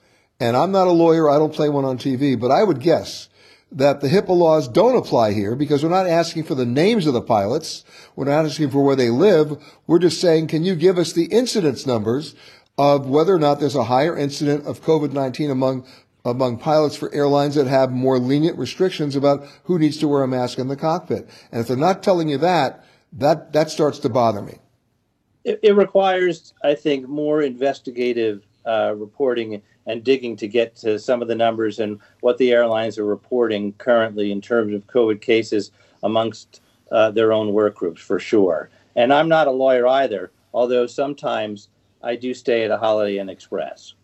And 0.41 0.57
I'm 0.57 0.73
not 0.73 0.89
a 0.89 0.93
lawyer, 0.93 1.31
I 1.31 1.39
don't 1.39 1.55
play 1.55 1.69
one 1.69 1.85
on 1.85 1.99
TV, 1.99 2.39
but 2.39 2.51
I 2.51 2.65
would 2.65 2.81
guess 2.81 3.29
that 3.71 4.01
the 4.01 4.09
HIPAA 4.09 4.37
laws 4.37 4.67
don't 4.67 4.97
apply 4.97 5.33
here 5.33 5.55
because 5.55 5.83
we're 5.83 5.91
not 5.91 6.09
asking 6.09 6.45
for 6.45 6.55
the 6.55 6.67
names 6.67 7.07
of 7.07 7.15
the 7.15 7.23
pilots. 7.23 7.85
We're 8.17 8.25
not 8.25 8.45
asking 8.45 8.71
for 8.71 8.85
where 8.85 8.97
they 8.97 9.09
live. 9.09 9.63
We're 9.87 10.01
just 10.01 10.21
saying, 10.21 10.49
can 10.49 10.65
you 10.65 10.75
give 10.75 10.99
us 10.99 11.13
the 11.13 11.27
incidence 11.27 11.87
numbers 11.87 12.35
of 12.77 13.07
whether 13.07 13.35
or 13.35 13.39
not 13.39 13.61
there's 13.61 13.77
a 13.77 13.85
higher 13.85 14.17
incident 14.17 14.67
of 14.67 14.83
COVID-19 14.83 15.51
among 15.51 15.87
among 16.25 16.59
pilots 16.59 16.97
for 16.97 17.13
airlines 17.13 17.55
that 17.57 17.67
have 17.67 17.91
more 17.91 18.19
lenient 18.19 18.59
restrictions 18.59 19.17
about 19.17 19.45
who 19.65 19.79
needs 19.79 19.97
to 19.99 20.09
wear 20.09 20.23
a 20.23 20.29
mask 20.29 20.59
in 20.59 20.69
the 20.69 20.77
cockpit. 20.77 21.29
And 21.51 21.61
if 21.61 21.69
they're 21.69 21.77
not 21.77 22.03
telling 22.03 22.29
you 22.29 22.39
that, 22.39 22.85
that, 23.13 23.53
that 23.53 23.71
starts 23.71 23.99
to 24.01 24.09
bother 24.09 24.41
me. 24.41 24.59
It, 25.45 25.61
it 25.63 25.73
requires, 25.75 26.55
I 26.63 26.75
think, 26.75 27.09
more 27.09 27.43
investigative 27.43 28.47
uh, 28.65 28.95
reporting 28.97 29.63
and 29.87 30.05
digging 30.05 30.37
to 30.37 30.47
get 30.47 30.77
to 30.77 30.99
some 30.99 31.23
of 31.23 31.29
the 31.29 31.35
numbers 31.35 31.81
and 31.81 31.99
what 32.21 32.39
the 32.39 32.53
airlines 32.53 32.99
are 32.99 33.05
reporting 33.05 33.73
currently 33.75 34.31
in 34.31 34.41
terms 34.41 34.75
of 34.75 34.87
COVID 34.87 35.21
cases 35.21 35.73
amongst 36.05 36.61
uh, 36.93 37.11
their 37.11 37.33
own 37.33 37.53
work 37.53 37.75
groups, 37.75 38.01
for 38.01 38.21
sure. 38.21 38.71
And 38.95 39.13
I'm 39.13 39.29
not 39.29 39.49
a 39.49 39.51
lawyer 39.51 39.87
either, 39.89 40.31
although 40.55 40.87
sometimes 40.87 41.69
I 42.03 42.17
do 42.17 42.35
stay 42.35 42.65
at 42.65 42.71
a 42.71 42.77
Holiday 42.77 43.19
Inn 43.19 43.29
Express. 43.29 43.95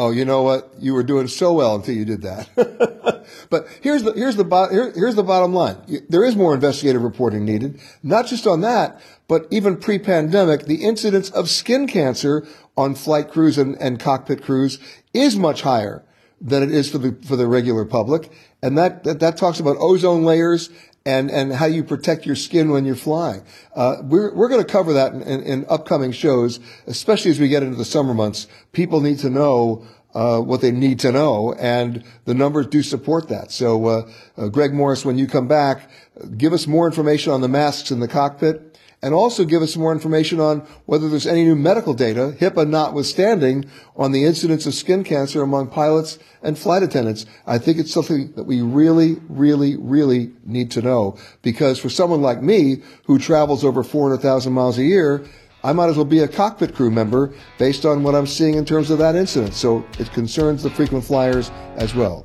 Oh, 0.00 0.12
you 0.12 0.24
know 0.24 0.42
what? 0.42 0.72
You 0.78 0.94
were 0.94 1.02
doing 1.02 1.26
so 1.26 1.52
well 1.52 1.74
until 1.74 1.96
you 1.96 2.04
did 2.04 2.22
that. 2.22 3.26
but 3.50 3.66
here's 3.82 4.04
the 4.04 4.12
here's 4.12 4.36
the 4.36 4.44
here, 4.70 4.92
here's 4.94 5.16
the 5.16 5.24
bottom 5.24 5.52
line. 5.52 5.76
There 6.08 6.24
is 6.24 6.36
more 6.36 6.54
investigative 6.54 7.02
reporting 7.02 7.44
needed, 7.44 7.80
not 8.04 8.28
just 8.28 8.46
on 8.46 8.60
that, 8.60 9.00
but 9.26 9.48
even 9.50 9.76
pre-pandemic, 9.76 10.66
the 10.66 10.84
incidence 10.84 11.30
of 11.30 11.50
skin 11.50 11.88
cancer 11.88 12.46
on 12.76 12.94
flight 12.94 13.28
crews 13.28 13.58
and, 13.58 13.74
and 13.80 13.98
cockpit 13.98 14.40
crews 14.40 14.78
is 15.12 15.34
much 15.34 15.62
higher 15.62 16.04
than 16.40 16.62
it 16.62 16.70
is 16.70 16.88
for 16.88 16.98
the 16.98 17.18
for 17.26 17.34
the 17.34 17.48
regular 17.48 17.84
public, 17.84 18.30
and 18.62 18.78
that 18.78 19.02
that, 19.02 19.18
that 19.18 19.36
talks 19.36 19.58
about 19.58 19.76
ozone 19.80 20.22
layers 20.22 20.70
and, 21.08 21.30
and 21.30 21.54
how 21.54 21.64
you 21.64 21.82
protect 21.82 22.26
your 22.26 22.36
skin 22.36 22.70
when 22.70 22.84
you're 22.84 22.94
flying. 22.94 23.42
Uh, 23.74 23.96
we're, 24.02 24.34
we're 24.34 24.48
going 24.48 24.62
to 24.62 24.70
cover 24.70 24.92
that 24.92 25.14
in, 25.14 25.22
in, 25.22 25.42
in, 25.42 25.66
upcoming 25.70 26.12
shows, 26.12 26.60
especially 26.86 27.30
as 27.30 27.40
we 27.40 27.48
get 27.48 27.62
into 27.62 27.76
the 27.76 27.84
summer 27.84 28.12
months. 28.12 28.46
People 28.72 29.00
need 29.00 29.18
to 29.20 29.30
know 29.30 29.86
uh, 30.12 30.38
what 30.38 30.60
they 30.60 30.70
need 30.70 30.98
to 31.00 31.10
know, 31.10 31.54
and 31.54 32.04
the 32.26 32.34
numbers 32.34 32.66
do 32.66 32.82
support 32.82 33.28
that. 33.28 33.50
So, 33.50 33.86
uh, 33.86 34.10
uh 34.36 34.48
Greg 34.48 34.74
Morris, 34.74 35.02
when 35.02 35.16
you 35.16 35.26
come 35.26 35.48
back, 35.48 35.90
give 36.36 36.52
us 36.52 36.66
more 36.66 36.86
information 36.86 37.32
on 37.32 37.40
the 37.40 37.48
masks 37.48 37.90
in 37.90 38.00
the 38.00 38.08
cockpit 38.08 38.67
and 39.02 39.14
also 39.14 39.44
give 39.44 39.62
us 39.62 39.76
more 39.76 39.92
information 39.92 40.40
on 40.40 40.66
whether 40.86 41.08
there's 41.08 41.26
any 41.26 41.44
new 41.44 41.54
medical 41.54 41.94
data, 41.94 42.34
HIPAA 42.40 42.68
notwithstanding, 42.68 43.64
on 43.96 44.12
the 44.12 44.24
incidence 44.24 44.66
of 44.66 44.74
skin 44.74 45.04
cancer 45.04 45.42
among 45.42 45.68
pilots 45.68 46.18
and 46.42 46.58
flight 46.58 46.82
attendants. 46.82 47.26
I 47.46 47.58
think 47.58 47.78
it's 47.78 47.92
something 47.92 48.32
that 48.32 48.44
we 48.44 48.60
really, 48.60 49.16
really, 49.28 49.76
really 49.76 50.32
need 50.44 50.70
to 50.72 50.82
know 50.82 51.16
because 51.42 51.78
for 51.78 51.88
someone 51.88 52.22
like 52.22 52.42
me 52.42 52.82
who 53.04 53.18
travels 53.18 53.64
over 53.64 53.82
400,000 53.82 54.52
miles 54.52 54.78
a 54.78 54.84
year, 54.84 55.24
I 55.62 55.72
might 55.72 55.88
as 55.88 55.96
well 55.96 56.04
be 56.04 56.20
a 56.20 56.28
cockpit 56.28 56.74
crew 56.74 56.90
member 56.90 57.32
based 57.58 57.84
on 57.84 58.02
what 58.02 58.14
I'm 58.14 58.26
seeing 58.26 58.54
in 58.54 58.64
terms 58.64 58.90
of 58.90 58.98
that 58.98 59.16
incident. 59.16 59.54
So 59.54 59.84
it 59.98 60.12
concerns 60.12 60.62
the 60.62 60.70
frequent 60.70 61.04
flyers 61.04 61.50
as 61.76 61.94
well. 61.94 62.24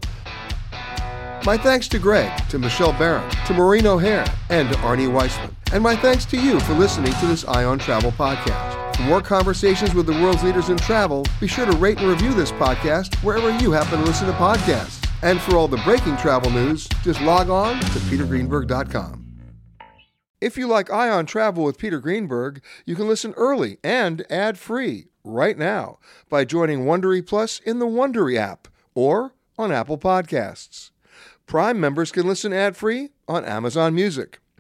My 1.46 1.58
thanks 1.58 1.88
to 1.90 2.00
Greg, 2.00 2.32
to 2.50 2.58
Michelle 2.58 2.94
Baran, 2.94 3.30
to 3.48 3.54
Maureen 3.54 3.86
O'Hare, 3.86 4.26
and 4.50 4.70
to 4.70 4.76
Arnie 4.76 5.12
Weissmann. 5.12 5.63
And 5.74 5.82
my 5.82 5.96
thanks 5.96 6.24
to 6.26 6.38
you 6.38 6.60
for 6.60 6.74
listening 6.76 7.12
to 7.14 7.26
this 7.26 7.48
Eye 7.48 7.64
on 7.64 7.80
Travel 7.80 8.12
podcast. 8.12 8.96
For 8.96 9.02
more 9.02 9.22
conversations 9.24 9.96
with 9.96 10.06
the 10.06 10.12
world's 10.14 10.44
leaders 10.44 10.70
in 10.70 10.78
travel, 10.78 11.26
be 11.42 11.48
sure 11.48 11.66
to 11.66 11.76
rate 11.78 11.98
and 11.98 12.08
review 12.08 12.32
this 12.32 12.52
podcast 12.52 13.16
wherever 13.24 13.50
you 13.58 13.72
happen 13.72 13.98
to 13.98 14.06
listen 14.06 14.28
to 14.28 14.34
podcasts. 14.34 15.04
And 15.24 15.42
for 15.42 15.56
all 15.56 15.68
the 15.68 15.78
breaking 15.78 16.18
travel 16.18 16.52
news, 16.52 16.88
just 17.02 17.22
log 17.22 17.50
on 17.50 17.80
to 17.80 18.00
petergreenberg.com. 18.00 19.26
If 20.40 20.58
you 20.58 20.68
like 20.68 20.92
Eye 20.92 21.10
on 21.10 21.26
Travel 21.26 21.64
with 21.64 21.80
Peter 21.80 22.00
Greenberg, 22.00 22.62
you 22.86 22.96
can 22.96 23.08
listen 23.08 23.34
early 23.36 23.80
and 23.84 24.32
ad-free 24.32 25.08
right 25.24 25.58
now 25.58 25.98
by 26.30 26.46
joining 26.46 26.86
Wondery 26.86 27.26
Plus 27.26 27.60
in 27.66 27.80
the 27.80 27.88
Wondery 27.88 28.38
app 28.38 28.68
or 28.94 29.34
on 29.58 29.72
Apple 29.72 29.98
Podcasts. 29.98 30.92
Prime 31.48 31.80
members 31.80 32.12
can 32.12 32.28
listen 32.28 32.54
ad-free 32.54 33.10
on 33.28 33.44
Amazon 33.44 33.96
Music. 33.96 34.40